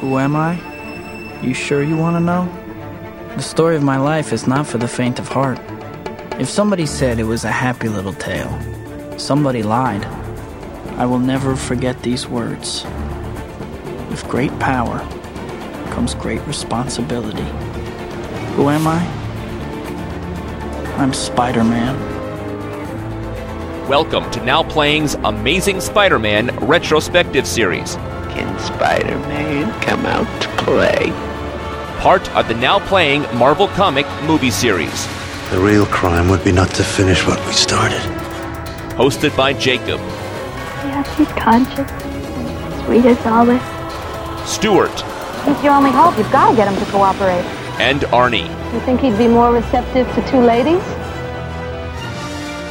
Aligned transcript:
Who 0.00 0.18
am 0.18 0.34
I? 0.34 0.58
You 1.42 1.52
sure 1.52 1.82
you 1.82 1.94
want 1.94 2.16
to 2.16 2.20
know? 2.20 2.48
The 3.36 3.42
story 3.42 3.76
of 3.76 3.82
my 3.82 3.98
life 3.98 4.32
is 4.32 4.46
not 4.46 4.66
for 4.66 4.78
the 4.78 4.88
faint 4.88 5.18
of 5.18 5.28
heart. 5.28 5.60
If 6.40 6.48
somebody 6.48 6.86
said 6.86 7.18
it 7.18 7.24
was 7.24 7.44
a 7.44 7.50
happy 7.50 7.90
little 7.90 8.14
tale, 8.14 8.48
somebody 9.18 9.62
lied. 9.62 10.02
I 10.96 11.04
will 11.04 11.18
never 11.18 11.54
forget 11.54 12.02
these 12.02 12.26
words. 12.26 12.84
With 14.08 14.26
great 14.26 14.58
power 14.58 15.00
comes 15.90 16.14
great 16.14 16.40
responsibility. 16.46 17.44
Who 18.56 18.70
am 18.70 18.86
I? 18.86 19.04
I'm 20.96 21.12
Spider 21.12 21.62
Man. 21.62 21.94
Welcome 23.86 24.30
to 24.30 24.42
Now 24.46 24.62
Playing's 24.62 25.12
Amazing 25.12 25.82
Spider 25.82 26.18
Man 26.18 26.46
retrospective 26.66 27.46
series. 27.46 27.98
Can 28.40 28.58
Spider 28.58 29.18
Man 29.28 29.70
come 29.82 30.06
out 30.06 30.26
to 30.40 30.48
play? 30.64 31.10
Part 32.00 32.26
of 32.34 32.48
the 32.48 32.54
Now 32.54 32.78
Playing 32.78 33.20
Marvel 33.36 33.68
Comic 33.68 34.06
movie 34.22 34.50
series. 34.50 35.06
The 35.50 35.60
real 35.60 35.84
crime 35.84 36.30
would 36.30 36.42
be 36.42 36.50
not 36.50 36.70
to 36.76 36.82
finish 36.82 37.26
what 37.26 37.38
we 37.46 37.52
started. 37.52 38.00
Hosted 38.96 39.36
by 39.36 39.52
Jacob. 39.52 40.00
Yeah, 40.00 41.02
she's 41.16 41.28
conscious. 41.32 41.86
Sweet 42.86 43.04
as 43.04 43.26
always. 43.26 43.60
Stuart. 44.48 45.04
He's 45.44 45.62
your 45.62 45.74
only 45.74 45.90
hope. 45.90 46.16
You've 46.16 46.32
got 46.32 46.48
to 46.48 46.56
get 46.56 46.66
him 46.66 46.82
to 46.82 46.90
cooperate. 46.90 47.44
And 47.78 48.00
Arnie. 48.04 48.48
You 48.72 48.80
think 48.80 49.02
he'd 49.02 49.18
be 49.18 49.28
more 49.28 49.52
receptive 49.52 50.06
to 50.14 50.30
two 50.30 50.40
ladies? 50.40 50.82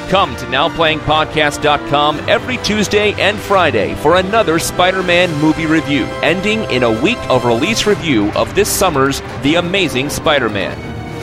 Come 0.09 0.35
to 0.37 0.45
NowPlayingPodcast.com 0.45 2.27
every 2.27 2.57
Tuesday 2.57 3.13
and 3.21 3.37
Friday 3.37 3.93
for 3.93 4.15
another 4.15 4.57
Spider 4.57 5.03
Man 5.03 5.31
movie 5.39 5.67
review, 5.67 6.05
ending 6.23 6.63
in 6.71 6.81
a 6.81 7.01
week 7.03 7.19
of 7.29 7.45
release 7.45 7.85
review 7.85 8.31
of 8.31 8.55
this 8.55 8.67
summer's 8.67 9.21
The 9.43 9.55
Amazing 9.55 10.09
Spider 10.09 10.49
Man. 10.49 10.75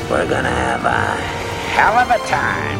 We're 0.08 0.28
gonna 0.30 0.50
have 0.50 0.84
a 0.84 1.20
hell 1.66 1.94
of 1.98 2.10
a 2.10 2.18
time. 2.28 2.78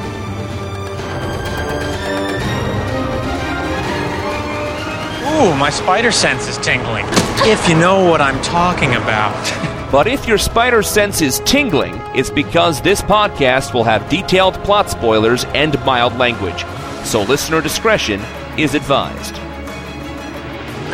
Ooh, 5.34 5.56
my 5.56 5.70
spider 5.70 6.12
sense 6.12 6.46
is 6.46 6.56
tingling. 6.58 7.04
If 7.40 7.68
you 7.68 7.76
know 7.76 8.08
what 8.08 8.20
I'm 8.20 8.40
talking 8.42 8.94
about. 8.94 9.72
But 9.92 10.08
if 10.08 10.26
your 10.26 10.36
spider 10.36 10.82
sense 10.82 11.22
is 11.22 11.40
tingling, 11.44 11.94
it's 12.14 12.28
because 12.28 12.82
this 12.82 13.02
podcast 13.02 13.72
will 13.72 13.84
have 13.84 14.08
detailed 14.10 14.54
plot 14.64 14.90
spoilers 14.90 15.44
and 15.54 15.78
mild 15.84 16.16
language. 16.18 16.64
So 17.04 17.22
listener 17.22 17.60
discretion 17.60 18.20
is 18.58 18.74
advised. 18.74 19.36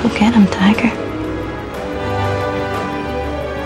Go 0.02 0.08
get 0.10 0.34
him, 0.34 0.46
Tiger. 0.48 0.90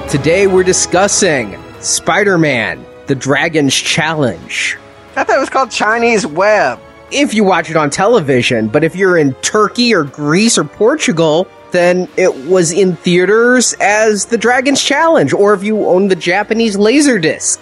Today 0.08 0.46
we're 0.46 0.62
discussing 0.62 1.58
Spider 1.80 2.38
Man, 2.38 2.86
the 3.08 3.16
Dragon's 3.16 3.74
Challenge. 3.74 4.78
I 5.16 5.24
thought 5.24 5.36
it 5.36 5.40
was 5.40 5.50
called 5.50 5.72
Chinese 5.72 6.24
Web. 6.24 6.78
If 7.10 7.34
you 7.34 7.42
watch 7.42 7.68
it 7.68 7.76
on 7.76 7.90
television, 7.90 8.68
but 8.68 8.84
if 8.84 8.94
you're 8.94 9.16
in 9.16 9.34
Turkey 9.34 9.92
or 9.92 10.04
Greece 10.04 10.56
or 10.56 10.64
Portugal, 10.64 11.48
then 11.72 12.08
it 12.16 12.34
was 12.46 12.72
in 12.72 12.96
theaters 12.96 13.74
as 13.80 14.26
the 14.26 14.38
Dragon's 14.38 14.82
Challenge, 14.82 15.32
or 15.32 15.54
if 15.54 15.62
you 15.62 15.86
own 15.86 16.08
the 16.08 16.16
Japanese 16.16 16.76
Laserdisc. 16.76 17.58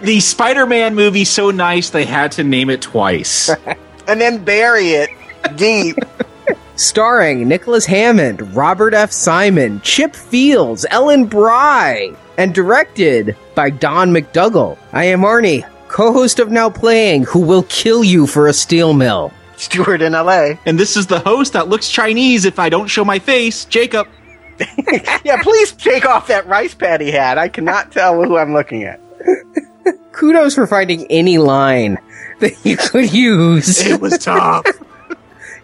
the 0.02 0.20
Spider 0.20 0.66
Man 0.66 0.94
movie 0.94 1.24
so 1.24 1.50
nice 1.50 1.90
they 1.90 2.04
had 2.04 2.32
to 2.32 2.44
name 2.44 2.70
it 2.70 2.82
twice. 2.82 3.48
and 4.08 4.20
then 4.20 4.44
bury 4.44 4.90
it 4.90 5.10
deep. 5.56 5.96
Starring 6.76 7.46
Nicholas 7.46 7.86
Hammond, 7.86 8.54
Robert 8.54 8.94
F. 8.94 9.12
Simon, 9.12 9.80
Chip 9.82 10.16
Fields, 10.16 10.86
Ellen 10.90 11.26
Bry, 11.26 12.16
and 12.38 12.54
directed 12.54 13.36
by 13.54 13.70
Don 13.70 14.10
McDougall. 14.10 14.78
I 14.92 15.04
am 15.04 15.20
Arnie, 15.20 15.68
co-host 15.88 16.38
of 16.38 16.50
Now 16.50 16.70
Playing, 16.70 17.24
who 17.24 17.40
will 17.40 17.64
kill 17.64 18.02
you 18.02 18.26
for 18.26 18.46
a 18.46 18.52
steel 18.52 18.94
mill. 18.94 19.32
Stuart 19.62 20.02
in 20.02 20.12
LA. 20.12 20.54
And 20.66 20.78
this 20.78 20.96
is 20.96 21.06
the 21.06 21.20
host 21.20 21.52
that 21.52 21.68
looks 21.68 21.88
Chinese 21.88 22.44
if 22.44 22.58
I 22.58 22.68
don't 22.68 22.88
show 22.88 23.04
my 23.04 23.18
face, 23.18 23.64
Jacob. 23.64 24.08
yeah, 25.24 25.40
please 25.42 25.72
take 25.72 26.04
off 26.04 26.26
that 26.28 26.46
rice 26.46 26.74
patty 26.74 27.10
hat. 27.10 27.38
I 27.38 27.48
cannot 27.48 27.92
tell 27.92 28.22
who 28.22 28.36
I'm 28.36 28.52
looking 28.52 28.84
at. 28.84 29.00
Kudos 30.12 30.54
for 30.54 30.66
finding 30.66 31.06
any 31.10 31.38
line 31.38 31.98
that 32.40 32.64
you 32.64 32.76
could 32.76 33.12
use. 33.12 33.86
It 33.86 34.00
was 34.00 34.18
tough. 34.18 34.66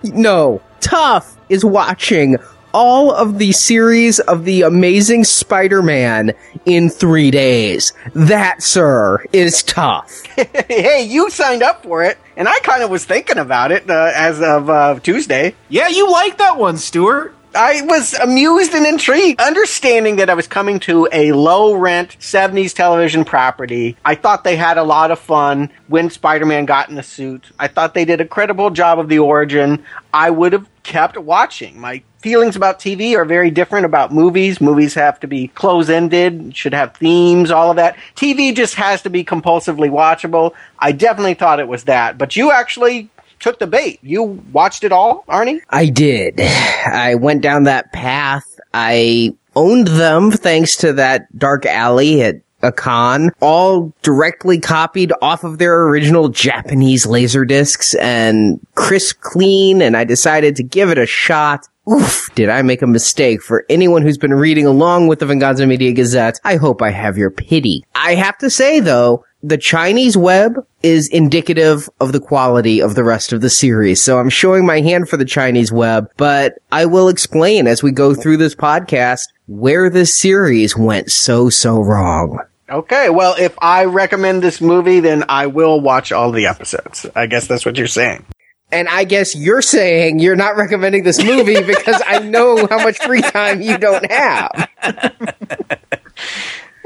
no, 0.03 0.63
tough 0.81 1.37
is 1.49 1.65
watching 1.65 2.37
all 2.73 3.13
of 3.13 3.39
the 3.39 3.53
series 3.53 4.21
of 4.21 4.45
the 4.45 4.63
Amazing 4.63 5.25
Spider-Man 5.25 6.33
in 6.65 6.91
three 6.91 7.31
days. 7.31 7.93
That, 8.15 8.63
sir, 8.63 9.25
is 9.33 9.63
tough. 9.63 10.25
hey, 10.69 11.07
you 11.09 11.31
signed 11.31 11.63
up 11.63 11.83
for 11.83 12.03
it, 12.05 12.19
and 12.37 12.49
I 12.49 12.59
kind 12.61 12.83
of 12.83 12.91
was 12.91 13.05
thinking 13.05 13.39
about 13.39 13.73
it 13.73 13.89
uh, 13.89 14.13
as 14.15 14.41
of 14.41 14.71
uh, 14.71 14.99
Tuesday. 15.01 15.55
Yeah, 15.69 15.89
you 15.89 16.11
like 16.11 16.39
that 16.39 16.59
one, 16.59 16.77
Stuart. 16.77 17.35
I 17.55 17.81
was 17.83 18.15
amused 18.15 18.75
and 18.75 18.87
intrigued, 18.87 19.41
understanding 19.41 20.17
that 20.17 20.29
I 20.29 20.35
was 20.35 20.47
coming 20.47 20.79
to 20.81 21.09
a 21.11 21.33
low 21.33 21.75
rent 21.75 22.19
70s 22.21 22.75
television 22.75 23.25
property. 23.25 23.97
I 24.05 24.15
thought 24.15 24.45
they 24.45 24.57
had 24.57 24.77
a 24.77 24.85
lot 24.85 25.11
of 25.11 25.19
fun 25.19 25.71
when 25.87 26.11
Spider 26.11 26.45
Man 26.45 26.67
got 26.67 26.91
in 26.91 26.95
the 26.95 27.03
suit. 27.03 27.51
I 27.59 27.69
thought 27.69 27.95
they 27.95 28.05
did 28.05 28.21
a 28.21 28.27
credible 28.27 28.71
job 28.71 28.99
of 28.99 29.09
the 29.09 29.19
origin. 29.19 29.85
I 30.13 30.31
would 30.31 30.53
have 30.53 30.69
kept 30.83 31.17
watching. 31.17 31.81
My 31.81 32.03
feelings 32.19 32.57
about 32.57 32.79
TV 32.79 33.17
are 33.17 33.25
very 33.25 33.51
different 33.51 33.87
about 33.87 34.13
movies. 34.13 34.61
Movies 34.61 34.95
have 34.95 35.21
to 35.21 35.27
be 35.27 35.49
close 35.49 35.89
ended, 35.89 36.57
should 36.57 36.75
have 36.75 36.97
themes, 36.97 37.51
all 37.51 37.71
of 37.71 37.77
that. 37.77 37.97
TV 38.17 38.55
just 38.55 38.75
has 38.75 39.03
to 39.03 39.11
be 39.11 39.25
compulsively 39.25 39.91
watchable. 39.91 40.55
I 40.79 40.93
definitely 40.93 41.35
thought 41.35 41.61
it 41.61 41.69
was 41.69 41.85
that. 41.85 42.19
But 42.19 42.37
you 42.37 42.51
actually 42.51 43.11
took 43.41 43.59
the 43.59 43.67
bait. 43.67 44.01
You 44.03 44.23
watched 44.23 44.85
it 44.85 44.93
all, 44.93 45.25
Arnie? 45.29 45.61
I 45.71 45.87
did. 45.87 46.41
I 46.41 47.15
went 47.15 47.43
down 47.43 47.65
that 47.65 47.93
path. 47.93 48.59
I 48.75 49.35
owned 49.55 49.89
them 49.89 50.31
thanks 50.31 50.77
to 50.79 50.93
that 50.95 51.37
dark 51.37 51.67
alley 51.67 52.23
at 52.23 52.41
a 52.63 52.73
con, 52.73 53.31
all 53.41 53.93
directly 54.03 54.59
copied 54.59 55.13
off 55.23 55.45
of 55.45 55.59
their 55.59 55.85
original 55.85 56.29
Japanese 56.29 57.07
laser 57.07 57.45
discs 57.45 57.95
and 57.95 58.61
crisp 58.75 59.21
clean, 59.21 59.81
and 59.81 59.97
I 59.97 60.05
decided 60.05 60.57
to 60.57 60.63
give 60.63 60.91
it 60.91 60.99
a 60.99 61.07
shot. 61.07 61.69
Oof, 61.91 62.29
did 62.35 62.51
I 62.51 62.63
make 62.63 62.83
a 62.83 62.87
mistake 62.87 63.43
for 63.43 63.65
anyone 63.71 64.03
who's 64.03 64.19
been 64.19 64.35
reading 64.35 64.67
along 64.67 65.07
with 65.07 65.21
the 65.21 65.27
Venganza 65.27 65.67
Media 65.67 65.93
Gazette? 65.93 66.39
I 66.45 66.57
hope 66.57 66.83
I 66.83 66.91
have 66.91 67.17
your 67.17 67.31
pity. 67.31 67.85
I 67.95 68.15
have 68.15 68.37
to 68.39 68.51
say 68.51 68.81
though, 68.81 69.25
the 69.43 69.57
Chinese 69.57 70.17
web 70.17 70.67
is 70.83 71.09
indicative 71.09 71.89
of 72.01 72.13
the 72.13 72.21
quality 72.21 72.83
of 72.83 72.95
the 72.95 73.05
rest 73.05 73.33
of 73.33 73.41
the 73.41 73.49
series. 73.49 74.03
So 74.03 74.19
I'm 74.19 74.29
showing 74.29 74.67
my 74.67 74.81
hand 74.81 75.09
for 75.09 75.17
the 75.17 75.25
Chinese 75.25 75.73
web, 75.73 76.11
but 76.17 76.59
I 76.73 76.87
will 76.87 77.09
explain 77.09 77.67
as 77.67 77.83
we 77.83 77.93
go 77.93 78.15
through 78.15 78.39
this 78.39 78.55
podcast 78.55 79.23
where 79.47 79.89
this 79.89 80.15
series 80.15 80.77
went 80.77 81.11
so, 81.11 81.49
so 81.49 81.81
wrong. 81.81 82.41
Okay, 82.69 83.09
well, 83.09 83.35
if 83.39 83.57
I 83.63 83.87
recommend 83.87 84.43
this 84.43 84.61
movie, 84.61 85.01
then 85.01 85.25
I 85.29 85.47
will 85.47 85.81
watch 85.81 86.13
all 86.13 86.33
the 86.33 86.47
episodes. 86.47 87.07
I 87.15 87.27
guess 87.27 87.47
that's 87.47 87.65
what 87.65 87.79
you're 87.79 87.87
saying. 87.87 88.27
And 88.71 88.89
I 88.89 89.05
guess 89.05 89.35
you're 89.35 89.63
saying 89.63 90.19
you're 90.19 90.37
not 90.37 90.57
recommending 90.57 91.03
this 91.03 91.23
movie 91.23 91.63
because 91.67 92.03
I 92.07 92.19
know 92.21 92.67
how 92.67 92.79
much 92.79 92.99
free 92.99 93.23
time 93.23 93.63
you 93.63 93.79
don't 93.79 94.11
have. 94.11 94.69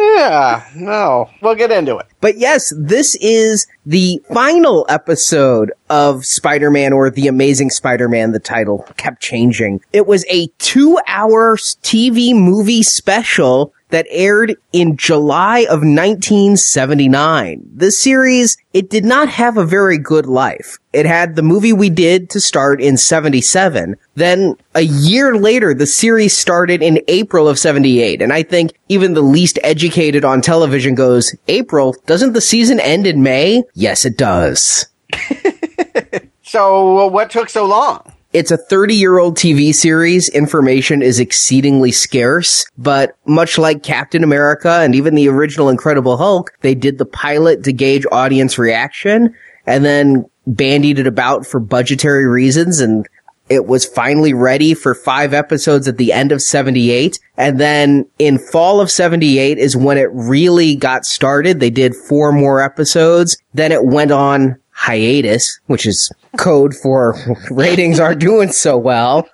Yeah, 0.02 0.66
no. 0.74 1.30
We'll 1.40 1.54
get 1.54 1.70
into 1.70 1.96
it. 1.96 2.06
But 2.20 2.38
yes, 2.38 2.72
this 2.76 3.16
is 3.20 3.66
the 3.86 4.20
final 4.32 4.84
episode 4.88 5.72
of 5.90 6.24
Spider-Man 6.24 6.92
or 6.92 7.10
The 7.10 7.28
Amazing 7.28 7.70
Spider-Man. 7.70 8.32
The 8.32 8.40
title 8.40 8.86
kept 8.96 9.20
changing. 9.22 9.80
It 9.92 10.06
was 10.06 10.24
a 10.28 10.48
two 10.58 10.98
hour 11.06 11.56
TV 11.56 12.34
movie 12.34 12.82
special 12.82 13.72
that 13.92 14.06
aired 14.08 14.56
in 14.72 14.96
July 14.96 15.60
of 15.60 15.80
1979. 15.82 17.62
This 17.72 18.00
series, 18.00 18.56
it 18.72 18.90
did 18.90 19.04
not 19.04 19.28
have 19.28 19.56
a 19.56 19.64
very 19.64 19.98
good 19.98 20.26
life. 20.26 20.78
It 20.92 21.06
had 21.06 21.36
the 21.36 21.42
movie 21.42 21.74
we 21.74 21.90
did 21.90 22.30
to 22.30 22.40
start 22.40 22.80
in 22.80 22.96
77. 22.96 23.96
Then 24.14 24.56
a 24.74 24.80
year 24.80 25.36
later, 25.36 25.74
the 25.74 25.86
series 25.86 26.36
started 26.36 26.82
in 26.82 27.00
April 27.06 27.46
of 27.48 27.58
78. 27.58 28.22
And 28.22 28.32
I 28.32 28.42
think 28.42 28.72
even 28.88 29.12
the 29.12 29.22
least 29.22 29.58
educated 29.62 30.24
on 30.24 30.40
television 30.40 30.94
goes, 30.94 31.34
April, 31.48 31.94
doesn't 32.06 32.32
the 32.32 32.40
season 32.40 32.80
end 32.80 33.06
in 33.06 33.22
May? 33.22 33.62
Yes, 33.74 34.06
it 34.06 34.16
does. 34.16 34.86
so 36.42 37.06
what 37.08 37.30
took 37.30 37.50
so 37.50 37.66
long? 37.66 38.10
It's 38.32 38.50
a 38.50 38.56
30 38.56 38.94
year 38.94 39.18
old 39.18 39.36
TV 39.36 39.74
series. 39.74 40.28
Information 40.30 41.02
is 41.02 41.20
exceedingly 41.20 41.92
scarce, 41.92 42.64
but 42.78 43.14
much 43.26 43.58
like 43.58 43.82
Captain 43.82 44.24
America 44.24 44.80
and 44.80 44.94
even 44.94 45.14
the 45.14 45.28
original 45.28 45.68
Incredible 45.68 46.16
Hulk, 46.16 46.52
they 46.62 46.74
did 46.74 46.96
the 46.96 47.04
pilot 47.04 47.64
to 47.64 47.72
gauge 47.72 48.06
audience 48.10 48.56
reaction 48.58 49.34
and 49.66 49.84
then 49.84 50.24
bandied 50.46 50.98
it 50.98 51.06
about 51.06 51.46
for 51.46 51.60
budgetary 51.60 52.26
reasons. 52.26 52.80
And 52.80 53.06
It 53.50 53.66
was 53.66 53.84
finally 53.84 54.32
ready 54.32 54.72
for 54.72 54.94
five 54.94 55.34
episodes 55.34 55.86
at 55.86 55.98
the 55.98 56.12
end 56.12 56.32
of 56.32 56.40
78. 56.40 57.18
And 57.36 57.60
then 57.60 58.06
in 58.18 58.38
fall 58.38 58.80
of 58.80 58.90
78 58.90 59.58
is 59.58 59.76
when 59.76 59.98
it 59.98 60.08
really 60.10 60.74
got 60.74 61.04
started. 61.04 61.60
They 61.60 61.68
did 61.70 61.94
four 61.94 62.32
more 62.32 62.62
episodes. 62.62 63.36
Then 63.52 63.72
it 63.72 63.84
went 63.84 64.10
on 64.10 64.56
hiatus, 64.82 65.60
which 65.66 65.86
is 65.86 66.10
code 66.36 66.74
for 66.74 67.14
ratings 67.50 68.00
aren't 68.00 68.20
doing 68.20 68.50
so 68.50 68.76
well. 68.76 69.28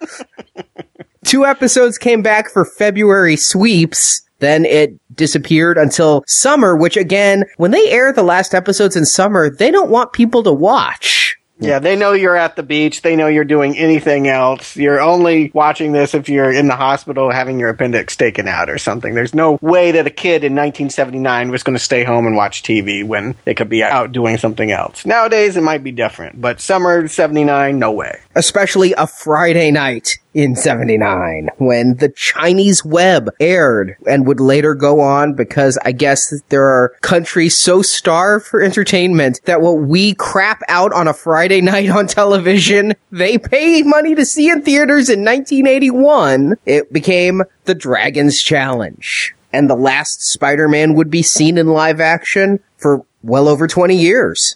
Two 1.25 1.47
episodes 1.47 1.97
came 1.97 2.23
back 2.23 2.51
for 2.51 2.65
February 2.65 3.37
sweeps. 3.37 4.23
Then 4.41 4.67
it 4.67 4.95
disappeared 5.17 5.79
until 5.79 6.23
summer, 6.27 6.77
which 6.77 6.97
again, 6.97 7.45
when 7.57 7.71
they 7.71 7.91
air 7.91 8.13
the 8.13 8.23
last 8.23 8.55
episodes 8.55 8.95
in 8.95 9.05
summer, 9.07 9.51
they 9.51 9.71
don't 9.71 9.91
want 9.91 10.13
people 10.13 10.43
to 10.43 10.53
watch. 10.53 11.38
Yeah, 11.61 11.79
they 11.79 11.97
know 11.97 12.13
you're 12.13 12.37
at 12.37 12.57
the 12.57 12.63
beach. 12.63 13.03
They 13.03 13.17
know 13.17 13.27
you're 13.27 13.45
doing 13.45 13.77
anything 13.77 14.29
else. 14.29 14.77
You're 14.77 15.01
only 15.01 15.51
watching 15.55 15.93
this 15.93 16.15
if 16.15 16.29
you're 16.29 16.53
in 16.53 16.69
the 16.69 16.77
hospital 16.77 17.33
having 17.33 17.59
your 17.59 17.71
appendix 17.71 18.17
taken 18.17 18.47
out 18.47 18.71
or 18.71 18.79
something. 18.79 19.15
There's 19.15 19.35
no 19.35 19.59
way 19.61 19.93
that 19.93 20.07
a 20.07 20.11
kid 20.11 20.45
in 20.45 20.55
1979 20.55 21.51
was 21.51 21.63
going 21.63 21.77
to 21.77 21.83
stay 21.83 22.05
home 22.05 22.27
and 22.27 22.37
watch 22.37 22.63
TV 22.63 23.05
when 23.05 23.35
they 23.45 23.55
could 23.55 23.69
be 23.69 23.83
out 23.83 24.13
doing 24.13 24.39
something 24.39 24.71
else. 24.71 25.05
Nowadays, 25.05 25.57
it 25.57 25.63
might 25.63 25.83
be 25.83 25.93
different, 25.93 26.41
but 26.41 26.61
summer 26.61 27.09
79, 27.09 27.79
no 27.79 27.93
way. 27.93 28.21
Especially 28.35 28.93
a 28.93 29.07
Friday 29.07 29.71
night 29.71 30.19
in 30.39 30.55
79 30.55 31.49
when 31.59 31.97
the 31.97 32.11
Chinese 32.11 32.85
web 32.85 33.29
aired 33.41 33.97
and 34.07 34.25
would 34.25 34.39
later 34.39 34.73
go 34.73 35.01
on 35.01 35.35
because 35.35 35.77
I 35.85 35.91
guess 35.91 36.33
there 36.49 36.65
are 36.65 36.91
countries 37.01 37.57
so 37.57 37.83
starved 37.83 38.47
for 38.47 38.63
entertainment 38.63 39.41
that 39.47 39.61
what 39.61 39.81
we 39.81 40.15
crap 40.15 40.63
out 40.69 40.93
on 40.93 41.09
a 41.09 41.13
Friday 41.13 41.61
night 41.61 41.91
on 41.91 42.07
television, 42.07 42.95
they 43.11 43.37
pay 43.37 43.83
money 43.83 44.15
to 44.15 44.25
see 44.25 44.49
in 44.49 44.63
theaters 44.63 45.11
in 45.11 45.25
1981. 45.25 46.55
It 46.65 46.93
became 46.93 47.43
the 47.65 47.75
Dragon's 47.75 48.41
Challenge. 48.41 49.35
And 49.53 49.69
the 49.69 49.75
last 49.75 50.23
Spider-Man 50.23 50.95
would 50.95 51.11
be 51.11 51.23
seen 51.25 51.59
in 51.59 51.67
live 51.67 52.01
action 52.01 52.61
for 52.77 53.05
well 53.25 53.49
over 53.49 53.67
20 53.67 53.97
years. 53.97 54.55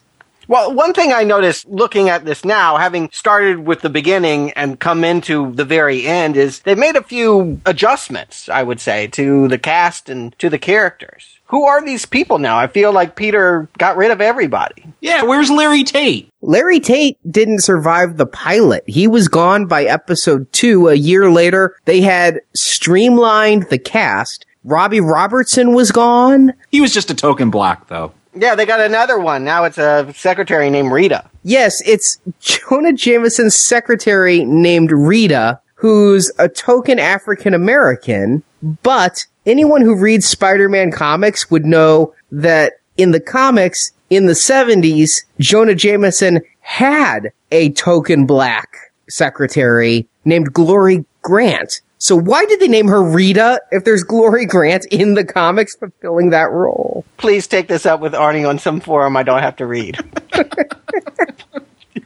Well, 0.48 0.74
one 0.74 0.92
thing 0.92 1.12
I 1.12 1.24
noticed 1.24 1.68
looking 1.68 2.08
at 2.08 2.24
this 2.24 2.44
now, 2.44 2.76
having 2.76 3.10
started 3.12 3.66
with 3.66 3.80
the 3.80 3.90
beginning 3.90 4.50
and 4.52 4.78
come 4.78 5.04
into 5.04 5.52
the 5.52 5.64
very 5.64 6.06
end, 6.06 6.36
is 6.36 6.60
they've 6.60 6.78
made 6.78 6.96
a 6.96 7.02
few 7.02 7.60
adjustments, 7.66 8.48
I 8.48 8.62
would 8.62 8.80
say, 8.80 9.06
to 9.08 9.48
the 9.48 9.58
cast 9.58 10.08
and 10.08 10.36
to 10.38 10.50
the 10.50 10.58
characters. 10.58 11.38
Who 11.46 11.64
are 11.64 11.84
these 11.84 12.06
people 12.06 12.38
now? 12.38 12.58
I 12.58 12.66
feel 12.66 12.92
like 12.92 13.14
Peter 13.14 13.68
got 13.76 13.98
rid 13.98 14.10
of 14.10 14.22
everybody. 14.22 14.86
Yeah, 15.00 15.22
where's 15.22 15.50
Larry 15.50 15.84
Tate? 15.84 16.30
Larry 16.40 16.80
Tate 16.80 17.18
didn't 17.30 17.60
survive 17.60 18.16
the 18.16 18.26
pilot. 18.26 18.84
He 18.86 19.06
was 19.06 19.28
gone 19.28 19.66
by 19.66 19.84
episode 19.84 20.50
two. 20.52 20.88
A 20.88 20.94
year 20.94 21.30
later, 21.30 21.76
they 21.84 22.00
had 22.00 22.40
streamlined 22.54 23.64
the 23.68 23.78
cast. 23.78 24.46
Robbie 24.64 25.00
Robertson 25.00 25.74
was 25.74 25.90
gone. 25.90 26.54
He 26.70 26.80
was 26.80 26.94
just 26.94 27.10
a 27.10 27.14
token 27.14 27.50
black, 27.50 27.88
though. 27.88 28.14
Yeah, 28.34 28.54
they 28.54 28.66
got 28.66 28.80
another 28.80 29.18
one. 29.18 29.44
Now 29.44 29.64
it's 29.64 29.78
a 29.78 30.12
secretary 30.14 30.70
named 30.70 30.90
Rita. 30.90 31.28
Yes, 31.42 31.82
it's 31.86 32.18
Jonah 32.40 32.92
Jameson's 32.92 33.58
secretary 33.58 34.44
named 34.44 34.90
Rita, 34.90 35.60
who's 35.74 36.30
a 36.38 36.48
token 36.48 36.98
African 36.98 37.52
American, 37.54 38.42
but 38.82 39.26
anyone 39.44 39.82
who 39.82 39.94
reads 39.96 40.26
Spider-Man 40.26 40.92
comics 40.92 41.50
would 41.50 41.66
know 41.66 42.14
that 42.30 42.74
in 42.96 43.10
the 43.10 43.20
comics 43.20 43.92
in 44.08 44.26
the 44.26 44.32
70s, 44.32 45.22
Jonah 45.40 45.74
Jameson 45.74 46.40
had 46.60 47.32
a 47.50 47.70
token 47.72 48.24
black 48.24 48.92
secretary 49.08 50.06
named 50.24 50.52
Glory 50.52 51.04
Grant. 51.22 51.80
So 52.02 52.16
why 52.16 52.44
did 52.46 52.58
they 52.58 52.66
name 52.66 52.88
her 52.88 53.00
Rita 53.00 53.60
if 53.70 53.84
there's 53.84 54.02
Glory 54.02 54.44
Grant 54.44 54.84
in 54.86 55.14
the 55.14 55.24
comics 55.24 55.76
fulfilling 55.76 56.30
that 56.30 56.50
role? 56.50 57.04
Please 57.16 57.46
take 57.46 57.68
this 57.68 57.86
up 57.86 58.00
with 58.00 58.12
Arnie 58.12 58.46
on 58.46 58.58
some 58.58 58.80
forum 58.80 59.16
I 59.16 59.22
don't 59.22 59.40
have 59.40 59.54
to 59.58 59.66
read. 59.66 60.00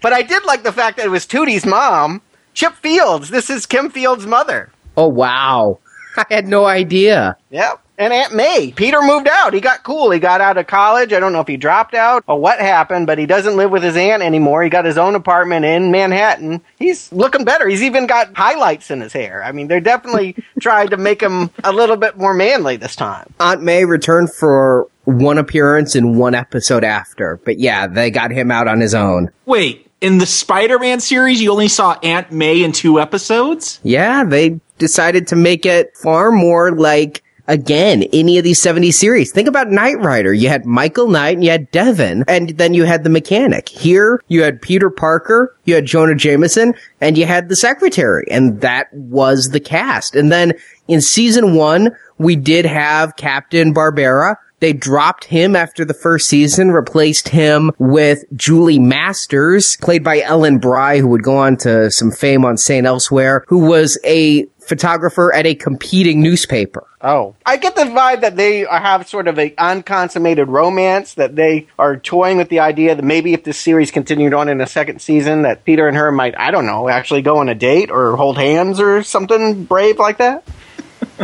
but 0.02 0.12
I 0.12 0.20
did 0.20 0.44
like 0.44 0.64
the 0.64 0.72
fact 0.72 0.98
that 0.98 1.06
it 1.06 1.08
was 1.08 1.26
Tootie's 1.26 1.64
mom, 1.64 2.20
Chip 2.52 2.74
Fields. 2.74 3.30
This 3.30 3.48
is 3.48 3.64
Kim 3.64 3.88
Fields' 3.88 4.26
mother. 4.26 4.70
Oh 4.98 5.08
wow. 5.08 5.78
I 6.18 6.26
had 6.28 6.46
no 6.46 6.66
idea. 6.66 7.38
Yep. 7.48 7.80
And 7.98 8.12
Aunt 8.12 8.34
May. 8.34 8.72
Peter 8.76 9.00
moved 9.00 9.28
out. 9.28 9.54
He 9.54 9.60
got 9.60 9.82
cool. 9.82 10.10
He 10.10 10.18
got 10.18 10.40
out 10.40 10.58
of 10.58 10.66
college. 10.66 11.12
I 11.12 11.20
don't 11.20 11.32
know 11.32 11.40
if 11.40 11.48
he 11.48 11.56
dropped 11.56 11.94
out 11.94 12.24
or 12.26 12.38
what 12.38 12.58
happened, 12.58 13.06
but 13.06 13.18
he 13.18 13.26
doesn't 13.26 13.56
live 13.56 13.70
with 13.70 13.82
his 13.82 13.96
aunt 13.96 14.22
anymore. 14.22 14.62
He 14.62 14.68
got 14.68 14.84
his 14.84 14.98
own 14.98 15.14
apartment 15.14 15.64
in 15.64 15.90
Manhattan. 15.90 16.60
He's 16.78 17.10
looking 17.12 17.44
better. 17.44 17.66
He's 17.68 17.82
even 17.82 18.06
got 18.06 18.36
highlights 18.36 18.90
in 18.90 19.00
his 19.00 19.12
hair. 19.12 19.42
I 19.42 19.52
mean, 19.52 19.68
they're 19.68 19.80
definitely 19.80 20.36
tried 20.60 20.90
to 20.90 20.96
make 20.96 21.22
him 21.22 21.50
a 21.64 21.72
little 21.72 21.96
bit 21.96 22.18
more 22.18 22.34
manly 22.34 22.76
this 22.76 22.96
time. 22.96 23.32
Aunt 23.40 23.62
May 23.62 23.84
returned 23.84 24.32
for 24.32 24.88
one 25.04 25.38
appearance 25.38 25.96
in 25.96 26.18
one 26.18 26.34
episode 26.34 26.84
after, 26.84 27.40
but 27.44 27.58
yeah, 27.58 27.86
they 27.86 28.10
got 28.10 28.30
him 28.30 28.50
out 28.50 28.68
on 28.68 28.80
his 28.80 28.94
own. 28.94 29.30
Wait, 29.46 29.90
in 30.00 30.18
the 30.18 30.26
Spider-Man 30.26 31.00
series, 31.00 31.40
you 31.40 31.50
only 31.50 31.68
saw 31.68 31.98
Aunt 32.02 32.30
May 32.30 32.62
in 32.62 32.72
two 32.72 33.00
episodes? 33.00 33.80
Yeah, 33.82 34.24
they 34.24 34.60
decided 34.78 35.28
to 35.28 35.36
make 35.36 35.64
it 35.64 35.96
far 35.96 36.30
more 36.30 36.72
like 36.72 37.22
again 37.48 38.04
any 38.12 38.38
of 38.38 38.44
these 38.44 38.60
70 38.60 38.92
series. 38.92 39.32
Think 39.32 39.48
about 39.48 39.70
Knight 39.70 39.98
Rider. 39.98 40.32
You 40.32 40.48
had 40.48 40.66
Michael 40.66 41.08
Knight 41.08 41.36
and 41.36 41.44
you 41.44 41.50
had 41.50 41.70
Devon, 41.70 42.24
and 42.28 42.50
then 42.50 42.74
you 42.74 42.84
had 42.84 43.04
the 43.04 43.10
mechanic. 43.10 43.68
Here, 43.68 44.22
you 44.28 44.42
had 44.42 44.62
Peter 44.62 44.90
Parker, 44.90 45.56
you 45.64 45.74
had 45.74 45.86
Jonah 45.86 46.14
Jameson, 46.14 46.74
and 47.00 47.16
you 47.16 47.26
had 47.26 47.48
the 47.48 47.56
secretary, 47.56 48.26
and 48.30 48.60
that 48.60 48.92
was 48.92 49.50
the 49.50 49.60
cast. 49.60 50.14
And 50.14 50.30
then 50.30 50.54
in 50.88 51.00
season 51.00 51.54
one, 51.54 51.96
we 52.18 52.36
did 52.36 52.64
have 52.64 53.16
Captain 53.16 53.74
Barbera. 53.74 54.36
They 54.60 54.72
dropped 54.72 55.24
him 55.24 55.54
after 55.54 55.84
the 55.84 55.92
first 55.92 56.28
season, 56.28 56.70
replaced 56.72 57.28
him 57.28 57.72
with 57.78 58.24
Julie 58.34 58.78
Masters, 58.78 59.76
played 59.82 60.02
by 60.02 60.20
Ellen 60.22 60.58
Bry, 60.58 60.98
who 60.98 61.08
would 61.08 61.22
go 61.22 61.36
on 61.36 61.58
to 61.58 61.90
some 61.90 62.10
fame 62.10 62.42
on 62.44 62.56
St. 62.56 62.86
Elsewhere, 62.86 63.44
who 63.48 63.58
was 63.58 63.98
a 64.04 64.46
photographer 64.66 65.32
at 65.32 65.46
a 65.46 65.54
competing 65.54 66.20
newspaper. 66.20 66.86
Oh. 67.00 67.36
I 67.44 67.56
get 67.56 67.76
the 67.76 67.82
vibe 67.82 68.22
that 68.22 68.36
they 68.36 68.60
have 68.60 69.08
sort 69.08 69.28
of 69.28 69.38
an 69.38 69.52
unconsummated 69.56 70.48
romance, 70.48 71.14
that 71.14 71.36
they 71.36 71.68
are 71.78 71.96
toying 71.96 72.36
with 72.36 72.48
the 72.48 72.60
idea 72.60 72.94
that 72.94 73.04
maybe 73.04 73.32
if 73.32 73.44
this 73.44 73.58
series 73.58 73.90
continued 73.90 74.34
on 74.34 74.48
in 74.48 74.60
a 74.60 74.66
second 74.66 75.00
season, 75.00 75.42
that 75.42 75.64
Peter 75.64 75.86
and 75.86 75.96
her 75.96 76.10
might, 76.10 76.36
I 76.38 76.50
don't 76.50 76.66
know, 76.66 76.88
actually 76.88 77.22
go 77.22 77.38
on 77.38 77.48
a 77.48 77.54
date 77.54 77.90
or 77.90 78.16
hold 78.16 78.38
hands 78.38 78.80
or 78.80 79.02
something 79.02 79.64
brave 79.64 79.98
like 79.98 80.18
that. 80.18 80.44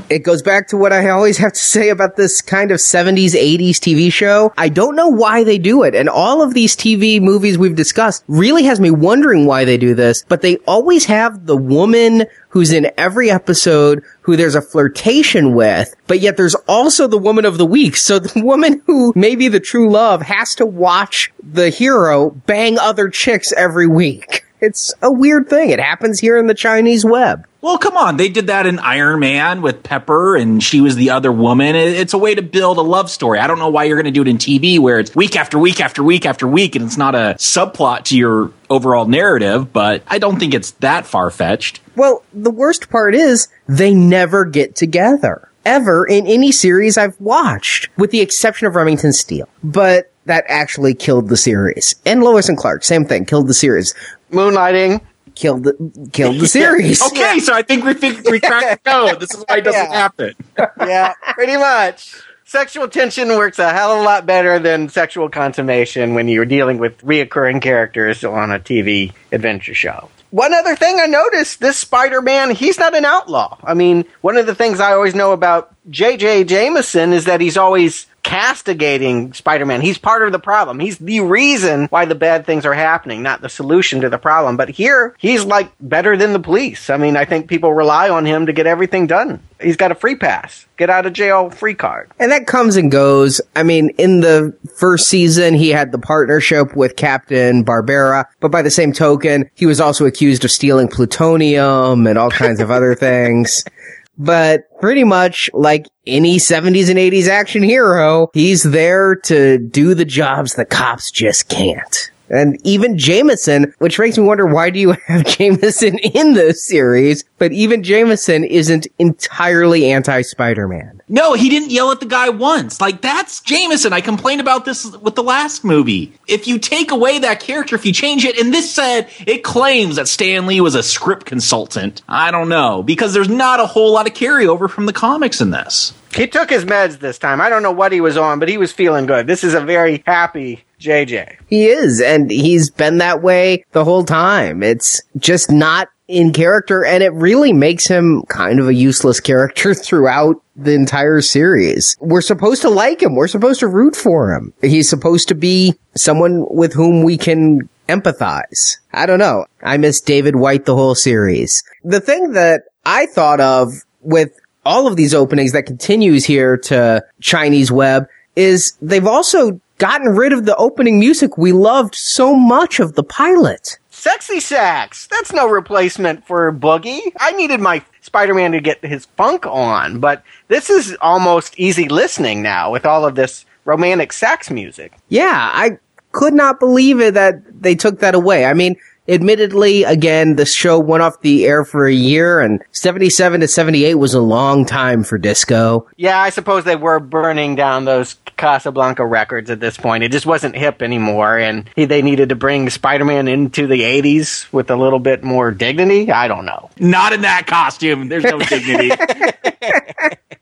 It 0.08 0.20
goes 0.20 0.42
back 0.42 0.68
to 0.68 0.76
what 0.76 0.92
I 0.92 1.08
always 1.10 1.38
have 1.38 1.52
to 1.52 1.58
say 1.58 1.88
about 1.88 2.16
this 2.16 2.40
kind 2.40 2.70
of 2.70 2.78
70s, 2.78 3.32
80s 3.32 3.76
TV 3.76 4.12
show. 4.12 4.52
I 4.56 4.68
don't 4.68 4.96
know 4.96 5.08
why 5.08 5.44
they 5.44 5.58
do 5.58 5.82
it. 5.82 5.94
And 5.94 6.08
all 6.08 6.42
of 6.42 6.54
these 6.54 6.76
TV 6.76 7.20
movies 7.20 7.58
we've 7.58 7.76
discussed 7.76 8.24
really 8.28 8.64
has 8.64 8.80
me 8.80 8.90
wondering 8.90 9.46
why 9.46 9.64
they 9.64 9.76
do 9.76 9.94
this, 9.94 10.24
but 10.28 10.42
they 10.42 10.56
always 10.58 11.06
have 11.06 11.46
the 11.46 11.56
woman 11.56 12.26
who's 12.48 12.72
in 12.72 12.90
every 12.98 13.30
episode 13.30 14.04
who 14.22 14.36
there's 14.36 14.54
a 14.54 14.62
flirtation 14.62 15.54
with, 15.54 15.94
but 16.06 16.20
yet 16.20 16.36
there's 16.36 16.54
also 16.68 17.06
the 17.06 17.18
woman 17.18 17.44
of 17.44 17.58
the 17.58 17.66
week. 17.66 17.96
So 17.96 18.18
the 18.18 18.42
woman 18.44 18.82
who 18.86 19.12
may 19.16 19.36
be 19.36 19.48
the 19.48 19.60
true 19.60 19.90
love 19.90 20.22
has 20.22 20.54
to 20.56 20.66
watch 20.66 21.32
the 21.42 21.70
hero 21.70 22.30
bang 22.30 22.78
other 22.78 23.08
chicks 23.08 23.52
every 23.52 23.86
week. 23.86 24.44
It's 24.62 24.94
a 25.02 25.10
weird 25.10 25.50
thing. 25.50 25.70
It 25.70 25.80
happens 25.80 26.20
here 26.20 26.38
in 26.38 26.46
the 26.46 26.54
Chinese 26.54 27.04
web. 27.04 27.48
Well, 27.62 27.78
come 27.78 27.96
on. 27.96 28.16
They 28.16 28.28
did 28.28 28.46
that 28.46 28.64
in 28.64 28.78
Iron 28.78 29.18
Man 29.18 29.60
with 29.60 29.82
Pepper 29.82 30.36
and 30.36 30.62
she 30.62 30.80
was 30.80 30.94
the 30.94 31.10
other 31.10 31.32
woman. 31.32 31.74
It's 31.74 32.14
a 32.14 32.18
way 32.18 32.36
to 32.36 32.42
build 32.42 32.78
a 32.78 32.82
love 32.82 33.10
story. 33.10 33.40
I 33.40 33.48
don't 33.48 33.58
know 33.58 33.70
why 33.70 33.84
you're 33.84 34.00
going 34.00 34.12
to 34.12 34.12
do 34.12 34.22
it 34.22 34.28
in 34.28 34.38
TV 34.38 34.78
where 34.78 35.00
it's 35.00 35.16
week 35.16 35.34
after 35.34 35.58
week 35.58 35.80
after 35.80 36.04
week 36.04 36.24
after 36.24 36.46
week 36.46 36.76
and 36.76 36.84
it's 36.84 36.96
not 36.96 37.16
a 37.16 37.34
subplot 37.38 38.04
to 38.04 38.16
your 38.16 38.52
overall 38.70 39.06
narrative, 39.06 39.72
but 39.72 40.04
I 40.06 40.18
don't 40.18 40.38
think 40.38 40.54
it's 40.54 40.70
that 40.72 41.06
far 41.06 41.30
fetched. 41.30 41.80
Well, 41.96 42.22
the 42.32 42.52
worst 42.52 42.88
part 42.88 43.16
is 43.16 43.48
they 43.68 43.92
never 43.92 44.44
get 44.44 44.76
together. 44.76 45.48
Ever 45.64 46.04
in 46.06 46.26
any 46.26 46.50
series 46.50 46.98
I've 46.98 47.20
watched, 47.20 47.88
with 47.96 48.10
the 48.10 48.20
exception 48.20 48.66
of 48.66 48.74
Remington 48.74 49.12
Steele. 49.12 49.48
But 49.62 50.12
that 50.26 50.44
actually 50.48 50.94
killed 50.94 51.28
the 51.28 51.36
series. 51.36 51.94
And 52.04 52.22
Lois 52.22 52.48
and 52.48 52.58
Clark, 52.58 52.84
same 52.84 53.04
thing, 53.04 53.24
killed 53.24 53.48
the 53.48 53.54
series. 53.54 53.94
Moonlighting 54.32 55.00
killed 55.34 55.64
the 55.64 56.08
killed 56.12 56.38
the 56.38 56.46
series. 56.46 57.02
okay, 57.08 57.38
so 57.38 57.54
I 57.54 57.62
think 57.62 57.84
we 57.84 57.94
think 57.94 58.28
we 58.28 58.40
cracked 58.40 58.84
the 58.84 58.90
code. 58.90 59.20
This 59.20 59.34
is 59.34 59.44
why 59.46 59.58
it 59.58 59.62
doesn't 59.62 59.90
yeah. 59.90 59.94
happen. 59.94 60.34
yeah, 60.80 61.14
pretty 61.34 61.56
much. 61.56 62.14
Sexual 62.44 62.88
tension 62.88 63.28
works 63.28 63.58
a 63.58 63.72
hell 63.72 63.92
of 63.92 64.00
a 64.00 64.02
lot 64.02 64.26
better 64.26 64.58
than 64.58 64.88
sexual 64.90 65.30
consummation 65.30 66.14
when 66.14 66.28
you're 66.28 66.44
dealing 66.44 66.76
with 66.76 66.98
reoccurring 66.98 67.62
characters 67.62 68.24
on 68.24 68.50
a 68.50 68.58
TV 68.58 69.12
adventure 69.32 69.72
show. 69.72 70.10
One 70.32 70.52
other 70.52 70.76
thing 70.76 70.98
I 71.00 71.06
noticed, 71.06 71.60
this 71.60 71.78
Spider-Man, 71.78 72.54
he's 72.54 72.78
not 72.78 72.94
an 72.94 73.04
outlaw. 73.04 73.56
I 73.64 73.74
mean, 73.74 74.04
one 74.20 74.36
of 74.36 74.46
the 74.46 74.54
things 74.54 74.80
I 74.80 74.92
always 74.92 75.14
know 75.14 75.32
about 75.32 75.74
J.J. 75.88 76.44
Jameson 76.44 77.12
is 77.12 77.24
that 77.24 77.40
he's 77.40 77.56
always 77.56 78.06
castigating 78.22 79.32
Spider-Man. 79.32 79.80
He's 79.80 79.98
part 79.98 80.22
of 80.22 80.32
the 80.32 80.38
problem. 80.38 80.78
He's 80.80 80.98
the 80.98 81.20
reason 81.20 81.86
why 81.86 82.04
the 82.04 82.14
bad 82.14 82.46
things 82.46 82.64
are 82.64 82.74
happening, 82.74 83.22
not 83.22 83.40
the 83.40 83.48
solution 83.48 84.00
to 84.00 84.08
the 84.08 84.18
problem. 84.18 84.56
But 84.56 84.70
here, 84.70 85.14
he's 85.18 85.44
like 85.44 85.72
better 85.80 86.16
than 86.16 86.32
the 86.32 86.38
police. 86.38 86.88
I 86.90 86.96
mean, 86.96 87.16
I 87.16 87.24
think 87.24 87.48
people 87.48 87.72
rely 87.74 88.08
on 88.08 88.24
him 88.24 88.46
to 88.46 88.52
get 88.52 88.66
everything 88.66 89.06
done. 89.06 89.42
He's 89.60 89.76
got 89.76 89.92
a 89.92 89.94
free 89.94 90.16
pass, 90.16 90.66
get 90.76 90.90
out 90.90 91.06
of 91.06 91.12
jail 91.12 91.50
free 91.50 91.74
card. 91.74 92.10
And 92.18 92.32
that 92.32 92.46
comes 92.46 92.76
and 92.76 92.90
goes. 92.90 93.40
I 93.54 93.62
mean, 93.62 93.90
in 93.98 94.20
the 94.20 94.56
first 94.76 95.08
season, 95.08 95.54
he 95.54 95.70
had 95.70 95.92
the 95.92 95.98
partnership 95.98 96.74
with 96.74 96.96
Captain 96.96 97.64
Barbera, 97.64 98.24
but 98.40 98.50
by 98.50 98.62
the 98.62 98.70
same 98.70 98.92
token, 98.92 99.50
he 99.54 99.66
was 99.66 99.80
also 99.80 100.06
accused 100.06 100.44
of 100.44 100.50
stealing 100.50 100.88
plutonium 100.88 102.06
and 102.06 102.18
all 102.18 102.30
kinds 102.30 102.60
of 102.60 102.70
other 102.70 102.94
things. 102.94 103.64
But 104.18 104.64
pretty 104.80 105.04
much 105.04 105.50
like 105.52 105.86
any 106.06 106.36
70s 106.36 106.88
and 106.90 106.98
80s 106.98 107.28
action 107.28 107.62
hero, 107.62 108.30
he's 108.34 108.62
there 108.62 109.16
to 109.16 109.58
do 109.58 109.94
the 109.94 110.04
jobs 110.04 110.54
the 110.54 110.64
cops 110.64 111.10
just 111.10 111.48
can't. 111.48 112.10
And 112.32 112.58
even 112.66 112.96
Jameson, 112.96 113.74
which 113.78 113.98
makes 113.98 114.16
me 114.16 114.24
wonder 114.24 114.46
why 114.46 114.70
do 114.70 114.80
you 114.80 114.92
have 115.06 115.26
Jameson 115.26 115.98
in 115.98 116.32
this 116.32 116.66
series? 116.66 117.24
But 117.38 117.52
even 117.52 117.82
Jameson 117.82 118.44
isn't 118.44 118.86
entirely 118.98 119.92
anti-Spider-Man. 119.92 121.01
No, 121.12 121.34
he 121.34 121.50
didn't 121.50 121.70
yell 121.70 121.90
at 121.90 122.00
the 122.00 122.06
guy 122.06 122.30
once. 122.30 122.80
Like 122.80 123.02
that's 123.02 123.42
Jameson. 123.42 123.92
I 123.92 124.00
complained 124.00 124.40
about 124.40 124.64
this 124.64 124.96
with 124.96 125.14
the 125.14 125.22
last 125.22 125.62
movie. 125.62 126.14
If 126.26 126.48
you 126.48 126.58
take 126.58 126.90
away 126.90 127.18
that 127.18 127.38
character, 127.38 127.76
if 127.76 127.84
you 127.84 127.92
change 127.92 128.24
it, 128.24 128.38
and 128.38 128.50
this 128.50 128.74
said 128.74 129.10
it 129.26 129.44
claims 129.44 129.96
that 129.96 130.08
Stan 130.08 130.46
Lee 130.46 130.62
was 130.62 130.74
a 130.74 130.82
script 130.82 131.26
consultant. 131.26 132.00
I 132.08 132.30
don't 132.30 132.48
know 132.48 132.82
because 132.82 133.12
there's 133.12 133.28
not 133.28 133.60
a 133.60 133.66
whole 133.66 133.92
lot 133.92 134.08
of 134.08 134.14
carryover 134.14 134.70
from 134.70 134.86
the 134.86 134.94
comics 134.94 135.42
in 135.42 135.50
this. 135.50 135.92
He 136.14 136.26
took 136.26 136.48
his 136.48 136.64
meds 136.64 136.98
this 136.98 137.18
time. 137.18 137.42
I 137.42 137.50
don't 137.50 137.62
know 137.62 137.72
what 137.72 137.92
he 137.92 138.00
was 138.00 138.16
on, 138.16 138.38
but 138.38 138.48
he 138.48 138.56
was 138.56 138.72
feeling 138.72 139.04
good. 139.04 139.26
This 139.26 139.44
is 139.44 139.52
a 139.52 139.60
very 139.60 140.02
happy 140.06 140.64
JJ. 140.80 141.36
He 141.46 141.66
is, 141.66 142.00
and 142.00 142.30
he's 142.30 142.70
been 142.70 142.98
that 142.98 143.22
way 143.22 143.66
the 143.72 143.84
whole 143.84 144.04
time. 144.04 144.62
It's 144.62 145.02
just 145.18 145.50
not 145.50 145.88
in 146.12 146.32
character, 146.32 146.84
and 146.84 147.02
it 147.02 147.12
really 147.14 147.52
makes 147.52 147.86
him 147.86 148.22
kind 148.28 148.60
of 148.60 148.68
a 148.68 148.74
useless 148.74 149.18
character 149.18 149.74
throughout 149.86 150.42
the 150.54 150.74
entire 150.74 151.22
series. 151.22 151.96
We're 152.00 152.20
supposed 152.20 152.62
to 152.62 152.68
like 152.68 153.02
him. 153.02 153.14
We're 153.14 153.28
supposed 153.28 153.60
to 153.60 153.68
root 153.68 153.96
for 153.96 154.34
him. 154.34 154.52
He's 154.60 154.88
supposed 154.88 155.28
to 155.28 155.34
be 155.34 155.74
someone 155.96 156.44
with 156.50 156.74
whom 156.74 157.02
we 157.02 157.16
can 157.16 157.68
empathize. 157.88 158.76
I 158.92 159.06
don't 159.06 159.18
know. 159.18 159.46
I 159.62 159.78
miss 159.78 160.00
David 160.00 160.36
White 160.36 160.66
the 160.66 160.76
whole 160.76 160.94
series. 160.94 161.62
The 161.82 162.00
thing 162.00 162.32
that 162.32 162.64
I 162.84 163.06
thought 163.06 163.40
of 163.40 163.72
with 164.02 164.38
all 164.64 164.86
of 164.86 164.96
these 164.96 165.14
openings 165.14 165.52
that 165.52 165.64
continues 165.64 166.24
here 166.24 166.56
to 166.56 167.04
Chinese 167.20 167.72
web 167.72 168.06
is 168.36 168.76
they've 168.80 169.06
also 169.06 169.60
gotten 169.78 170.14
rid 170.14 170.32
of 170.32 170.44
the 170.44 170.56
opening 170.56 171.00
music 171.00 171.36
we 171.36 171.52
loved 171.52 171.94
so 171.94 172.36
much 172.36 172.78
of 172.78 172.94
the 172.94 173.02
pilot. 173.02 173.78
Sexy 174.02 174.40
sax. 174.40 175.06
That's 175.06 175.32
no 175.32 175.48
replacement 175.48 176.26
for 176.26 176.52
Boogie. 176.52 177.12
I 177.20 177.30
needed 177.30 177.60
my 177.60 177.84
Spider-Man 178.00 178.50
to 178.50 178.60
get 178.60 178.84
his 178.84 179.06
funk 179.16 179.46
on, 179.46 180.00
but 180.00 180.24
this 180.48 180.70
is 180.70 180.96
almost 181.00 181.56
easy 181.56 181.88
listening 181.88 182.42
now 182.42 182.72
with 182.72 182.84
all 182.84 183.04
of 183.06 183.14
this 183.14 183.46
romantic 183.64 184.12
sax 184.12 184.50
music. 184.50 184.92
Yeah, 185.08 185.50
I 185.54 185.78
could 186.10 186.34
not 186.34 186.58
believe 186.58 187.00
it 187.00 187.14
that 187.14 187.62
they 187.62 187.76
took 187.76 188.00
that 188.00 188.16
away. 188.16 188.44
I 188.44 188.54
mean, 188.54 188.74
admittedly, 189.08 189.84
again, 189.84 190.36
the 190.36 190.46
show 190.46 190.78
went 190.78 191.02
off 191.02 191.20
the 191.20 191.44
air 191.46 191.64
for 191.64 191.86
a 191.86 191.92
year 191.92 192.40
and 192.40 192.62
77 192.72 193.40
to 193.40 193.48
78 193.48 193.94
was 193.94 194.14
a 194.14 194.20
long 194.20 194.64
time 194.64 195.04
for 195.04 195.18
disco. 195.18 195.88
Yeah, 195.96 196.20
I 196.20 196.30
suppose 196.30 196.64
they 196.64 196.76
were 196.76 197.00
burning 197.00 197.54
down 197.54 197.84
those 197.84 198.16
Casablanca 198.36 199.06
records 199.06 199.50
at 199.50 199.60
this 199.60 199.76
point. 199.76 200.04
It 200.04 200.12
just 200.12 200.26
wasn't 200.26 200.56
hip 200.56 200.82
anymore 200.82 201.38
and 201.38 201.68
they 201.76 202.02
needed 202.02 202.28
to 202.30 202.34
bring 202.36 202.70
Spider-Man 202.70 203.28
into 203.28 203.66
the 203.66 203.80
80s 203.80 204.52
with 204.52 204.70
a 204.70 204.76
little 204.76 204.98
bit 204.98 205.22
more 205.22 205.50
dignity. 205.50 206.10
I 206.10 206.28
don't 206.28 206.44
know. 206.44 206.70
Not 206.78 207.12
in 207.12 207.22
that 207.22 207.46
costume. 207.46 208.08
There's 208.08 208.24
no 208.24 208.38
dignity. 208.38 208.90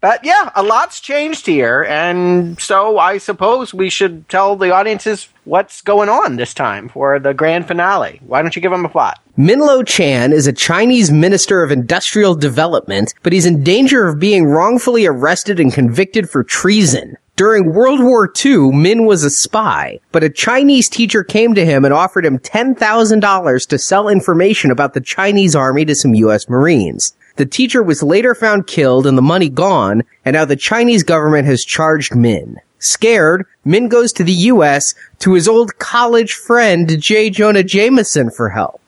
But 0.00 0.24
yeah, 0.24 0.50
a 0.54 0.62
lot's 0.62 0.98
changed 0.98 1.44
here, 1.44 1.82
and 1.82 2.58
so 2.58 2.98
I 2.98 3.18
suppose 3.18 3.74
we 3.74 3.90
should 3.90 4.26
tell 4.30 4.56
the 4.56 4.70
audiences 4.70 5.28
what's 5.44 5.82
going 5.82 6.08
on 6.08 6.36
this 6.36 6.54
time 6.54 6.88
for 6.88 7.18
the 7.18 7.34
grand 7.34 7.68
finale. 7.68 8.20
Why 8.26 8.40
don't 8.40 8.56
you 8.56 8.62
give 8.62 8.70
them 8.70 8.86
a 8.86 8.88
plot? 8.88 9.20
Minlo 9.36 9.86
Chan 9.86 10.32
is 10.32 10.46
a 10.46 10.54
Chinese 10.54 11.10
minister 11.10 11.62
of 11.62 11.70
industrial 11.70 12.34
development, 12.34 13.12
but 13.22 13.34
he's 13.34 13.44
in 13.44 13.62
danger 13.62 14.08
of 14.08 14.18
being 14.18 14.46
wrongfully 14.46 15.06
arrested 15.06 15.60
and 15.60 15.72
convicted 15.72 16.30
for 16.30 16.44
treason. 16.44 17.16
During 17.36 17.72
World 17.72 18.00
War 18.00 18.30
II, 18.44 18.72
Min 18.72 19.06
was 19.06 19.24
a 19.24 19.30
spy, 19.30 19.98
but 20.12 20.24
a 20.24 20.28
Chinese 20.28 20.90
teacher 20.90 21.24
came 21.24 21.54
to 21.54 21.64
him 21.64 21.84
and 21.86 21.94
offered 21.94 22.26
him 22.26 22.38
$10,000 22.38 23.68
to 23.68 23.78
sell 23.78 24.08
information 24.08 24.70
about 24.70 24.92
the 24.92 25.00
Chinese 25.00 25.56
army 25.56 25.84
to 25.86 25.94
some 25.94 26.14
US 26.14 26.48
Marines. 26.50 27.14
The 27.40 27.46
teacher 27.46 27.82
was 27.82 28.02
later 28.02 28.34
found 28.34 28.66
killed 28.66 29.06
and 29.06 29.16
the 29.16 29.22
money 29.22 29.48
gone, 29.48 30.02
and 30.26 30.34
now 30.34 30.44
the 30.44 30.56
Chinese 30.56 31.02
government 31.02 31.46
has 31.46 31.64
charged 31.64 32.14
Min. 32.14 32.60
Scared, 32.80 33.46
Min 33.64 33.88
goes 33.88 34.12
to 34.12 34.24
the 34.24 34.32
US 34.52 34.94
to 35.20 35.32
his 35.32 35.48
old 35.48 35.78
college 35.78 36.34
friend 36.34 37.00
J. 37.00 37.30
Jonah 37.30 37.62
Jameson 37.62 38.30
for 38.30 38.50
help. 38.50 38.82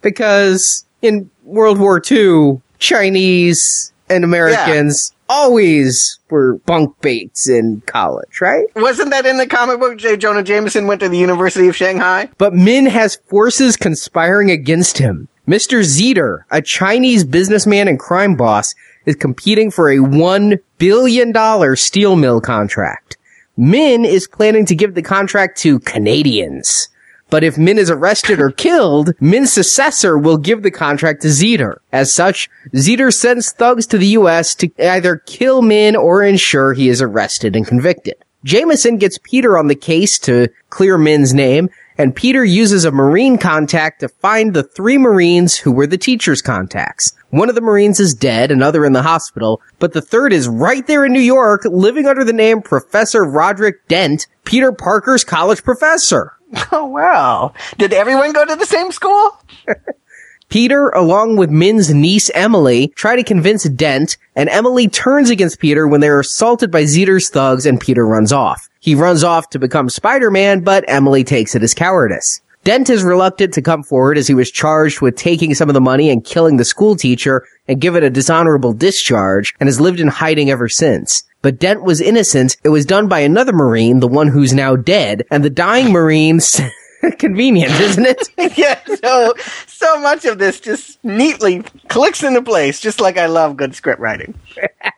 because 0.00 0.86
in 1.02 1.28
World 1.42 1.78
War 1.78 2.00
II, 2.10 2.62
Chinese 2.78 3.92
and 4.08 4.24
Americans 4.24 5.12
always 5.28 6.18
were 6.30 6.54
bunk 6.64 6.98
baits 7.02 7.46
in 7.46 7.82
college, 7.84 8.40
right? 8.40 8.64
Wasn't 8.74 9.10
that 9.10 9.26
in 9.26 9.36
the 9.36 9.46
comic 9.46 9.80
book? 9.80 9.98
J. 9.98 10.16
Jonah 10.16 10.42
Jameson 10.42 10.86
went 10.86 11.00
to 11.02 11.10
the 11.10 11.18
University 11.18 11.68
of 11.68 11.76
Shanghai. 11.76 12.30
But 12.38 12.54
Min 12.54 12.86
has 12.86 13.16
forces 13.28 13.76
conspiring 13.76 14.50
against 14.50 14.96
him. 14.96 15.28
Mr. 15.48 15.80
Zeter, 15.80 16.44
a 16.50 16.60
Chinese 16.60 17.24
businessman 17.24 17.88
and 17.88 17.98
crime 17.98 18.36
boss, 18.36 18.74
is 19.06 19.16
competing 19.16 19.70
for 19.70 19.88
a 19.88 19.96
$1 19.96 20.58
billion 20.76 21.76
steel 21.76 22.16
mill 22.16 22.38
contract. 22.38 23.16
Min 23.56 24.04
is 24.04 24.28
planning 24.28 24.66
to 24.66 24.74
give 24.74 24.94
the 24.94 25.00
contract 25.00 25.56
to 25.60 25.78
Canadians. 25.80 26.90
But 27.30 27.44
if 27.44 27.56
Min 27.56 27.78
is 27.78 27.90
arrested 27.90 28.40
or 28.40 28.50
killed, 28.50 29.14
Min's 29.20 29.50
successor 29.50 30.18
will 30.18 30.36
give 30.36 30.62
the 30.62 30.70
contract 30.70 31.22
to 31.22 31.28
Zeter. 31.28 31.78
As 31.92 32.12
such, 32.12 32.50
Zeter 32.74 33.10
sends 33.10 33.50
thugs 33.50 33.86
to 33.86 33.96
the 33.96 34.08
US 34.08 34.54
to 34.56 34.70
either 34.78 35.16
kill 35.16 35.62
Min 35.62 35.96
or 35.96 36.22
ensure 36.22 36.74
he 36.74 36.90
is 36.90 37.00
arrested 37.00 37.56
and 37.56 37.66
convicted. 37.66 38.16
Jameson 38.44 38.98
gets 38.98 39.18
Peter 39.22 39.56
on 39.56 39.68
the 39.68 39.74
case 39.74 40.18
to 40.20 40.48
clear 40.68 40.98
Min's 40.98 41.32
name, 41.32 41.70
and 41.98 42.14
Peter 42.14 42.44
uses 42.44 42.84
a 42.84 42.92
Marine 42.92 43.36
contact 43.36 44.00
to 44.00 44.08
find 44.08 44.54
the 44.54 44.62
three 44.62 44.96
Marines 44.96 45.58
who 45.58 45.72
were 45.72 45.86
the 45.86 45.98
teacher's 45.98 46.40
contacts. 46.40 47.12
One 47.30 47.48
of 47.48 47.56
the 47.56 47.60
Marines 47.60 47.98
is 47.98 48.14
dead, 48.14 48.50
another 48.52 48.84
in 48.84 48.92
the 48.92 49.02
hospital, 49.02 49.60
but 49.80 49.92
the 49.92 50.00
third 50.00 50.32
is 50.32 50.48
right 50.48 50.86
there 50.86 51.04
in 51.04 51.12
New 51.12 51.20
York, 51.20 51.62
living 51.64 52.06
under 52.06 52.24
the 52.24 52.32
name 52.32 52.62
Professor 52.62 53.24
Roderick 53.24 53.88
Dent, 53.88 54.28
Peter 54.44 54.72
Parker's 54.72 55.24
college 55.24 55.62
professor. 55.62 56.32
Oh, 56.72 56.86
wow. 56.86 57.52
Did 57.76 57.92
everyone 57.92 58.32
go 58.32 58.42
to 58.42 58.56
the 58.56 58.64
same 58.64 58.90
school? 58.90 59.36
Peter, 60.48 60.88
along 60.88 61.36
with 61.36 61.50
Min's 61.50 61.92
niece 61.92 62.30
Emily, 62.34 62.88
try 62.88 63.16
to 63.16 63.22
convince 63.22 63.64
Dent, 63.64 64.16
and 64.34 64.48
Emily 64.48 64.88
turns 64.88 65.28
against 65.28 65.60
Peter 65.60 65.86
when 65.86 66.00
they 66.00 66.08
are 66.08 66.20
assaulted 66.20 66.70
by 66.70 66.86
Zeter's 66.86 67.28
thugs 67.28 67.66
and 67.66 67.78
Peter 67.78 68.06
runs 68.06 68.32
off. 68.32 68.66
He 68.80 68.94
runs 68.94 69.24
off 69.24 69.50
to 69.50 69.58
become 69.58 69.88
Spider-Man, 69.88 70.60
but 70.60 70.84
Emily 70.86 71.24
takes 71.24 71.54
it 71.54 71.62
as 71.62 71.74
cowardice. 71.74 72.40
Dent 72.64 72.90
is 72.90 73.02
reluctant 73.02 73.54
to 73.54 73.62
come 73.62 73.82
forward 73.82 74.18
as 74.18 74.28
he 74.28 74.34
was 74.34 74.50
charged 74.50 75.00
with 75.00 75.16
taking 75.16 75.54
some 75.54 75.70
of 75.70 75.74
the 75.74 75.80
money 75.80 76.10
and 76.10 76.24
killing 76.24 76.56
the 76.56 76.64
school 76.64 76.96
teacher 76.96 77.46
and 77.66 77.80
given 77.80 78.04
a 78.04 78.10
dishonorable 78.10 78.72
discharge 78.72 79.54
and 79.58 79.68
has 79.68 79.80
lived 79.80 80.00
in 80.00 80.08
hiding 80.08 80.50
ever 80.50 80.68
since. 80.68 81.24
But 81.40 81.58
Dent 81.58 81.82
was 81.82 82.00
innocent. 82.00 82.56
It 82.64 82.68
was 82.68 82.84
done 82.84 83.08
by 83.08 83.20
another 83.20 83.52
Marine, 83.52 84.00
the 84.00 84.08
one 84.08 84.28
who's 84.28 84.52
now 84.52 84.76
dead, 84.76 85.24
and 85.30 85.44
the 85.44 85.50
dying 85.50 85.92
Marine 85.92 86.40
convenient, 87.18 87.72
isn't 87.72 88.06
it? 88.06 88.28
yeah, 88.58 88.80
so 89.02 89.34
so 89.66 90.00
much 90.00 90.24
of 90.24 90.38
this 90.38 90.60
just 90.60 91.02
neatly 91.04 91.62
clicks 91.88 92.22
into 92.22 92.42
place, 92.42 92.80
just 92.80 93.00
like 93.00 93.16
I 93.16 93.26
love 93.26 93.56
good 93.56 93.74
script 93.74 94.00
writing. 94.00 94.34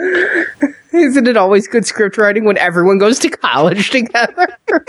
Isn't 0.92 1.28
it 1.28 1.36
always 1.36 1.68
good 1.68 1.86
script 1.86 2.18
writing 2.18 2.44
when 2.44 2.58
everyone 2.58 2.98
goes 2.98 3.18
to 3.20 3.30
college 3.30 3.90
together? 3.90 4.48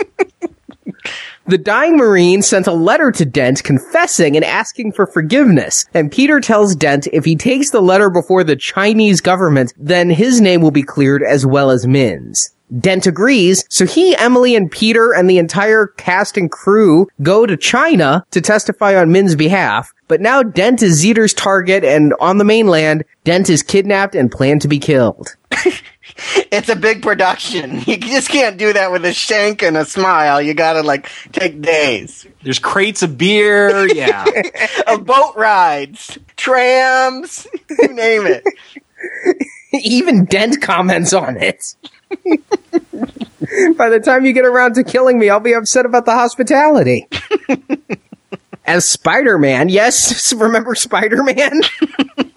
The 1.44 1.58
dying 1.58 1.96
Marine 1.96 2.40
sent 2.40 2.68
a 2.68 2.72
letter 2.72 3.10
to 3.10 3.24
Dent 3.24 3.64
confessing 3.64 4.36
and 4.36 4.44
asking 4.44 4.92
for 4.92 5.08
forgiveness. 5.08 5.86
And 5.92 6.12
Peter 6.12 6.38
tells 6.38 6.76
Dent 6.76 7.08
if 7.12 7.24
he 7.24 7.34
takes 7.34 7.70
the 7.70 7.80
letter 7.80 8.10
before 8.10 8.44
the 8.44 8.54
Chinese 8.54 9.20
government, 9.20 9.72
then 9.76 10.08
his 10.08 10.40
name 10.40 10.60
will 10.60 10.70
be 10.70 10.84
cleared 10.84 11.22
as 11.24 11.44
well 11.44 11.70
as 11.70 11.84
Min's. 11.84 12.54
Dent 12.78 13.06
agrees, 13.06 13.64
so 13.68 13.84
he, 13.84 14.16
Emily, 14.16 14.54
and 14.54 14.70
Peter 14.70 15.12
and 15.12 15.28
the 15.28 15.38
entire 15.38 15.88
cast 15.98 16.38
and 16.38 16.50
crew 16.50 17.06
go 17.22 17.44
to 17.44 17.56
China 17.56 18.24
to 18.30 18.40
testify 18.40 18.96
on 18.96 19.12
Min's 19.12 19.34
behalf, 19.34 19.92
But 20.12 20.20
now 20.20 20.42
Dent 20.42 20.82
is 20.82 20.98
Zeter's 20.98 21.32
target 21.32 21.84
and 21.84 22.12
on 22.20 22.36
the 22.36 22.44
mainland, 22.44 23.06
Dent 23.24 23.48
is 23.48 23.62
kidnapped 23.62 24.14
and 24.14 24.30
planned 24.30 24.60
to 24.60 24.68
be 24.68 24.78
killed. 24.78 25.34
it's 26.52 26.68
a 26.68 26.76
big 26.76 27.00
production. 27.00 27.80
You 27.86 27.96
just 27.96 28.28
can't 28.28 28.58
do 28.58 28.74
that 28.74 28.92
with 28.92 29.06
a 29.06 29.14
shank 29.14 29.62
and 29.62 29.74
a 29.74 29.86
smile. 29.86 30.42
You 30.42 30.52
gotta 30.52 30.82
like 30.82 31.10
take 31.32 31.62
days. 31.62 32.26
There's 32.42 32.58
crates 32.58 33.02
of 33.02 33.16
beer, 33.16 33.86
yeah. 33.86 34.26
of 34.86 35.06
boat 35.06 35.34
rides, 35.34 36.18
trams, 36.36 37.46
you 37.70 37.88
name 37.94 38.26
it. 38.26 38.44
Even 39.82 40.26
Dent 40.26 40.60
comments 40.60 41.14
on 41.14 41.38
it. 41.38 41.74
By 43.78 43.88
the 43.88 44.00
time 44.04 44.26
you 44.26 44.34
get 44.34 44.44
around 44.44 44.74
to 44.74 44.84
killing 44.84 45.18
me, 45.18 45.30
I'll 45.30 45.40
be 45.40 45.54
upset 45.54 45.86
about 45.86 46.04
the 46.04 46.12
hospitality. 46.12 47.08
As 48.66 48.88
Spider 48.88 49.38
Man, 49.38 49.68
yes, 49.68 50.32
remember 50.36 50.74
Spider 50.74 51.22
Man? 51.22 51.60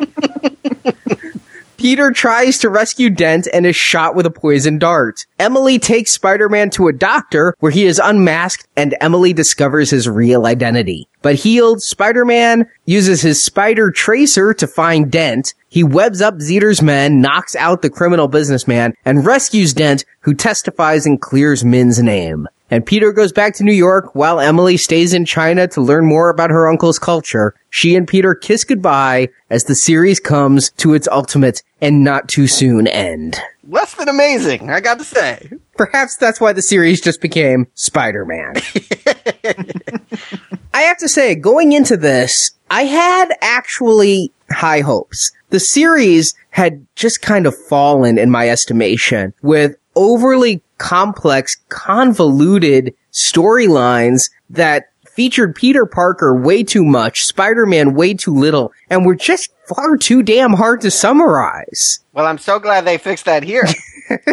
Peter 1.86 2.10
tries 2.10 2.58
to 2.58 2.67
rescue 2.67 3.12
Dent 3.12 3.48
and 3.53 3.63
is 3.63 3.75
shot 3.75 4.15
with 4.15 4.25
a 4.25 4.32
poison 4.32 4.79
dart. 4.79 5.27
Emily 5.38 5.77
takes 5.77 6.10
Spider-Man 6.10 6.72
to 6.72 6.88
a 6.88 6.94
doctor 6.94 7.53
where 7.60 7.72
he 7.72 7.86
is 7.86 8.01
unmasked 8.03 8.67
and 8.75 8.96
Emily 9.01 9.34
discovers 9.34 9.91
his 9.91 10.10
real 10.10 10.48
identity. 10.48 11.08
But 11.22 11.36
healed, 11.36 11.84
Spider-Man 11.84 12.67
uses 12.86 13.22
his 13.22 13.44
spider 13.44 13.91
tracer 13.91 14.51
to 14.55 14.65
find 14.65 15.12
Dent. 15.12 15.53
He 15.70 15.84
webs 15.84 16.24
up 16.24 16.41
Zeter's 16.41 16.82
men, 16.82 17.22
knocks 17.22 17.55
out 17.55 17.84
the 17.84 17.91
criminal 17.91 18.27
businessman, 18.27 18.96
and 19.05 19.24
rescues 19.24 19.72
Dent, 19.75 20.05
who 20.22 20.34
testifies 20.34 21.05
and 21.05 21.22
clears 21.22 21.63
Min's 21.63 22.01
name. 22.01 22.48
And 22.72 22.86
Peter 22.86 23.12
goes 23.12 23.31
back 23.31 23.53
to 23.55 23.63
New 23.63 23.74
York 23.74 24.15
while 24.15 24.39
Emily 24.39 24.77
stays 24.77 25.13
in 25.13 25.25
China 25.25 25.67
to 25.67 25.81
learn 25.81 26.05
more 26.07 26.29
about 26.29 26.50
her 26.50 26.67
uncle's 26.67 26.98
culture. 26.98 27.53
She 27.69 27.95
and 27.95 28.07
Peter 28.07 28.34
kiss 28.34 28.63
goodbye 28.63 29.29
as 29.50 29.65
the 29.65 29.75
series 29.75 30.19
comes 30.19 30.72
to 30.72 30.95
its 30.95 31.07
ultimate 31.10 31.62
and 31.79 32.03
not 32.03 32.27
too 32.27 32.48
soon 32.48 32.88
end. 32.88 33.39
Less 33.67 33.93
than 33.93 34.10
amazing, 34.10 34.69
I 34.69 34.79
got 34.79 34.98
to 34.98 35.05
say. 35.05 35.51
Perhaps 35.77 36.17
that's 36.17 36.41
why 36.41 36.53
the 36.53 36.62
series 36.62 37.01
just 37.01 37.22
became 37.22 37.67
Spider-Man. 37.75 38.55
I 40.74 40.81
have 40.81 40.98
to 40.98 41.07
say, 41.07 41.36
going 41.36 41.72
into 41.72 41.98
this, 41.98 42.51
I 42.69 42.84
had 42.84 43.29
actually 43.41 44.31
high 44.50 44.81
hopes. 44.81 45.31
The 45.50 45.60
series 45.60 46.34
had 46.50 46.86
just 46.95 47.22
kind 47.22 47.45
of 47.45 47.55
fallen 47.55 48.17
in 48.17 48.31
my 48.31 48.50
estimation 48.50 49.34
with 49.41 49.75
overly 49.95 50.62
complex, 50.77 51.58
convoluted 51.70 52.94
storylines 53.12 54.29
that 54.50 54.89
featured 55.15 55.55
Peter 55.55 55.86
Parker 55.86 56.36
way 56.36 56.63
too 56.63 56.84
much, 56.84 57.25
Spider-Man 57.25 57.96
way 57.96 58.13
too 58.13 58.34
little, 58.34 58.72
and 58.89 59.05
were 59.05 59.15
just 59.15 59.50
far 59.67 59.98
too 59.98 60.22
damn 60.22 60.53
hard 60.53 60.82
to 60.82 60.91
summarize. 60.91 62.00
Well, 62.13 62.25
I'm 62.25 62.38
so 62.38 62.60
glad 62.60 62.86
they 62.86 62.98
fixed 62.98 63.25
that 63.25 63.44
here. 63.44 63.65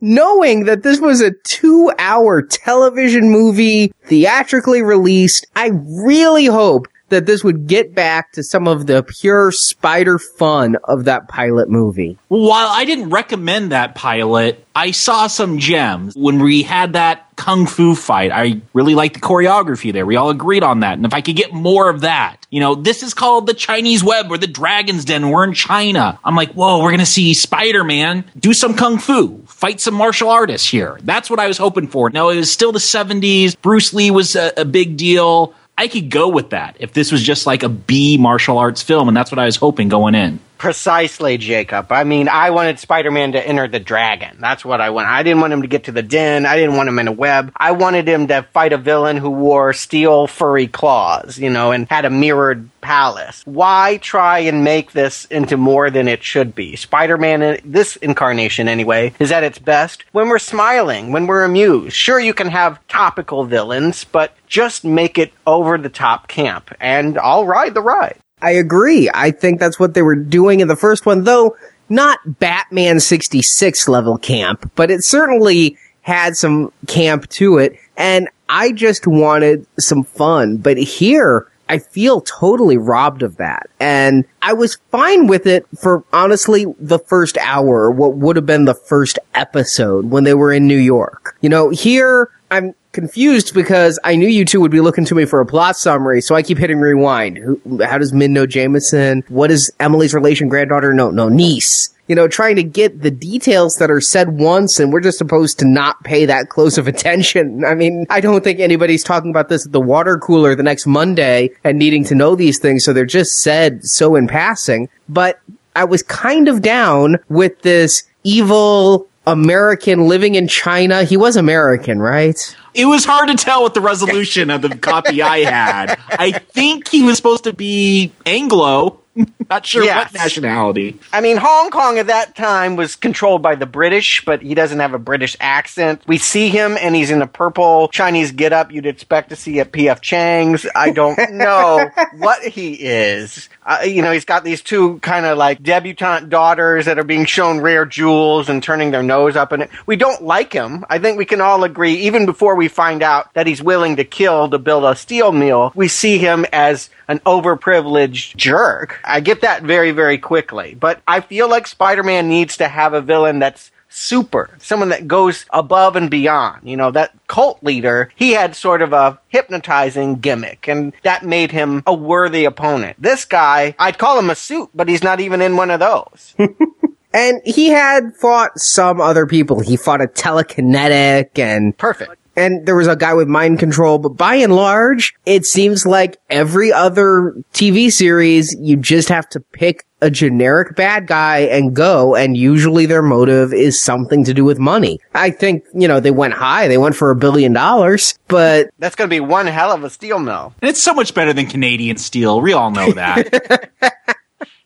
Knowing 0.00 0.64
that 0.64 0.82
this 0.82 1.00
was 1.00 1.20
a 1.20 1.30
two 1.44 1.92
hour 1.98 2.42
television 2.42 3.30
movie, 3.30 3.92
theatrically 4.04 4.82
released, 4.82 5.46
I 5.56 5.70
really 5.72 6.46
hope 6.46 6.88
that 7.12 7.26
this 7.26 7.44
would 7.44 7.66
get 7.66 7.94
back 7.94 8.32
to 8.32 8.42
some 8.42 8.66
of 8.66 8.86
the 8.86 9.02
pure 9.02 9.52
spider 9.52 10.18
fun 10.18 10.76
of 10.84 11.04
that 11.04 11.28
pilot 11.28 11.68
movie. 11.68 12.18
While 12.28 12.68
I 12.68 12.84
didn't 12.84 13.10
recommend 13.10 13.72
that 13.72 13.94
pilot, 13.94 14.66
I 14.74 14.90
saw 14.90 15.26
some 15.26 15.58
gems 15.58 16.16
when 16.16 16.42
we 16.42 16.62
had 16.62 16.94
that 16.94 17.26
kung 17.36 17.66
fu 17.66 17.94
fight. 17.94 18.30
I 18.32 18.60
really 18.72 18.94
liked 18.94 19.14
the 19.14 19.20
choreography 19.20 19.92
there. 19.92 20.06
We 20.06 20.16
all 20.16 20.30
agreed 20.30 20.62
on 20.62 20.80
that. 20.80 20.94
And 20.94 21.04
if 21.04 21.12
I 21.12 21.20
could 21.20 21.36
get 21.36 21.52
more 21.52 21.90
of 21.90 22.02
that, 22.02 22.46
you 22.50 22.60
know, 22.60 22.74
this 22.74 23.02
is 23.02 23.14
called 23.14 23.46
the 23.46 23.54
Chinese 23.54 24.02
web 24.02 24.30
or 24.30 24.38
the 24.38 24.46
Dragon's 24.46 25.04
Den. 25.04 25.28
We're 25.28 25.44
in 25.44 25.52
China. 25.52 26.18
I'm 26.24 26.36
like, 26.36 26.52
whoa, 26.52 26.82
we're 26.82 26.90
going 26.90 27.00
to 27.00 27.06
see 27.06 27.34
Spider 27.34 27.84
Man 27.84 28.24
do 28.38 28.54
some 28.54 28.74
kung 28.74 28.98
fu, 28.98 29.42
fight 29.46 29.80
some 29.80 29.94
martial 29.94 30.30
artists 30.30 30.68
here. 30.68 30.98
That's 31.02 31.28
what 31.28 31.40
I 31.40 31.48
was 31.48 31.58
hoping 31.58 31.88
for. 31.88 32.10
Now, 32.10 32.30
it 32.30 32.36
was 32.36 32.50
still 32.50 32.72
the 32.72 32.78
70s. 32.78 33.60
Bruce 33.60 33.92
Lee 33.92 34.10
was 34.10 34.36
a, 34.36 34.52
a 34.56 34.64
big 34.64 34.96
deal. 34.96 35.54
I 35.82 35.88
could 35.88 36.10
go 36.10 36.28
with 36.28 36.50
that 36.50 36.76
if 36.78 36.92
this 36.92 37.10
was 37.10 37.20
just 37.20 37.44
like 37.44 37.64
a 37.64 37.68
B 37.68 38.16
martial 38.16 38.56
arts 38.56 38.84
film, 38.84 39.08
and 39.08 39.16
that's 39.16 39.32
what 39.32 39.40
I 39.40 39.46
was 39.46 39.56
hoping 39.56 39.88
going 39.88 40.14
in. 40.14 40.38
Precisely, 40.62 41.38
Jacob. 41.38 41.90
I 41.90 42.04
mean, 42.04 42.28
I 42.28 42.50
wanted 42.50 42.78
Spider-Man 42.78 43.32
to 43.32 43.44
enter 43.44 43.66
the 43.66 43.80
dragon. 43.80 44.36
That's 44.38 44.64
what 44.64 44.80
I 44.80 44.90
want. 44.90 45.08
I 45.08 45.24
didn't 45.24 45.40
want 45.40 45.52
him 45.52 45.62
to 45.62 45.66
get 45.66 45.84
to 45.84 45.92
the 45.92 46.04
den. 46.04 46.46
I 46.46 46.54
didn't 46.54 46.76
want 46.76 46.88
him 46.88 47.00
in 47.00 47.08
a 47.08 47.12
web. 47.12 47.50
I 47.56 47.72
wanted 47.72 48.06
him 48.06 48.28
to 48.28 48.46
fight 48.52 48.72
a 48.72 48.78
villain 48.78 49.16
who 49.16 49.30
wore 49.30 49.72
steel 49.72 50.28
furry 50.28 50.68
claws, 50.68 51.36
you 51.36 51.50
know, 51.50 51.72
and 51.72 51.88
had 51.88 52.04
a 52.04 52.10
mirrored 52.10 52.70
palace. 52.80 53.42
Why 53.44 53.96
try 53.96 54.38
and 54.38 54.62
make 54.62 54.92
this 54.92 55.24
into 55.24 55.56
more 55.56 55.90
than 55.90 56.06
it 56.06 56.22
should 56.22 56.54
be? 56.54 56.76
Spider-Man, 56.76 57.42
uh, 57.42 57.56
this 57.64 57.96
incarnation 57.96 58.68
anyway, 58.68 59.14
is 59.18 59.32
at 59.32 59.42
its 59.42 59.58
best 59.58 60.04
when 60.12 60.28
we're 60.28 60.38
smiling, 60.38 61.10
when 61.10 61.26
we're 61.26 61.42
amused. 61.42 61.96
Sure, 61.96 62.20
you 62.20 62.34
can 62.34 62.50
have 62.50 62.78
topical 62.86 63.44
villains, 63.44 64.04
but 64.04 64.36
just 64.46 64.84
make 64.84 65.18
it 65.18 65.32
over 65.44 65.76
the 65.76 65.88
top 65.88 66.28
camp, 66.28 66.72
and 66.78 67.18
I'll 67.18 67.46
ride 67.46 67.74
the 67.74 67.82
ride. 67.82 68.21
I 68.42 68.50
agree. 68.50 69.08
I 69.14 69.30
think 69.30 69.60
that's 69.60 69.78
what 69.78 69.94
they 69.94 70.02
were 70.02 70.16
doing 70.16 70.60
in 70.60 70.68
the 70.68 70.76
first 70.76 71.06
one, 71.06 71.24
though 71.24 71.56
not 71.88 72.18
Batman 72.40 73.00
66 73.00 73.88
level 73.88 74.18
camp, 74.18 74.70
but 74.74 74.90
it 74.90 75.04
certainly 75.04 75.76
had 76.00 76.36
some 76.36 76.72
camp 76.86 77.28
to 77.30 77.58
it. 77.58 77.78
And 77.96 78.28
I 78.48 78.72
just 78.72 79.06
wanted 79.06 79.66
some 79.78 80.02
fun. 80.02 80.56
But 80.56 80.76
here, 80.76 81.46
I 81.68 81.78
feel 81.78 82.20
totally 82.20 82.76
robbed 82.76 83.22
of 83.22 83.36
that. 83.36 83.70
And 83.78 84.24
I 84.42 84.54
was 84.54 84.78
fine 84.90 85.26
with 85.26 85.46
it 85.46 85.66
for 85.78 86.04
honestly 86.12 86.66
the 86.78 86.98
first 86.98 87.38
hour, 87.38 87.90
what 87.90 88.16
would 88.16 88.36
have 88.36 88.46
been 88.46 88.64
the 88.64 88.74
first 88.74 89.18
episode 89.34 90.10
when 90.10 90.24
they 90.24 90.34
were 90.34 90.52
in 90.52 90.66
New 90.66 90.78
York. 90.78 91.36
You 91.40 91.48
know, 91.48 91.70
here 91.70 92.30
I'm 92.50 92.74
confused 92.92 93.54
because 93.54 93.98
I 94.04 94.16
knew 94.16 94.28
you 94.28 94.44
two 94.44 94.60
would 94.60 94.70
be 94.70 94.80
looking 94.80 95.04
to 95.06 95.14
me 95.14 95.24
for 95.24 95.40
a 95.40 95.46
plot 95.46 95.76
summary, 95.76 96.20
so 96.20 96.34
I 96.34 96.42
keep 96.42 96.58
hitting 96.58 96.78
rewind. 96.78 97.38
How 97.84 97.98
does 97.98 98.12
Min 98.12 98.32
know 98.32 98.46
Jameson? 98.46 99.24
What 99.28 99.50
is 99.50 99.72
Emily's 99.80 100.14
relation 100.14 100.48
granddaughter? 100.48 100.92
No, 100.92 101.10
no, 101.10 101.28
niece. 101.28 101.88
You 102.08 102.16
know, 102.16 102.28
trying 102.28 102.56
to 102.56 102.62
get 102.62 103.00
the 103.00 103.10
details 103.10 103.76
that 103.76 103.90
are 103.90 104.00
said 104.00 104.38
once, 104.38 104.78
and 104.78 104.92
we're 104.92 105.00
just 105.00 105.18
supposed 105.18 105.58
to 105.60 105.66
not 105.66 106.02
pay 106.04 106.26
that 106.26 106.48
close 106.48 106.76
of 106.76 106.86
attention. 106.86 107.64
I 107.66 107.74
mean, 107.74 108.06
I 108.10 108.20
don't 108.20 108.44
think 108.44 108.60
anybody's 108.60 109.04
talking 109.04 109.30
about 109.30 109.48
this 109.48 109.66
at 109.66 109.72
the 109.72 109.80
water 109.80 110.18
cooler 110.18 110.54
the 110.54 110.62
next 110.62 110.86
Monday 110.86 111.50
and 111.64 111.78
needing 111.78 112.04
to 112.04 112.14
know 112.14 112.34
these 112.34 112.58
things, 112.58 112.84
so 112.84 112.92
they're 112.92 113.06
just 113.06 113.42
said 113.42 113.84
so 113.84 114.14
in 114.16 114.28
passing. 114.28 114.88
But 115.08 115.40
I 115.74 115.84
was 115.84 116.02
kind 116.02 116.48
of 116.48 116.60
down 116.60 117.16
with 117.28 117.62
this 117.62 118.02
evil 118.24 119.08
American 119.26 120.08
living 120.08 120.34
in 120.34 120.48
China. 120.48 121.04
He 121.04 121.16
was 121.16 121.36
American, 121.36 122.00
right? 122.00 122.56
It 122.74 122.86
was 122.86 123.04
hard 123.04 123.28
to 123.28 123.34
tell 123.34 123.62
with 123.62 123.74
the 123.74 123.80
resolution 123.80 124.50
of 124.50 124.62
the 124.62 124.76
copy 124.76 125.22
I 125.22 125.40
had. 125.40 125.98
I 126.08 126.32
think 126.32 126.88
he 126.88 127.02
was 127.02 127.16
supposed 127.16 127.44
to 127.44 127.52
be 127.52 128.12
Anglo. 128.26 129.02
Not 129.50 129.66
sure 129.66 129.84
yes. 129.84 130.10
what 130.10 130.14
nationality. 130.14 130.98
I 131.12 131.20
mean, 131.20 131.36
Hong 131.36 131.70
Kong 131.70 131.98
at 131.98 132.06
that 132.06 132.34
time 132.34 132.76
was 132.76 132.96
controlled 132.96 133.42
by 133.42 133.56
the 133.56 133.66
British, 133.66 134.24
but 134.24 134.40
he 134.40 134.54
doesn't 134.54 134.78
have 134.78 134.94
a 134.94 134.98
British 134.98 135.36
accent. 135.38 136.02
We 136.06 136.16
see 136.16 136.48
him 136.48 136.78
and 136.80 136.94
he's 136.94 137.10
in 137.10 137.20
a 137.20 137.26
purple 137.26 137.88
Chinese 137.88 138.32
getup 138.32 138.72
you'd 138.72 138.86
expect 138.86 139.28
to 139.28 139.36
see 139.36 139.60
at 139.60 139.70
P.F. 139.70 140.00
Chang's. 140.00 140.66
I 140.74 140.92
don't 140.92 141.18
know 141.32 141.90
what 142.16 142.42
he 142.42 142.72
is. 142.72 143.50
Uh, 143.64 143.82
you 143.84 144.02
know, 144.02 144.10
he's 144.10 144.24
got 144.24 144.44
these 144.44 144.60
two 144.60 144.98
kind 144.98 145.24
of 145.24 145.38
like 145.38 145.62
debutante 145.62 146.28
daughters 146.28 146.86
that 146.86 146.98
are 146.98 147.04
being 147.04 147.24
shown 147.24 147.60
rare 147.60 147.86
jewels 147.86 148.48
and 148.48 148.62
turning 148.62 148.90
their 148.90 149.02
nose 149.02 149.36
up 149.36 149.52
And. 149.52 149.68
We 149.86 149.96
don't 149.96 150.22
like 150.22 150.52
him. 150.52 150.84
I 150.90 150.98
think 150.98 151.16
we 151.16 151.24
can 151.24 151.40
all 151.40 151.62
agree, 151.64 151.94
even 151.94 152.26
before 152.26 152.56
we 152.56 152.68
find 152.68 153.02
out 153.02 153.32
that 153.34 153.46
he's 153.46 153.62
willing 153.62 153.96
to 153.96 154.04
kill 154.04 154.50
to 154.50 154.58
build 154.58 154.84
a 154.84 154.96
steel 154.96 155.32
mill, 155.32 155.72
we 155.74 155.88
see 155.88 156.18
him 156.18 156.44
as 156.52 156.90
an 157.08 157.20
overprivileged 157.20 158.36
jerk. 158.36 159.00
I 159.04 159.20
get 159.20 159.42
that 159.42 159.62
very, 159.62 159.92
very 159.92 160.18
quickly. 160.18 160.74
But 160.74 161.00
I 161.06 161.20
feel 161.20 161.48
like 161.48 161.66
Spider-Man 161.66 162.28
needs 162.28 162.56
to 162.56 162.68
have 162.68 162.94
a 162.94 163.00
villain 163.00 163.38
that's 163.38 163.70
super, 163.92 164.50
someone 164.58 164.88
that 164.88 165.06
goes 165.06 165.44
above 165.50 165.96
and 165.96 166.10
beyond. 166.10 166.68
You 166.68 166.76
know, 166.76 166.90
that 166.90 167.12
cult 167.26 167.62
leader, 167.62 168.10
he 168.16 168.32
had 168.32 168.56
sort 168.56 168.82
of 168.82 168.92
a 168.92 169.18
hypnotizing 169.28 170.16
gimmick, 170.16 170.68
and 170.68 170.92
that 171.02 171.24
made 171.24 171.52
him 171.52 171.82
a 171.86 171.94
worthy 171.94 172.44
opponent. 172.44 172.96
This 173.00 173.24
guy, 173.24 173.74
I'd 173.78 173.98
call 173.98 174.18
him 174.18 174.30
a 174.30 174.34
suit, 174.34 174.70
but 174.74 174.88
he's 174.88 175.02
not 175.02 175.20
even 175.20 175.40
in 175.40 175.56
one 175.56 175.70
of 175.70 175.80
those. 175.80 176.34
and 177.14 177.40
he 177.44 177.68
had 177.68 178.14
fought 178.16 178.58
some 178.58 179.00
other 179.00 179.26
people. 179.26 179.60
He 179.60 179.76
fought 179.76 180.00
a 180.00 180.06
telekinetic 180.06 181.38
and 181.38 181.76
perfect 181.76 182.21
and 182.36 182.66
there 182.66 182.76
was 182.76 182.86
a 182.86 182.96
guy 182.96 183.14
with 183.14 183.28
mind 183.28 183.58
control, 183.58 183.98
but 183.98 184.10
by 184.10 184.36
and 184.36 184.54
large, 184.54 185.14
it 185.26 185.44
seems 185.46 185.84
like 185.86 186.18
every 186.30 186.72
other 186.72 187.34
TV 187.52 187.90
series, 187.90 188.54
you 188.58 188.76
just 188.76 189.08
have 189.08 189.28
to 189.30 189.40
pick 189.40 189.84
a 190.00 190.10
generic 190.10 190.74
bad 190.74 191.06
guy 191.06 191.38
and 191.38 191.76
go, 191.76 192.16
and 192.16 192.36
usually 192.36 192.86
their 192.86 193.02
motive 193.02 193.52
is 193.52 193.80
something 193.80 194.24
to 194.24 194.34
do 194.34 194.44
with 194.44 194.58
money. 194.58 194.98
I 195.14 195.30
think, 195.30 195.64
you 195.74 195.86
know, 195.86 196.00
they 196.00 196.10
went 196.10 196.34
high, 196.34 196.66
they 196.68 196.78
went 196.78 196.96
for 196.96 197.10
a 197.10 197.16
billion 197.16 197.52
dollars, 197.52 198.18
but 198.26 198.70
That's 198.78 198.96
going 198.96 199.08
to 199.08 199.14
be 199.14 199.20
one 199.20 199.46
hell 199.46 199.70
of 199.70 199.84
a 199.84 199.90
steel 199.90 200.18
mill. 200.18 200.54
And 200.60 200.68
it's 200.68 200.82
so 200.82 200.92
much 200.92 201.14
better 201.14 201.32
than 201.32 201.46
Canadian 201.46 201.98
steel. 201.98 202.40
We 202.40 202.52
all 202.52 202.70
know 202.72 202.92
that. 202.92 203.70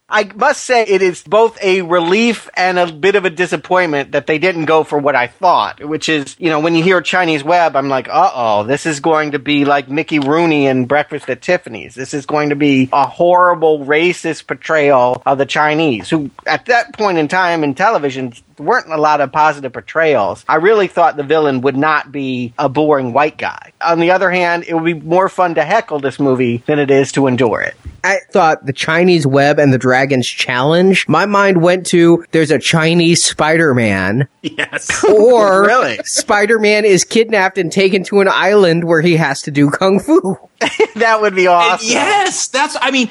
I 0.09 0.31
must 0.37 0.63
say 0.63 0.85
it 0.85 1.03
is 1.03 1.25
both 1.25 1.59
a 1.61 1.83
relief 1.83 2.49
and 2.57 2.79
a 2.79 2.93
bit 2.93 3.17
of 3.17 3.25
a 3.25 3.31
disappointment 3.31 4.13
that 4.13 4.29
they 4.29 4.39
didn't 4.39 4.67
go 4.67 4.85
for 4.85 4.99
what 5.01 5.17
I 5.17 5.27
thought, 5.27 5.83
which 5.83 6.09
is, 6.09 6.37
you 6.39 6.49
know, 6.49 6.61
when 6.61 6.77
you 6.77 6.85
hear 6.85 7.01
Chinese 7.01 7.43
web, 7.43 7.75
I'm 7.75 7.89
like, 7.89 8.09
uh 8.09 8.31
oh, 8.33 8.63
this 8.63 8.87
is 8.87 9.01
going 9.01 9.33
to 9.33 9.41
be 9.41 9.65
like 9.65 9.89
Mickey 9.89 10.21
Rooney 10.21 10.67
in 10.67 10.85
Breakfast 10.87 11.29
at 11.29 11.43
Tiffany's. 11.43 11.97
This 11.97 12.15
is 12.15 12.25
going 12.25 12.51
to 12.51 12.57
be 12.57 12.89
a 12.93 13.09
horrible 13.09 13.81
racist 13.81 14.47
portrayal 14.47 15.21
of 15.27 15.39
the 15.39 15.47
Chinese, 15.47 16.09
who 16.09 16.31
at 16.47 16.67
that 16.67 16.93
point 16.93 17.19
in 17.19 17.27
time 17.27 17.65
in 17.65 17.75
television 17.75 18.33
weren't 18.59 18.91
a 18.91 18.97
lot 18.97 19.21
of 19.21 19.33
positive 19.33 19.73
portrayals. 19.73 20.45
I 20.49 20.57
really 20.57 20.87
thought 20.89 21.17
the 21.17 21.23
villain 21.23 21.61
would 21.63 21.77
not 21.77 22.13
be 22.13 22.53
a 22.59 22.69
boring 22.69 23.13
white 23.13 23.39
guy. 23.39 23.73
On 23.85 24.01
the 24.01 24.11
other 24.11 24.31
hand, 24.31 24.65
it 24.67 24.75
would 24.75 24.85
be 24.85 24.95
more 24.95 25.29
fun 25.29 25.55
to 25.57 25.65
heckle 25.65 26.01
this 26.01 26.19
movie 26.19 26.59
than 26.67 26.79
it 26.79 26.91
is 26.91 27.13
to 27.13 27.27
endure 27.27 27.61
it. 27.61 27.77
I 28.05 28.19
thought 28.31 28.65
the 28.65 28.73
Chinese 28.73 29.27
web 29.27 29.59
and 29.59 29.73
the 29.73 29.79
Dragon's 29.79 30.29
Challenge, 30.29 31.09
my 31.09 31.27
mind 31.27 31.61
went 31.61 31.87
to 31.87 32.25
there's 32.31 32.53
a 32.53 32.59
Chinese 32.59 33.25
Spider-Man. 33.25 34.29
Yes. 34.43 35.05
Or 35.09 35.63
Really? 35.67 35.99
Spider-Man 36.05 36.85
is 36.85 37.05
kidnapped 37.05 37.59
and 37.59 37.71
taken 37.73 38.05
to 38.05 38.21
an 38.21 38.29
island 38.29 38.85
where 38.85 39.01
he 39.01 39.17
has 39.17 39.43
to 39.43 39.51
do 39.51 39.71
kung 39.71 39.99
fu. 39.99 40.39
that 40.97 41.21
would 41.21 41.35
be 41.35 41.47
awesome. 41.47 41.89
yes, 41.89 42.49
that's. 42.49 42.77
I 42.81 42.91
mean, 42.91 43.09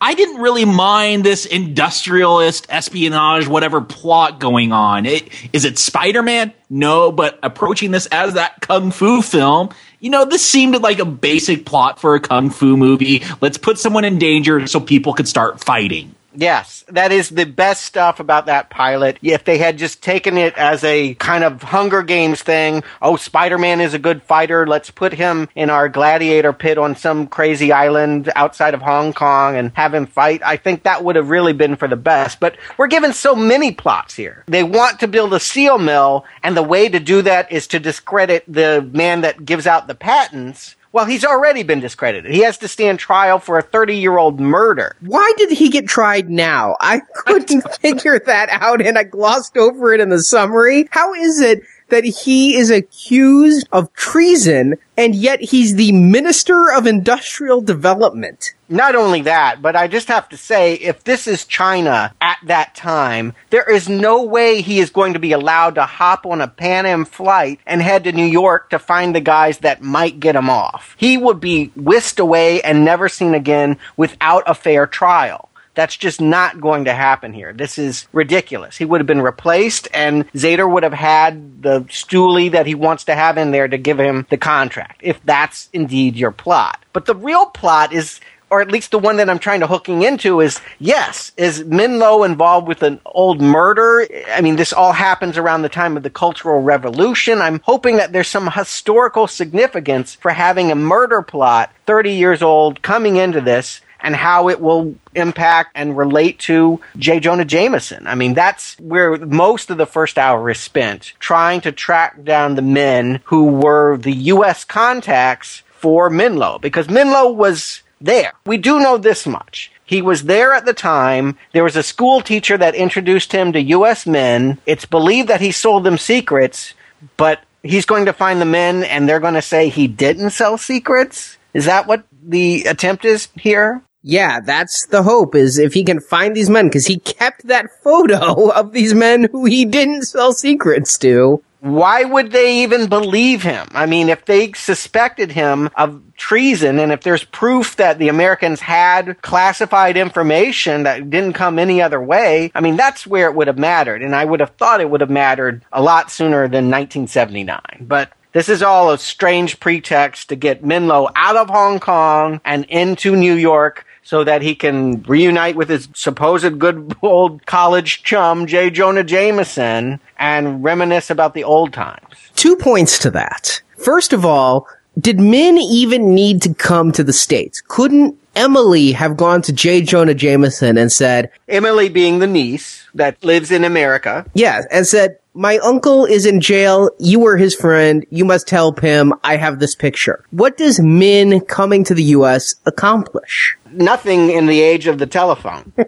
I 0.00 0.14
didn't 0.14 0.40
really 0.40 0.64
mind 0.64 1.24
this 1.24 1.44
industrialist 1.44 2.66
espionage, 2.68 3.48
whatever 3.48 3.80
plot 3.80 4.38
going 4.38 4.70
on. 4.70 5.06
It, 5.06 5.28
is 5.52 5.64
it 5.64 5.76
Spider 5.76 6.22
Man? 6.22 6.52
No, 6.70 7.10
but 7.10 7.38
approaching 7.42 7.90
this 7.90 8.06
as 8.06 8.34
that 8.34 8.60
kung 8.60 8.92
fu 8.92 9.22
film, 9.22 9.70
you 9.98 10.10
know, 10.10 10.24
this 10.24 10.44
seemed 10.44 10.80
like 10.80 11.00
a 11.00 11.04
basic 11.04 11.66
plot 11.66 12.00
for 12.00 12.14
a 12.14 12.20
kung 12.20 12.50
fu 12.50 12.76
movie. 12.76 13.22
Let's 13.40 13.58
put 13.58 13.78
someone 13.78 14.04
in 14.04 14.18
danger 14.18 14.68
so 14.68 14.78
people 14.78 15.14
could 15.14 15.26
start 15.26 15.64
fighting. 15.64 16.14
Yes, 16.38 16.84
that 16.86 17.10
is 17.10 17.30
the 17.30 17.46
best 17.46 17.82
stuff 17.82 18.20
about 18.20 18.46
that 18.46 18.70
pilot. 18.70 19.18
If 19.22 19.42
they 19.42 19.58
had 19.58 19.76
just 19.76 20.04
taken 20.04 20.38
it 20.38 20.56
as 20.56 20.84
a 20.84 21.14
kind 21.14 21.42
of 21.42 21.64
Hunger 21.64 22.04
Games 22.04 22.42
thing, 22.42 22.84
oh, 23.02 23.16
Spider 23.16 23.58
Man 23.58 23.80
is 23.80 23.92
a 23.92 23.98
good 23.98 24.22
fighter, 24.22 24.64
let's 24.64 24.88
put 24.88 25.12
him 25.12 25.48
in 25.56 25.68
our 25.68 25.88
gladiator 25.88 26.52
pit 26.52 26.78
on 26.78 26.94
some 26.94 27.26
crazy 27.26 27.72
island 27.72 28.30
outside 28.36 28.74
of 28.74 28.82
Hong 28.82 29.12
Kong 29.12 29.56
and 29.56 29.72
have 29.74 29.92
him 29.92 30.06
fight, 30.06 30.40
I 30.44 30.58
think 30.58 30.84
that 30.84 31.02
would 31.02 31.16
have 31.16 31.28
really 31.28 31.54
been 31.54 31.74
for 31.74 31.88
the 31.88 31.96
best. 31.96 32.38
But 32.38 32.56
we're 32.76 32.86
given 32.86 33.12
so 33.12 33.34
many 33.34 33.72
plots 33.72 34.14
here. 34.14 34.44
They 34.46 34.62
want 34.62 35.00
to 35.00 35.08
build 35.08 35.34
a 35.34 35.40
seal 35.40 35.76
mill, 35.76 36.24
and 36.44 36.56
the 36.56 36.62
way 36.62 36.88
to 36.88 37.00
do 37.00 37.20
that 37.22 37.50
is 37.50 37.66
to 37.66 37.80
discredit 37.80 38.44
the 38.46 38.88
man 38.92 39.22
that 39.22 39.44
gives 39.44 39.66
out 39.66 39.88
the 39.88 39.96
patents. 39.96 40.76
Well, 40.92 41.04
he's 41.04 41.24
already 41.24 41.62
been 41.62 41.80
discredited. 41.80 42.32
He 42.32 42.40
has 42.40 42.58
to 42.58 42.68
stand 42.68 42.98
trial 42.98 43.38
for 43.38 43.58
a 43.58 43.62
30 43.62 43.96
year 43.96 44.16
old 44.16 44.40
murder. 44.40 44.96
Why 45.00 45.32
did 45.36 45.50
he 45.50 45.68
get 45.68 45.86
tried 45.86 46.30
now? 46.30 46.76
I 46.80 47.00
couldn't 47.00 47.62
figure 47.80 48.18
that 48.18 48.48
out 48.50 48.80
and 48.80 48.96
I 48.98 49.04
glossed 49.04 49.56
over 49.56 49.92
it 49.92 50.00
in 50.00 50.08
the 50.08 50.22
summary. 50.22 50.88
How 50.90 51.14
is 51.14 51.40
it 51.40 51.62
that 51.88 52.04
he 52.04 52.56
is 52.56 52.70
accused 52.70 53.68
of 53.72 53.92
treason 53.92 54.76
and 54.96 55.14
yet 55.14 55.40
he's 55.40 55.74
the 55.74 55.92
Minister 55.92 56.72
of 56.72 56.86
Industrial 56.86 57.60
Development? 57.60 58.54
Not 58.68 58.94
only 58.94 59.22
that, 59.22 59.62
but 59.62 59.76
I 59.76 59.88
just 59.88 60.08
have 60.08 60.28
to 60.28 60.36
say, 60.36 60.74
if 60.74 61.04
this 61.04 61.26
is 61.26 61.46
China 61.46 62.14
at 62.20 62.38
that 62.44 62.74
time, 62.74 63.32
there 63.50 63.68
is 63.68 63.88
no 63.88 64.24
way 64.24 64.60
he 64.60 64.78
is 64.78 64.90
going 64.90 65.14
to 65.14 65.18
be 65.18 65.32
allowed 65.32 65.76
to 65.76 65.86
hop 65.86 66.26
on 66.26 66.40
a 66.40 66.48
Pan 66.48 66.84
Am 66.84 67.04
flight 67.04 67.60
and 67.66 67.80
head 67.80 68.04
to 68.04 68.12
New 68.12 68.26
York 68.26 68.70
to 68.70 68.78
find 68.78 69.14
the 69.14 69.20
guys 69.20 69.58
that 69.58 69.82
might 69.82 70.20
get 70.20 70.36
him 70.36 70.50
off. 70.50 70.94
He 70.98 71.16
would 71.16 71.40
be 71.40 71.72
whisked 71.76 72.18
away 72.18 72.60
and 72.60 72.84
never 72.84 73.08
seen 73.08 73.34
again 73.34 73.78
without 73.96 74.42
a 74.46 74.54
fair 74.54 74.86
trial. 74.86 75.48
That's 75.78 75.96
just 75.96 76.20
not 76.20 76.60
going 76.60 76.86
to 76.86 76.92
happen 76.92 77.32
here. 77.32 77.52
This 77.52 77.78
is 77.78 78.08
ridiculous. 78.12 78.76
He 78.76 78.84
would 78.84 79.00
have 79.00 79.06
been 79.06 79.22
replaced, 79.22 79.86
and 79.94 80.26
Zader 80.32 80.68
would 80.68 80.82
have 80.82 80.92
had 80.92 81.62
the 81.62 81.82
stoolie 81.82 82.50
that 82.50 82.66
he 82.66 82.74
wants 82.74 83.04
to 83.04 83.14
have 83.14 83.38
in 83.38 83.52
there 83.52 83.68
to 83.68 83.78
give 83.78 84.00
him 84.00 84.26
the 84.28 84.38
contract, 84.38 85.02
if 85.04 85.24
that's 85.24 85.68
indeed 85.72 86.16
your 86.16 86.32
plot. 86.32 86.84
But 86.92 87.06
the 87.06 87.14
real 87.14 87.46
plot 87.46 87.92
is 87.92 88.18
or 88.50 88.60
at 88.60 88.72
least 88.72 88.90
the 88.90 88.98
one 88.98 89.18
that 89.18 89.30
I'm 89.30 89.38
trying 89.38 89.60
to 89.60 89.68
hooking 89.68 90.02
into 90.02 90.40
is 90.40 90.60
yes, 90.80 91.30
is 91.36 91.62
Minlo 91.62 92.26
involved 92.26 92.66
with 92.66 92.82
an 92.82 93.00
old 93.04 93.40
murder? 93.40 94.04
I 94.32 94.40
mean, 94.40 94.56
this 94.56 94.72
all 94.72 94.92
happens 94.92 95.38
around 95.38 95.62
the 95.62 95.68
time 95.68 95.96
of 95.96 96.02
the 96.02 96.10
Cultural 96.10 96.60
Revolution. 96.60 97.40
I'm 97.40 97.60
hoping 97.62 97.98
that 97.98 98.12
there's 98.12 98.26
some 98.26 98.50
historical 98.50 99.28
significance 99.28 100.16
for 100.16 100.32
having 100.32 100.72
a 100.72 100.74
murder 100.74 101.22
plot 101.22 101.72
30 101.86 102.14
years 102.14 102.42
old 102.42 102.82
coming 102.82 103.16
into 103.16 103.40
this 103.40 103.80
and 104.00 104.14
how 104.14 104.48
it 104.48 104.60
will 104.60 104.94
impact 105.14 105.72
and 105.74 105.96
relate 105.96 106.38
to 106.40 106.80
J. 106.96 107.20
Jonah 107.20 107.44
Jameson. 107.44 108.06
I 108.06 108.14
mean, 108.14 108.34
that's 108.34 108.78
where 108.78 109.16
most 109.16 109.70
of 109.70 109.78
the 109.78 109.86
first 109.86 110.18
hour 110.18 110.50
is 110.50 110.60
spent 110.60 111.14
trying 111.18 111.60
to 111.62 111.72
track 111.72 112.22
down 112.24 112.54
the 112.54 112.62
men 112.62 113.20
who 113.24 113.46
were 113.46 113.96
the 113.96 114.12
U.S. 114.12 114.64
contacts 114.64 115.62
for 115.68 116.10
Minlo 116.10 116.60
because 116.60 116.88
Minlo 116.88 117.34
was 117.34 117.82
there. 118.00 118.32
We 118.46 118.56
do 118.56 118.80
know 118.80 118.98
this 118.98 119.26
much. 119.26 119.72
He 119.84 120.02
was 120.02 120.24
there 120.24 120.52
at 120.52 120.66
the 120.66 120.74
time. 120.74 121.38
There 121.52 121.64
was 121.64 121.76
a 121.76 121.82
school 121.82 122.20
teacher 122.20 122.58
that 122.58 122.74
introduced 122.74 123.32
him 123.32 123.52
to 123.52 123.60
U.S. 123.60 124.06
men. 124.06 124.58
It's 124.66 124.84
believed 124.84 125.28
that 125.28 125.40
he 125.40 125.50
sold 125.50 125.84
them 125.84 125.96
secrets, 125.96 126.74
but 127.16 127.40
he's 127.62 127.86
going 127.86 128.04
to 128.06 128.12
find 128.12 128.40
the 128.40 128.44
men 128.44 128.84
and 128.84 129.08
they're 129.08 129.20
going 129.20 129.34
to 129.34 129.42
say 129.42 129.68
he 129.68 129.88
didn't 129.88 130.30
sell 130.30 130.58
secrets. 130.58 131.38
Is 131.54 131.64
that 131.64 131.86
what 131.86 132.04
the 132.22 132.64
attempt 132.64 133.04
is 133.04 133.28
here? 133.34 133.82
Yeah, 134.08 134.40
that's 134.40 134.86
the 134.86 135.02
hope 135.02 135.34
is 135.34 135.58
if 135.58 135.74
he 135.74 135.84
can 135.84 136.00
find 136.00 136.34
these 136.34 136.48
men 136.48 136.68
because 136.68 136.86
he 136.86 136.98
kept 136.98 137.46
that 137.48 137.70
photo 137.82 138.48
of 138.50 138.72
these 138.72 138.94
men 138.94 139.28
who 139.30 139.44
he 139.44 139.66
didn't 139.66 140.04
sell 140.04 140.32
secrets 140.32 140.96
to. 140.98 141.42
Why 141.60 142.04
would 142.04 142.32
they 142.32 142.62
even 142.62 142.88
believe 142.88 143.42
him? 143.42 143.68
I 143.72 143.84
mean, 143.84 144.08
if 144.08 144.24
they 144.24 144.52
suspected 144.52 145.32
him 145.32 145.68
of 145.76 146.00
treason 146.16 146.78
and 146.78 146.90
if 146.90 147.02
there's 147.02 147.24
proof 147.24 147.76
that 147.76 147.98
the 147.98 148.08
Americans 148.08 148.60
had 148.60 149.20
classified 149.20 149.98
information 149.98 150.84
that 150.84 151.10
didn't 151.10 151.34
come 151.34 151.58
any 151.58 151.82
other 151.82 152.00
way, 152.00 152.50
I 152.54 152.62
mean, 152.62 152.76
that's 152.76 153.06
where 153.06 153.28
it 153.28 153.34
would 153.34 153.48
have 153.48 153.58
mattered. 153.58 154.02
And 154.02 154.14
I 154.14 154.24
would 154.24 154.40
have 154.40 154.54
thought 154.56 154.80
it 154.80 154.88
would 154.88 155.02
have 155.02 155.10
mattered 155.10 155.66
a 155.70 155.82
lot 155.82 156.10
sooner 156.10 156.48
than 156.48 156.70
1979. 156.70 157.60
But 157.82 158.12
this 158.32 158.48
is 158.48 158.62
all 158.62 158.90
a 158.90 158.98
strange 158.98 159.58
pretext 159.58 160.28
to 160.30 160.36
get 160.36 160.62
Minlo 160.62 161.10
out 161.14 161.36
of 161.36 161.50
Hong 161.50 161.78
Kong 161.80 162.40
and 162.44 162.64
into 162.66 163.14
New 163.14 163.34
York 163.34 163.84
so 164.08 164.24
that 164.24 164.40
he 164.40 164.54
can 164.54 165.02
reunite 165.02 165.54
with 165.54 165.68
his 165.68 165.86
supposed 165.92 166.58
good 166.58 166.96
old 167.02 167.44
college 167.44 168.02
chum, 168.04 168.46
J. 168.46 168.70
Jonah 168.70 169.04
Jameson, 169.04 170.00
and 170.18 170.64
reminisce 170.64 171.10
about 171.10 171.34
the 171.34 171.44
old 171.44 171.74
times. 171.74 172.14
Two 172.34 172.56
points 172.56 172.98
to 173.00 173.10
that. 173.10 173.60
First 173.76 174.14
of 174.14 174.24
all, 174.24 174.66
did 174.98 175.20
Min 175.20 175.58
even 175.58 176.14
need 176.14 176.40
to 176.40 176.54
come 176.54 176.90
to 176.92 177.04
the 177.04 177.12
States? 177.12 177.62
Couldn't 177.68 178.18
Emily 178.34 178.92
have 178.92 179.18
gone 179.18 179.42
to 179.42 179.52
J. 179.52 179.82
Jonah 179.82 180.14
Jameson 180.14 180.78
and 180.78 180.90
said, 180.90 181.30
Emily 181.46 181.90
being 181.90 182.18
the 182.18 182.26
niece 182.26 182.77
that 182.98 183.24
lives 183.24 183.50
in 183.50 183.64
America. 183.64 184.24
Yeah, 184.34 184.62
and 184.70 184.86
said, 184.86 185.18
my 185.34 185.58
uncle 185.58 186.04
is 186.04 186.26
in 186.26 186.40
jail. 186.40 186.90
You 186.98 187.20
were 187.20 187.36
his 187.36 187.54
friend. 187.54 188.04
You 188.10 188.24
must 188.24 188.50
help 188.50 188.80
him. 188.80 189.14
I 189.22 189.36
have 189.36 189.60
this 189.60 189.74
picture. 189.74 190.24
What 190.30 190.56
does 190.56 190.80
Min 190.80 191.40
coming 191.42 191.84
to 191.84 191.94
the 191.94 192.02
U.S. 192.04 192.54
accomplish? 192.66 193.56
Nothing 193.72 194.30
in 194.30 194.46
the 194.46 194.60
age 194.60 194.86
of 194.88 194.98
the 194.98 195.06
telephone. 195.06 195.72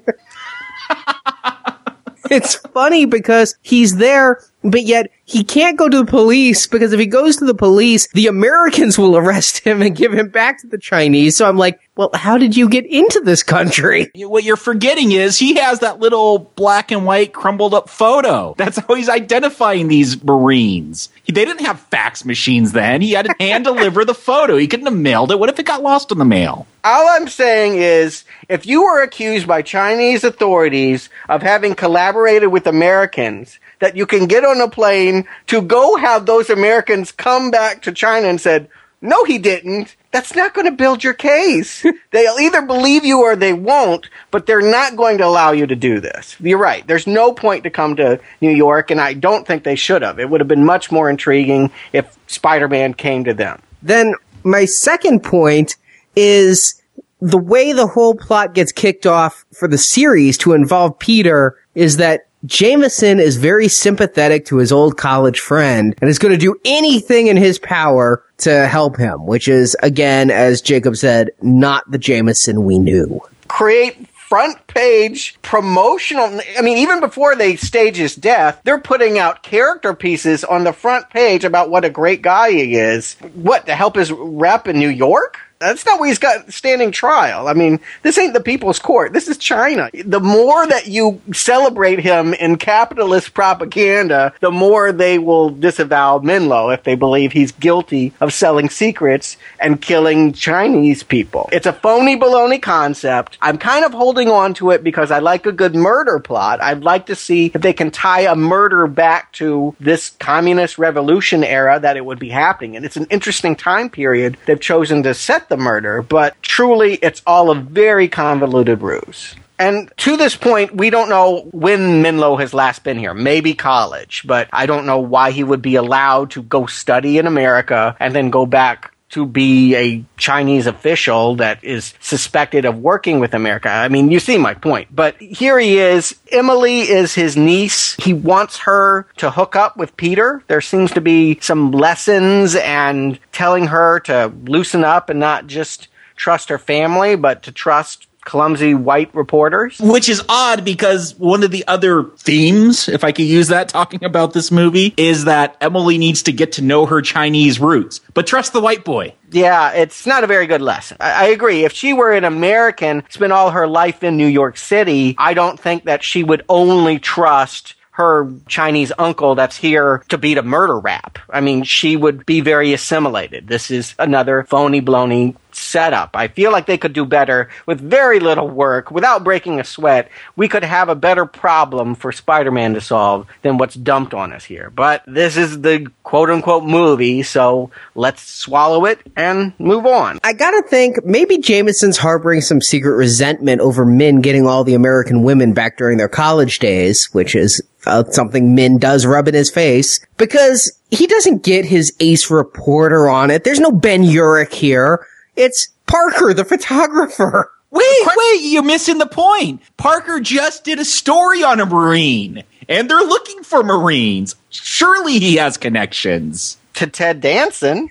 it's 2.30 2.54
funny 2.54 3.06
because 3.06 3.56
he's 3.62 3.96
there, 3.96 4.40
but 4.62 4.82
yet 4.82 5.10
he 5.24 5.44
can't 5.44 5.78
go 5.78 5.88
to 5.88 5.98
the 5.98 6.04
police 6.04 6.66
because 6.66 6.92
if 6.92 7.00
he 7.00 7.06
goes 7.06 7.36
to 7.36 7.44
the 7.44 7.54
police, 7.54 8.08
the 8.08 8.26
Americans 8.26 8.98
will 8.98 9.16
arrest 9.16 9.60
him 9.60 9.80
and 9.82 9.96
give 9.96 10.12
him 10.12 10.28
back 10.28 10.60
to 10.60 10.66
the 10.66 10.78
Chinese. 10.78 11.36
So 11.36 11.48
I'm 11.48 11.56
like, 11.56 11.80
well, 11.96 12.10
how 12.14 12.38
did 12.38 12.56
you 12.56 12.68
get 12.68 12.86
into 12.86 13.20
this 13.20 13.42
country? 13.42 14.10
What 14.14 14.44
you're 14.44 14.56
forgetting 14.56 15.12
is 15.12 15.38
he 15.38 15.54
has 15.54 15.80
that 15.80 16.00
little 16.00 16.38
black 16.56 16.90
and 16.90 17.04
white 17.04 17.32
crumbled 17.32 17.74
up 17.74 17.88
photo. 17.88 18.54
That's 18.56 18.78
how 18.78 18.94
he's 18.94 19.08
identifying 19.08 19.88
these 19.88 20.22
Marines. 20.22 21.10
He, 21.22 21.32
they 21.32 21.44
didn't 21.44 21.66
have 21.66 21.80
fax 21.80 22.24
machines 22.24 22.72
then. 22.72 23.02
He 23.02 23.12
had 23.12 23.26
to 23.26 23.34
hand 23.38 23.64
deliver 23.64 24.04
the 24.04 24.14
photo. 24.14 24.56
He 24.56 24.66
couldn't 24.66 24.86
have 24.86 24.96
mailed 24.96 25.30
it. 25.30 25.38
What 25.38 25.48
if 25.48 25.58
it 25.58 25.66
got 25.66 25.82
lost 25.82 26.10
in 26.10 26.18
the 26.18 26.24
mail? 26.24 26.66
All 26.82 27.08
I'm 27.10 27.28
saying 27.28 27.76
is, 27.76 28.24
if 28.48 28.64
you 28.64 28.82
were 28.84 29.02
accused 29.02 29.46
by 29.46 29.60
Chinese 29.60 30.24
authorities 30.24 31.10
of 31.28 31.42
having 31.42 31.74
collaborated 31.74 32.50
with 32.50 32.66
Americans 32.66 33.58
that 33.80 33.96
you 33.96 34.06
can 34.06 34.26
get 34.26 34.44
on 34.44 34.60
a 34.60 34.68
plane 34.68 35.26
to 35.48 35.60
go 35.60 35.96
have 35.96 36.26
those 36.26 36.48
Americans 36.48 37.12
come 37.12 37.50
back 37.50 37.82
to 37.82 37.92
China 37.92 38.28
and 38.28 38.40
said, 38.40 38.68
no, 39.02 39.24
he 39.24 39.38
didn't. 39.38 39.96
That's 40.10 40.34
not 40.34 40.52
going 40.52 40.66
to 40.66 40.72
build 40.72 41.02
your 41.02 41.14
case. 41.14 41.84
They'll 42.10 42.38
either 42.38 42.62
believe 42.62 43.04
you 43.04 43.22
or 43.22 43.34
they 43.34 43.52
won't, 43.52 44.10
but 44.30 44.46
they're 44.46 44.60
not 44.60 44.96
going 44.96 45.18
to 45.18 45.26
allow 45.26 45.52
you 45.52 45.66
to 45.66 45.76
do 45.76 46.00
this. 46.00 46.36
You're 46.40 46.58
right. 46.58 46.86
There's 46.86 47.06
no 47.06 47.32
point 47.32 47.64
to 47.64 47.70
come 47.70 47.96
to 47.96 48.20
New 48.40 48.50
York, 48.50 48.90
and 48.90 49.00
I 49.00 49.14
don't 49.14 49.46
think 49.46 49.64
they 49.64 49.76
should 49.76 50.02
have. 50.02 50.18
It 50.18 50.28
would 50.28 50.40
have 50.40 50.48
been 50.48 50.64
much 50.64 50.92
more 50.92 51.08
intriguing 51.08 51.70
if 51.92 52.18
Spider 52.26 52.68
Man 52.68 52.92
came 52.92 53.24
to 53.24 53.32
them. 53.32 53.62
Then 53.82 54.14
my 54.42 54.66
second 54.66 55.22
point 55.22 55.76
is 56.14 56.82
the 57.20 57.38
way 57.38 57.72
the 57.72 57.86
whole 57.86 58.14
plot 58.14 58.54
gets 58.54 58.72
kicked 58.72 59.06
off 59.06 59.44
for 59.52 59.68
the 59.68 59.78
series 59.78 60.36
to 60.38 60.52
involve 60.52 60.98
Peter 60.98 61.56
is 61.74 61.98
that 61.98 62.26
Jameson 62.46 63.20
is 63.20 63.36
very 63.36 63.68
sympathetic 63.68 64.46
to 64.46 64.56
his 64.56 64.72
old 64.72 64.96
college 64.96 65.40
friend 65.40 65.94
and 66.00 66.08
is 66.08 66.18
going 66.18 66.32
to 66.32 66.38
do 66.38 66.58
anything 66.64 67.26
in 67.26 67.36
his 67.36 67.58
power 67.58 68.24
to 68.38 68.66
help 68.66 68.96
him, 68.96 69.26
which 69.26 69.46
is, 69.46 69.76
again, 69.82 70.30
as 70.30 70.62
Jacob 70.62 70.96
said, 70.96 71.30
not 71.42 71.90
the 71.90 71.98
Jameson 71.98 72.64
we 72.64 72.78
knew. 72.78 73.20
Create 73.48 74.08
front 74.30 74.66
page 74.70 75.36
promotional. 75.42 76.40
I 76.58 76.62
mean, 76.62 76.78
even 76.78 77.00
before 77.00 77.36
they 77.36 77.56
stage 77.56 77.96
his 77.96 78.14
death, 78.14 78.60
they're 78.64 78.80
putting 78.80 79.18
out 79.18 79.42
character 79.42 79.94
pieces 79.94 80.44
on 80.44 80.64
the 80.64 80.72
front 80.72 81.10
page 81.10 81.44
about 81.44 81.70
what 81.70 81.84
a 81.84 81.90
great 81.90 82.22
guy 82.22 82.52
he 82.52 82.76
is. 82.76 83.14
What, 83.34 83.66
to 83.66 83.74
help 83.74 83.96
his 83.96 84.12
rep 84.12 84.68
in 84.68 84.78
New 84.78 84.88
York? 84.88 85.38
That's 85.60 85.84
not 85.84 86.00
where 86.00 86.08
he's 86.08 86.18
got 86.18 86.50
standing 86.50 86.90
trial. 86.90 87.46
I 87.46 87.52
mean, 87.52 87.80
this 88.00 88.16
ain't 88.16 88.32
the 88.32 88.40
people's 88.40 88.78
court. 88.78 89.12
This 89.12 89.28
is 89.28 89.36
China. 89.36 89.90
The 89.92 90.18
more 90.18 90.66
that 90.66 90.86
you 90.86 91.20
celebrate 91.34 92.00
him 92.00 92.32
in 92.32 92.56
capitalist 92.56 93.34
propaganda, 93.34 94.32
the 94.40 94.50
more 94.50 94.90
they 94.90 95.18
will 95.18 95.50
disavow 95.50 96.18
Menlo 96.18 96.70
if 96.70 96.84
they 96.84 96.94
believe 96.94 97.32
he's 97.32 97.52
guilty 97.52 98.14
of 98.22 98.32
selling 98.32 98.70
secrets 98.70 99.36
and 99.58 99.82
killing 99.82 100.32
Chinese 100.32 101.02
people. 101.02 101.50
It's 101.52 101.66
a 101.66 101.74
phony 101.74 102.18
baloney 102.18 102.62
concept. 102.62 103.36
I'm 103.42 103.58
kind 103.58 103.84
of 103.84 103.92
holding 103.92 104.30
on 104.30 104.54
to 104.60 104.70
it 104.70 104.84
because 104.84 105.10
I 105.10 105.18
like 105.18 105.46
a 105.46 105.52
good 105.52 105.74
murder 105.74 106.20
plot. 106.20 106.62
I'd 106.62 106.84
like 106.84 107.06
to 107.06 107.16
see 107.16 107.46
if 107.52 107.60
they 107.60 107.72
can 107.72 107.90
tie 107.90 108.30
a 108.30 108.36
murder 108.36 108.86
back 108.86 109.32
to 109.32 109.74
this 109.80 110.10
communist 110.10 110.78
revolution 110.78 111.42
era 111.42 111.80
that 111.80 111.96
it 111.96 112.04
would 112.04 112.18
be 112.18 112.28
happening. 112.28 112.76
And 112.76 112.84
it's 112.84 112.96
an 112.96 113.06
interesting 113.10 113.56
time 113.56 113.90
period 113.90 114.36
they've 114.46 114.60
chosen 114.60 115.02
to 115.02 115.14
set 115.14 115.48
the 115.48 115.56
murder, 115.56 116.02
but 116.02 116.40
truly 116.42 116.94
it's 116.96 117.22
all 117.26 117.50
a 117.50 117.54
very 117.54 118.08
convoluted 118.08 118.82
ruse. 118.82 119.34
And 119.58 119.92
to 119.98 120.16
this 120.16 120.36
point, 120.36 120.74
we 120.74 120.88
don't 120.88 121.10
know 121.10 121.48
when 121.52 122.00
Menlo 122.00 122.36
has 122.36 122.54
last 122.54 122.82
been 122.82 122.98
here. 122.98 123.12
Maybe 123.12 123.52
college, 123.52 124.22
but 124.26 124.48
I 124.52 124.64
don't 124.64 124.86
know 124.86 125.00
why 125.00 125.32
he 125.32 125.44
would 125.44 125.60
be 125.60 125.76
allowed 125.76 126.30
to 126.32 126.42
go 126.42 126.64
study 126.66 127.18
in 127.18 127.26
America 127.26 127.94
and 128.00 128.14
then 128.14 128.30
go 128.30 128.46
back 128.46 128.94
to 129.10 129.26
be 129.26 129.74
a 129.74 130.04
Chinese 130.16 130.66
official 130.66 131.36
that 131.36 131.62
is 131.62 131.94
suspected 132.00 132.64
of 132.64 132.78
working 132.78 133.20
with 133.20 133.34
America. 133.34 133.68
I 133.68 133.88
mean, 133.88 134.10
you 134.10 134.20
see 134.20 134.38
my 134.38 134.54
point. 134.54 134.88
But 134.94 135.20
here 135.20 135.58
he 135.58 135.78
is. 135.78 136.16
Emily 136.30 136.80
is 136.80 137.14
his 137.14 137.36
niece. 137.36 137.94
He 137.96 138.12
wants 138.12 138.58
her 138.58 139.06
to 139.16 139.30
hook 139.30 139.56
up 139.56 139.76
with 139.76 139.96
Peter. 139.96 140.42
There 140.46 140.60
seems 140.60 140.92
to 140.92 141.00
be 141.00 141.38
some 141.40 141.72
lessons 141.72 142.54
and 142.56 143.18
telling 143.32 143.66
her 143.66 144.00
to 144.00 144.32
loosen 144.44 144.84
up 144.84 145.10
and 145.10 145.20
not 145.20 145.46
just 145.46 145.88
trust 146.16 146.48
her 146.50 146.58
family, 146.58 147.16
but 147.16 147.42
to 147.44 147.52
trust 147.52 148.06
clumsy 148.24 148.74
white 148.74 149.14
reporters. 149.14 149.78
Which 149.80 150.08
is 150.08 150.22
odd 150.28 150.64
because 150.64 151.14
one 151.16 151.42
of 151.42 151.50
the 151.50 151.66
other 151.66 152.04
themes, 152.18 152.88
if 152.88 153.04
I 153.04 153.12
could 153.12 153.26
use 153.26 153.48
that 153.48 153.68
talking 153.70 154.04
about 154.04 154.32
this 154.32 154.50
movie, 154.50 154.94
is 154.96 155.24
that 155.24 155.56
Emily 155.60 155.98
needs 155.98 156.22
to 156.24 156.32
get 156.32 156.52
to 156.52 156.62
know 156.62 156.86
her 156.86 157.02
Chinese 157.02 157.60
roots, 157.60 158.00
but 158.14 158.26
trust 158.26 158.52
the 158.52 158.60
white 158.60 158.84
boy. 158.84 159.14
Yeah, 159.30 159.72
it's 159.72 160.06
not 160.06 160.24
a 160.24 160.26
very 160.26 160.46
good 160.46 160.62
lesson. 160.62 160.96
I, 161.00 161.26
I, 161.26 161.28
agree. 161.28 161.64
If 161.64 161.72
she 161.72 161.92
were 161.92 162.12
an 162.12 162.24
American, 162.24 163.04
spent 163.10 163.32
all 163.32 163.50
her 163.50 163.66
life 163.66 164.02
in 164.02 164.16
New 164.16 164.26
York 164.26 164.56
City, 164.56 165.14
I 165.18 165.34
don't 165.34 165.58
think 165.58 165.84
that 165.84 166.02
she 166.02 166.24
would 166.24 166.44
only 166.48 166.98
trust 166.98 167.76
her 167.92 168.32
Chinese 168.48 168.92
uncle 168.98 169.34
that's 169.34 169.56
here 169.56 170.02
to 170.08 170.16
beat 170.16 170.38
a 170.38 170.42
murder 170.42 170.78
rap. 170.78 171.18
I 171.28 171.40
mean, 171.40 171.64
she 171.64 171.96
would 171.96 172.24
be 172.24 172.40
very 172.40 172.72
assimilated. 172.72 173.46
This 173.46 173.70
is 173.70 173.94
another 173.98 174.44
phony, 174.44 174.80
blony 174.80 175.36
setup. 175.60 176.10
I 176.14 176.28
feel 176.28 176.52
like 176.52 176.66
they 176.66 176.78
could 176.78 176.92
do 176.92 177.04
better 177.04 177.48
with 177.66 177.80
very 177.80 178.20
little 178.20 178.48
work 178.48 178.90
without 178.90 179.24
breaking 179.24 179.60
a 179.60 179.64
sweat. 179.64 180.10
We 180.36 180.48
could 180.48 180.64
have 180.64 180.88
a 180.88 180.94
better 180.94 181.26
problem 181.26 181.94
for 181.94 182.12
Spider-Man 182.12 182.74
to 182.74 182.80
solve 182.80 183.26
than 183.42 183.58
what's 183.58 183.74
dumped 183.74 184.14
on 184.14 184.32
us 184.32 184.44
here. 184.44 184.70
But 184.70 185.02
this 185.06 185.36
is 185.36 185.60
the 185.60 185.90
quote 186.02 186.30
unquote 186.30 186.64
movie, 186.64 187.22
so 187.22 187.70
let's 187.94 188.22
swallow 188.22 188.84
it 188.86 189.00
and 189.16 189.52
move 189.58 189.86
on. 189.86 190.18
I 190.24 190.32
gotta 190.32 190.62
think 190.68 191.04
maybe 191.04 191.38
Jameson's 191.38 191.98
harboring 191.98 192.40
some 192.40 192.60
secret 192.60 192.96
resentment 192.96 193.60
over 193.60 193.84
Min 193.84 194.20
getting 194.20 194.46
all 194.46 194.64
the 194.64 194.74
American 194.74 195.22
women 195.22 195.52
back 195.52 195.76
during 195.76 195.98
their 195.98 196.08
college 196.08 196.58
days, 196.58 197.08
which 197.12 197.34
is 197.34 197.62
uh, 197.86 198.04
something 198.10 198.54
Min 198.54 198.78
does 198.78 199.06
rub 199.06 199.28
in 199.28 199.34
his 199.34 199.50
face 199.50 200.00
because 200.16 200.72
he 200.90 201.06
doesn't 201.06 201.42
get 201.42 201.64
his 201.64 201.94
ace 202.00 202.30
reporter 202.30 203.08
on 203.08 203.30
it. 203.30 203.44
There's 203.44 203.60
no 203.60 203.72
Ben 203.72 204.02
Urich 204.02 204.52
here. 204.52 205.06
It's 205.40 205.68
Parker, 205.86 206.34
the 206.34 206.44
photographer. 206.44 207.50
Wait, 207.72 208.06
wait, 208.16 208.40
you're 208.42 208.64
missing 208.64 208.98
the 208.98 209.06
point. 209.06 209.62
Parker 209.76 210.18
just 210.18 210.64
did 210.64 210.80
a 210.80 210.84
story 210.84 211.44
on 211.44 211.60
a 211.60 211.66
Marine, 211.66 212.42
and 212.68 212.90
they're 212.90 212.98
looking 212.98 213.44
for 213.44 213.62
Marines. 213.62 214.34
Surely 214.50 215.20
he 215.20 215.36
has 215.36 215.56
connections. 215.56 216.58
To 216.74 216.88
Ted 216.88 217.20
Danson. 217.20 217.88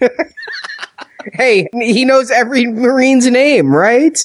hey, 1.33 1.69
he 1.71 2.03
knows 2.03 2.29
every 2.29 2.65
Marine's 2.65 3.25
name, 3.27 3.73
right? 3.73 4.19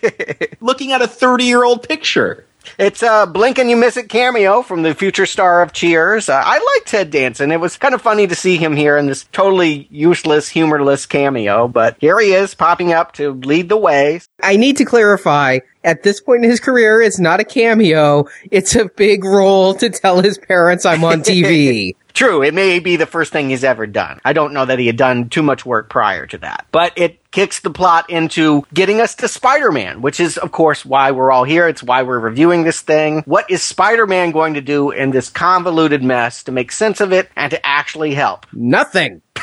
looking 0.60 0.92
at 0.92 1.02
a 1.02 1.08
30 1.08 1.42
year 1.42 1.64
old 1.64 1.82
picture. 1.82 2.44
It's 2.78 3.02
a 3.02 3.26
blink 3.26 3.58
and 3.58 3.70
you 3.70 3.76
miss 3.76 3.96
it 3.96 4.08
cameo 4.08 4.62
from 4.62 4.82
the 4.82 4.94
future 4.94 5.26
star 5.26 5.62
of 5.62 5.72
Cheers. 5.72 6.28
Uh, 6.28 6.42
I 6.44 6.58
like 6.58 6.86
Ted 6.86 7.10
Danson. 7.10 7.52
It 7.52 7.60
was 7.60 7.76
kind 7.76 7.94
of 7.94 8.02
funny 8.02 8.26
to 8.26 8.34
see 8.34 8.56
him 8.56 8.76
here 8.76 8.96
in 8.96 9.06
this 9.06 9.24
totally 9.32 9.86
useless, 9.90 10.48
humorless 10.48 11.06
cameo, 11.06 11.68
but 11.68 11.96
here 12.00 12.18
he 12.20 12.32
is 12.32 12.54
popping 12.54 12.92
up 12.92 13.12
to 13.14 13.32
lead 13.32 13.68
the 13.68 13.76
way. 13.76 14.20
I 14.42 14.56
need 14.56 14.76
to 14.78 14.84
clarify 14.84 15.60
at 15.84 16.02
this 16.02 16.20
point 16.20 16.44
in 16.44 16.50
his 16.50 16.60
career, 16.60 17.00
it's 17.00 17.20
not 17.20 17.40
a 17.40 17.44
cameo. 17.44 18.26
It's 18.50 18.74
a 18.74 18.86
big 18.86 19.24
role 19.24 19.74
to 19.74 19.90
tell 19.90 20.20
his 20.20 20.38
parents 20.38 20.86
I'm 20.86 21.04
on 21.04 21.20
TV. 21.20 21.94
True, 22.14 22.42
it 22.42 22.54
may 22.54 22.78
be 22.78 22.94
the 22.96 23.06
first 23.06 23.32
thing 23.32 23.50
he's 23.50 23.64
ever 23.64 23.86
done. 23.86 24.20
I 24.24 24.32
don't 24.32 24.54
know 24.54 24.64
that 24.64 24.78
he 24.78 24.86
had 24.86 24.96
done 24.96 25.28
too 25.28 25.42
much 25.42 25.66
work 25.66 25.90
prior 25.90 26.26
to 26.28 26.38
that. 26.38 26.66
But 26.70 26.92
it 26.96 27.18
kicks 27.34 27.58
the 27.58 27.70
plot 27.70 28.08
into 28.10 28.64
getting 28.72 29.00
us 29.00 29.16
to 29.16 29.26
Spider-Man, 29.26 30.02
which 30.02 30.20
is, 30.20 30.38
of 30.38 30.52
course, 30.52 30.84
why 30.84 31.10
we're 31.10 31.32
all 31.32 31.42
here. 31.42 31.66
It's 31.66 31.82
why 31.82 32.04
we're 32.04 32.20
reviewing 32.20 32.62
this 32.62 32.80
thing. 32.80 33.22
What 33.26 33.50
is 33.50 33.60
Spider-Man 33.60 34.30
going 34.30 34.54
to 34.54 34.60
do 34.60 34.92
in 34.92 35.10
this 35.10 35.30
convoluted 35.30 36.04
mess 36.04 36.44
to 36.44 36.52
make 36.52 36.70
sense 36.70 37.00
of 37.00 37.12
it 37.12 37.28
and 37.34 37.50
to 37.50 37.66
actually 37.66 38.14
help? 38.14 38.46
Nothing. 38.52 39.20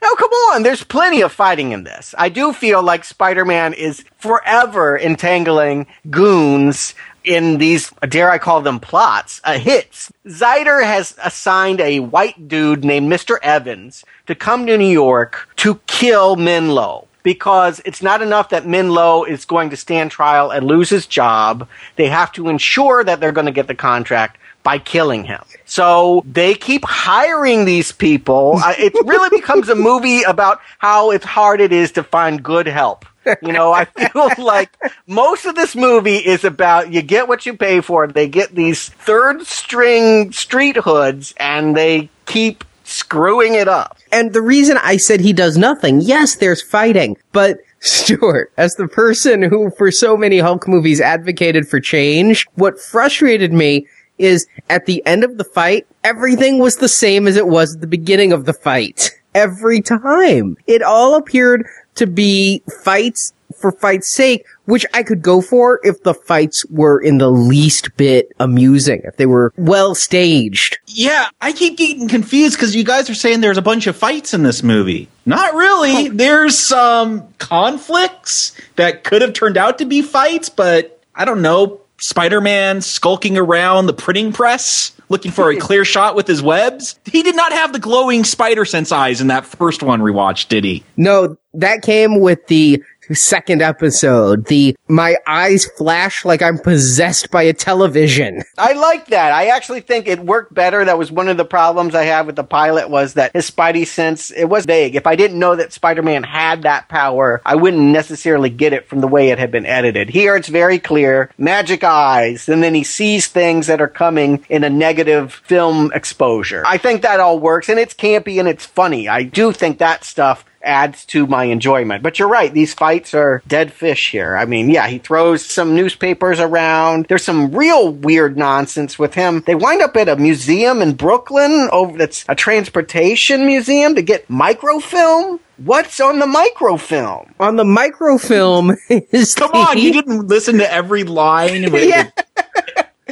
Now, 0.00 0.14
come 0.14 0.30
on, 0.30 0.62
there's 0.62 0.84
plenty 0.84 1.22
of 1.22 1.32
fighting 1.32 1.72
in 1.72 1.82
this. 1.82 2.14
I 2.16 2.28
do 2.28 2.52
feel 2.52 2.80
like 2.80 3.04
Spider-Man 3.04 3.72
is 3.74 4.04
forever 4.18 4.96
entangling 4.96 5.88
goons 6.10 6.94
in 7.24 7.58
these, 7.58 7.90
dare 8.08 8.30
I 8.30 8.38
call 8.38 8.60
them 8.60 8.78
plots, 8.78 9.40
uh, 9.44 9.58
hits. 9.58 10.12
Zyder 10.26 10.84
has 10.84 11.16
assigned 11.22 11.80
a 11.80 12.00
white 12.00 12.48
dude 12.48 12.84
named 12.84 13.10
Mr. 13.10 13.38
Evans 13.42 14.04
to 14.26 14.34
come 14.34 14.66
to 14.66 14.78
New 14.78 14.84
York 14.90 15.48
to 15.56 15.80
kill 15.86 16.36
Menlo 16.36 17.08
because 17.22 17.80
it's 17.84 18.02
not 18.02 18.22
enough 18.22 18.50
that 18.50 18.66
Menlo 18.66 19.24
is 19.24 19.44
going 19.44 19.70
to 19.70 19.76
stand 19.76 20.10
trial 20.10 20.50
and 20.50 20.66
lose 20.66 20.90
his 20.90 21.06
job. 21.06 21.66
They 21.96 22.08
have 22.08 22.30
to 22.32 22.48
ensure 22.48 23.02
that 23.02 23.18
they're 23.18 23.32
going 23.32 23.46
to 23.46 23.52
get 23.52 23.66
the 23.66 23.74
contract 23.74 24.38
by 24.62 24.78
killing 24.78 25.24
him. 25.24 25.42
So 25.64 26.22
they 26.30 26.54
keep 26.54 26.84
hiring 26.84 27.64
these 27.64 27.92
people. 27.92 28.60
Uh, 28.62 28.74
it 28.78 28.92
really 29.06 29.30
becomes 29.30 29.68
a 29.68 29.74
movie 29.74 30.22
about 30.22 30.60
how 30.78 31.10
it's 31.10 31.24
hard 31.24 31.60
it 31.60 31.72
is 31.72 31.92
to 31.92 32.02
find 32.02 32.42
good 32.42 32.66
help. 32.66 33.04
You 33.42 33.52
know, 33.52 33.72
I 33.72 33.84
feel 33.84 34.30
like 34.38 34.70
most 35.06 35.46
of 35.46 35.54
this 35.54 35.74
movie 35.74 36.16
is 36.16 36.44
about 36.44 36.92
you 36.92 37.02
get 37.02 37.28
what 37.28 37.46
you 37.46 37.56
pay 37.56 37.80
for. 37.80 38.06
They 38.06 38.28
get 38.28 38.54
these 38.54 38.88
third 38.88 39.46
string 39.46 40.32
street 40.32 40.76
hoods 40.76 41.34
and 41.38 41.76
they 41.76 42.10
keep 42.26 42.64
screwing 42.84 43.54
it 43.54 43.68
up. 43.68 43.98
And 44.12 44.32
the 44.32 44.42
reason 44.42 44.78
I 44.82 44.98
said 44.98 45.20
he 45.20 45.32
does 45.32 45.56
nothing, 45.56 46.00
yes, 46.00 46.36
there's 46.36 46.62
fighting, 46.62 47.16
but 47.32 47.58
Stuart, 47.80 48.52
as 48.56 48.76
the 48.76 48.88
person 48.88 49.42
who 49.42 49.70
for 49.70 49.90
so 49.90 50.16
many 50.16 50.38
Hulk 50.38 50.66
movies 50.66 51.00
advocated 51.00 51.68
for 51.68 51.80
change, 51.80 52.46
what 52.54 52.80
frustrated 52.80 53.52
me 53.52 53.86
is 54.16 54.46
at 54.70 54.86
the 54.86 55.04
end 55.04 55.24
of 55.24 55.38
the 55.38 55.44
fight, 55.44 55.86
everything 56.02 56.58
was 56.58 56.76
the 56.76 56.88
same 56.88 57.26
as 57.26 57.36
it 57.36 57.46
was 57.46 57.74
at 57.74 57.80
the 57.80 57.86
beginning 57.86 58.32
of 58.32 58.44
the 58.44 58.52
fight. 58.52 59.10
Every 59.34 59.80
time. 59.80 60.56
It 60.66 60.82
all 60.82 61.16
appeared 61.16 61.66
to 61.96 62.06
be 62.06 62.62
fights 62.82 63.32
for 63.56 63.72
fight's 63.72 64.08
sake, 64.08 64.44
which 64.64 64.84
I 64.92 65.02
could 65.02 65.22
go 65.22 65.40
for 65.40 65.80
if 65.82 66.02
the 66.02 66.14
fights 66.14 66.64
were 66.66 67.00
in 67.00 67.18
the 67.18 67.30
least 67.30 67.96
bit 67.96 68.32
amusing, 68.40 69.02
if 69.04 69.16
they 69.16 69.26
were 69.26 69.52
well 69.56 69.94
staged. 69.94 70.78
Yeah, 70.86 71.28
I 71.40 71.52
keep 71.52 71.78
getting 71.78 72.08
confused 72.08 72.56
because 72.56 72.74
you 72.74 72.84
guys 72.84 73.08
are 73.08 73.14
saying 73.14 73.40
there's 73.40 73.58
a 73.58 73.62
bunch 73.62 73.86
of 73.86 73.96
fights 73.96 74.34
in 74.34 74.42
this 74.42 74.62
movie. 74.62 75.08
Not 75.24 75.54
really. 75.54 76.08
Oh. 76.08 76.10
There's 76.12 76.58
some 76.58 77.28
conflicts 77.38 78.52
that 78.76 79.04
could 79.04 79.22
have 79.22 79.32
turned 79.32 79.56
out 79.56 79.78
to 79.78 79.84
be 79.84 80.02
fights, 80.02 80.48
but 80.48 81.00
I 81.14 81.24
don't 81.24 81.42
know. 81.42 81.80
Spider-Man 82.04 82.82
skulking 82.82 83.38
around 83.38 83.86
the 83.86 83.94
printing 83.94 84.30
press 84.30 84.92
looking 85.08 85.32
for 85.32 85.50
a 85.50 85.56
clear 85.60 85.86
shot 85.86 86.14
with 86.14 86.26
his 86.26 86.42
webs. 86.42 87.00
He 87.06 87.22
did 87.22 87.34
not 87.34 87.50
have 87.52 87.72
the 87.72 87.78
glowing 87.78 88.24
spider 88.24 88.66
sense 88.66 88.92
eyes 88.92 89.22
in 89.22 89.28
that 89.28 89.46
first 89.46 89.82
one 89.82 90.02
we 90.02 90.10
watched, 90.10 90.50
did 90.50 90.64
he? 90.64 90.84
No, 90.98 91.38
that 91.54 91.80
came 91.80 92.20
with 92.20 92.46
the 92.48 92.82
second 93.12 93.62
episode. 93.62 94.46
The 94.46 94.76
my 94.88 95.16
eyes 95.26 95.66
flash 95.76 96.24
like 96.24 96.42
I'm 96.42 96.58
possessed 96.58 97.30
by 97.30 97.42
a 97.42 97.52
television. 97.52 98.42
I 98.58 98.72
like 98.72 99.06
that. 99.06 99.32
I 99.32 99.46
actually 99.46 99.80
think 99.80 100.06
it 100.06 100.20
worked 100.20 100.54
better. 100.54 100.84
That 100.84 100.98
was 100.98 101.10
one 101.10 101.28
of 101.28 101.36
the 101.36 101.44
problems 101.44 101.94
I 101.94 102.04
had 102.04 102.26
with 102.26 102.36
the 102.36 102.44
pilot 102.44 102.90
was 102.90 103.14
that 103.14 103.32
his 103.32 103.50
spidey 103.50 103.86
sense 103.86 104.30
it 104.30 104.44
was 104.44 104.66
vague. 104.66 104.94
If 104.94 105.06
I 105.06 105.16
didn't 105.16 105.38
know 105.38 105.56
that 105.56 105.72
Spider-Man 105.72 106.22
had 106.22 106.62
that 106.62 106.88
power, 106.88 107.42
I 107.44 107.56
wouldn't 107.56 107.82
necessarily 107.82 108.50
get 108.50 108.72
it 108.72 108.88
from 108.88 109.00
the 109.00 109.08
way 109.08 109.30
it 109.30 109.38
had 109.38 109.50
been 109.50 109.66
edited. 109.66 110.08
Here 110.08 110.36
it's 110.36 110.48
very 110.48 110.78
clear, 110.78 111.30
magic 111.38 111.84
eyes, 111.84 112.48
and 112.48 112.62
then 112.62 112.74
he 112.74 112.84
sees 112.84 113.26
things 113.26 113.66
that 113.66 113.80
are 113.80 113.88
coming 113.88 114.44
in 114.48 114.64
a 114.64 114.70
negative 114.70 115.32
film 115.32 115.92
exposure. 115.92 116.62
I 116.66 116.78
think 116.78 117.02
that 117.02 117.20
all 117.20 117.38
works 117.38 117.68
and 117.68 117.78
it's 117.78 117.94
campy 117.94 118.38
and 118.38 118.48
it's 118.48 118.66
funny. 118.66 119.08
I 119.08 119.22
do 119.22 119.52
think 119.52 119.78
that 119.78 120.04
stuff 120.04 120.44
adds 120.64 121.04
to 121.06 121.26
my 121.26 121.44
enjoyment. 121.44 122.02
But 122.02 122.18
you're 122.18 122.28
right, 122.28 122.52
these 122.52 122.74
fights 122.74 123.14
are 123.14 123.42
dead 123.46 123.72
fish 123.72 124.10
here. 124.10 124.36
I 124.36 124.44
mean, 124.44 124.70
yeah, 124.70 124.86
he 124.88 124.98
throws 124.98 125.44
some 125.44 125.74
newspapers 125.74 126.40
around. 126.40 127.06
There's 127.08 127.24
some 127.24 127.54
real 127.54 127.90
weird 127.92 128.36
nonsense 128.36 128.98
with 128.98 129.14
him. 129.14 129.42
They 129.46 129.54
wind 129.54 129.82
up 129.82 129.96
at 129.96 130.08
a 130.08 130.16
museum 130.16 130.82
in 130.82 130.94
Brooklyn 130.94 131.68
over 131.72 131.96
that's 131.98 132.24
a 132.28 132.34
transportation 132.34 133.46
museum 133.46 133.94
to 133.94 134.02
get 134.02 134.28
microfilm. 134.28 135.40
What's 135.56 136.00
on 136.00 136.18
the 136.18 136.26
microfilm? 136.26 137.34
On 137.38 137.56
the 137.56 137.64
microfilm 137.64 138.76
is 138.88 139.34
Come 139.34 139.52
on, 139.52 139.78
you 139.78 139.92
didn't 139.92 140.26
listen 140.26 140.58
to 140.58 140.72
every 140.72 141.04
line 141.04 141.62
with 141.72 141.88
Yeah. 141.88 142.10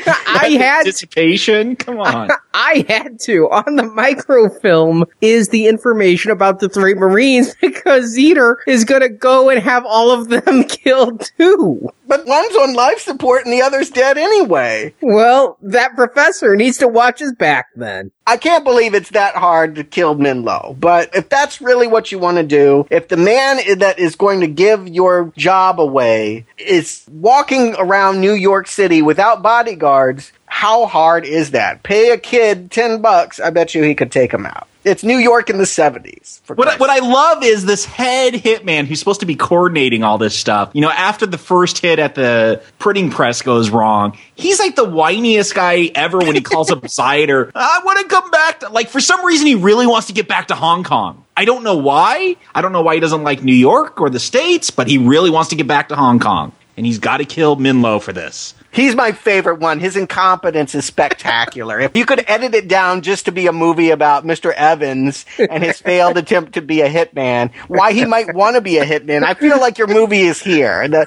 I 0.27 0.57
had 0.59 0.81
anticipation. 0.81 1.77
Come 1.77 1.99
on. 2.01 2.31
I 2.55 2.85
had 2.88 3.19
to. 3.21 3.49
On 3.51 3.77
the 3.77 3.85
microfilm 3.85 5.05
is 5.21 5.49
the 5.49 5.67
information 5.67 6.31
about 6.31 6.61
the 6.61 6.69
three 6.69 6.95
Marines 6.95 7.55
because 7.61 8.17
Zeter 8.17 8.57
is 8.67 8.85
gonna 8.85 9.09
go 9.09 9.51
and 9.51 9.61
have 9.62 9.85
all 9.87 10.11
of 10.11 10.29
them 10.29 10.65
killed 10.65 11.31
too. 11.38 11.88
But 12.07 12.27
one's 12.27 12.57
on 12.57 12.75
life 12.75 13.01
support 13.01 13.45
and 13.45 13.53
the 13.53 13.62
other's 13.62 13.91
dead 13.91 14.19
anyway. 14.19 14.95
Well, 15.01 15.57
that 15.62 15.95
professor 15.95 16.57
needs 16.57 16.79
to 16.79 16.88
watch 16.88 17.21
his 17.21 17.33
back 17.33 17.67
then. 17.77 18.11
I 18.27 18.37
can't 18.37 18.65
believe 18.65 18.95
it's 18.95 19.11
that 19.11 19.35
hard 19.35 19.77
to 19.77 19.85
kill 19.85 20.15
Minlo. 20.15 20.79
But 20.79 21.15
if 21.15 21.29
that's 21.29 21.61
really 21.61 21.87
what 21.87 22.12
you 22.12 22.19
want 22.19 22.37
to 22.37 22.43
do, 22.43 22.87
if 22.91 23.09
the 23.09 23.17
man 23.17 23.79
that 23.79 23.99
is 23.99 24.15
going 24.15 24.41
to 24.41 24.47
give 24.47 24.88
your 24.88 25.33
job 25.37 25.81
away 25.81 26.47
is 26.59 27.05
walking 27.11 27.75
around 27.79 28.21
New 28.21 28.35
York 28.35 28.69
City 28.69 29.03
without 29.03 29.43
bodyguards, 29.43 30.33
how 30.53 30.85
hard 30.85 31.25
is 31.25 31.53
that? 31.53 31.83
Pay 31.83 32.11
a 32.11 32.19
kid 32.19 32.71
10 32.71 33.01
bucks, 33.01 33.41
I 33.41 33.49
bet 33.49 33.75
you 33.75 33.83
he 33.83 33.95
could 33.95 34.12
take 34.12 34.33
him 34.33 34.45
out. 34.45 34.69
It's 34.85 35.03
New 35.03 35.17
York 35.17 35.49
in 35.49 35.57
the 35.57 35.65
70s. 35.65 36.43
for 36.43 36.55
What 36.55 36.69
I, 36.69 36.77
what 36.77 36.91
I 36.91 36.99
love 36.99 37.43
is 37.43 37.65
this 37.65 37.87
head 37.87 38.35
hitman 38.35 38.85
who's 38.85 38.99
supposed 38.99 39.21
to 39.21 39.27
be 39.27 39.35
coordinating 39.35 40.05
all 40.05 40.19
this 40.19 40.38
stuff. 40.38 40.71
You 40.75 40.83
know, 40.83 40.91
after 40.91 41.25
the 41.25 41.38
first 41.38 41.79
hit 41.79 41.99
at 41.99 42.15
the 42.15 42.62
printing 42.79 43.11
press 43.11 43.41
goes 43.41 43.71
wrong, 43.71 44.19
he's 44.35 44.59
like 44.59 44.77
the 44.77 44.85
whiniest 44.85 45.55
guy 45.55 45.91
ever 45.95 46.19
when 46.19 46.35
he 46.35 46.43
calls 46.43 46.71
up 46.71 46.83
Zider. 46.83 47.51
I 47.55 47.81
want 47.83 48.01
to 48.01 48.07
come 48.07 48.31
back 48.31 48.61
to, 48.61 48.69
like, 48.69 48.91
for 48.91 49.01
some 49.01 49.25
reason, 49.25 49.47
he 49.47 49.55
really 49.55 49.87
wants 49.87 50.09
to 50.09 50.12
get 50.12 50.29
back 50.29 50.49
to 50.49 50.55
Hong 50.55 50.85
Kong. 50.85 51.25
I 51.35 51.47
don't 51.47 51.65
know 51.65 51.77
why. 51.77 52.37
I 52.55 52.61
don't 52.61 52.73
know 52.73 52.83
why 52.83 52.95
he 52.95 53.01
doesn't 53.01 53.23
like 53.23 53.43
New 53.43 53.55
York 53.55 54.01
or 54.01 54.11
the 54.11 54.21
States, 54.21 54.71
but 54.71 54.87
he 54.87 54.99
really 54.99 55.31
wants 55.31 55.49
to 55.51 55.57
get 55.57 55.67
back 55.67 55.88
to 55.88 55.97
Hong 55.97 56.19
Kong. 56.19 56.53
And 56.77 56.85
he's 56.85 56.99
got 56.99 57.19
to 57.19 57.25
kill 57.25 57.57
Minlo 57.57 58.03
for 58.03 58.12
this. 58.12 58.55
He's 58.73 58.97
my 58.97 59.13
favorite 59.13 59.61
one. 59.61 59.81
His 59.81 59.97
incompetence 59.97 60.75
is 60.75 60.87
spectacular. 60.87 61.79
if 61.79 61.95
you 61.95 62.07
could 62.07 62.25
edit 62.27 62.55
it 62.55 62.69
down 62.69 63.03
just 63.03 63.27
to 63.27 63.33
be 63.33 63.47
a 63.47 63.53
movie 63.53 63.91
about 63.91 64.25
Mr. 64.25 64.51
Evans 64.53 65.27
and 65.39 65.63
his 65.63 65.79
failed 65.79 66.17
attempt 66.17 66.55
to 66.55 66.63
be 66.63 66.81
a 66.81 66.89
hitman, 66.89 67.53
why 67.69 67.93
he 67.93 68.07
might 68.07 68.35
want 68.35 68.57
to 68.57 68.63
be 68.63 68.79
a 68.79 68.85
hitman, 68.87 69.25
I 69.25 69.35
feel 69.35 69.61
like 69.61 69.77
your 69.77 69.89
movie 69.89 70.23
is 70.23 70.43
here. 70.43 70.89
The, 70.89 71.07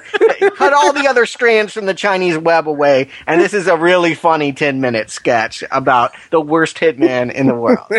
cut 0.56 0.72
all 0.72 0.92
the 0.92 1.08
other 1.08 1.26
strands 1.26 1.72
from 1.72 1.86
the 1.86 1.94
Chinese 1.94 2.38
web 2.38 2.68
away, 2.68 3.08
and 3.26 3.40
this 3.40 3.52
is 3.52 3.66
a 3.66 3.76
really 3.76 4.14
funny 4.14 4.52
10 4.52 4.80
minute 4.80 5.10
sketch 5.10 5.64
about 5.72 6.12
the 6.30 6.40
worst 6.40 6.76
hitman 6.76 7.32
in 7.32 7.48
the 7.48 7.54
world. 7.54 7.90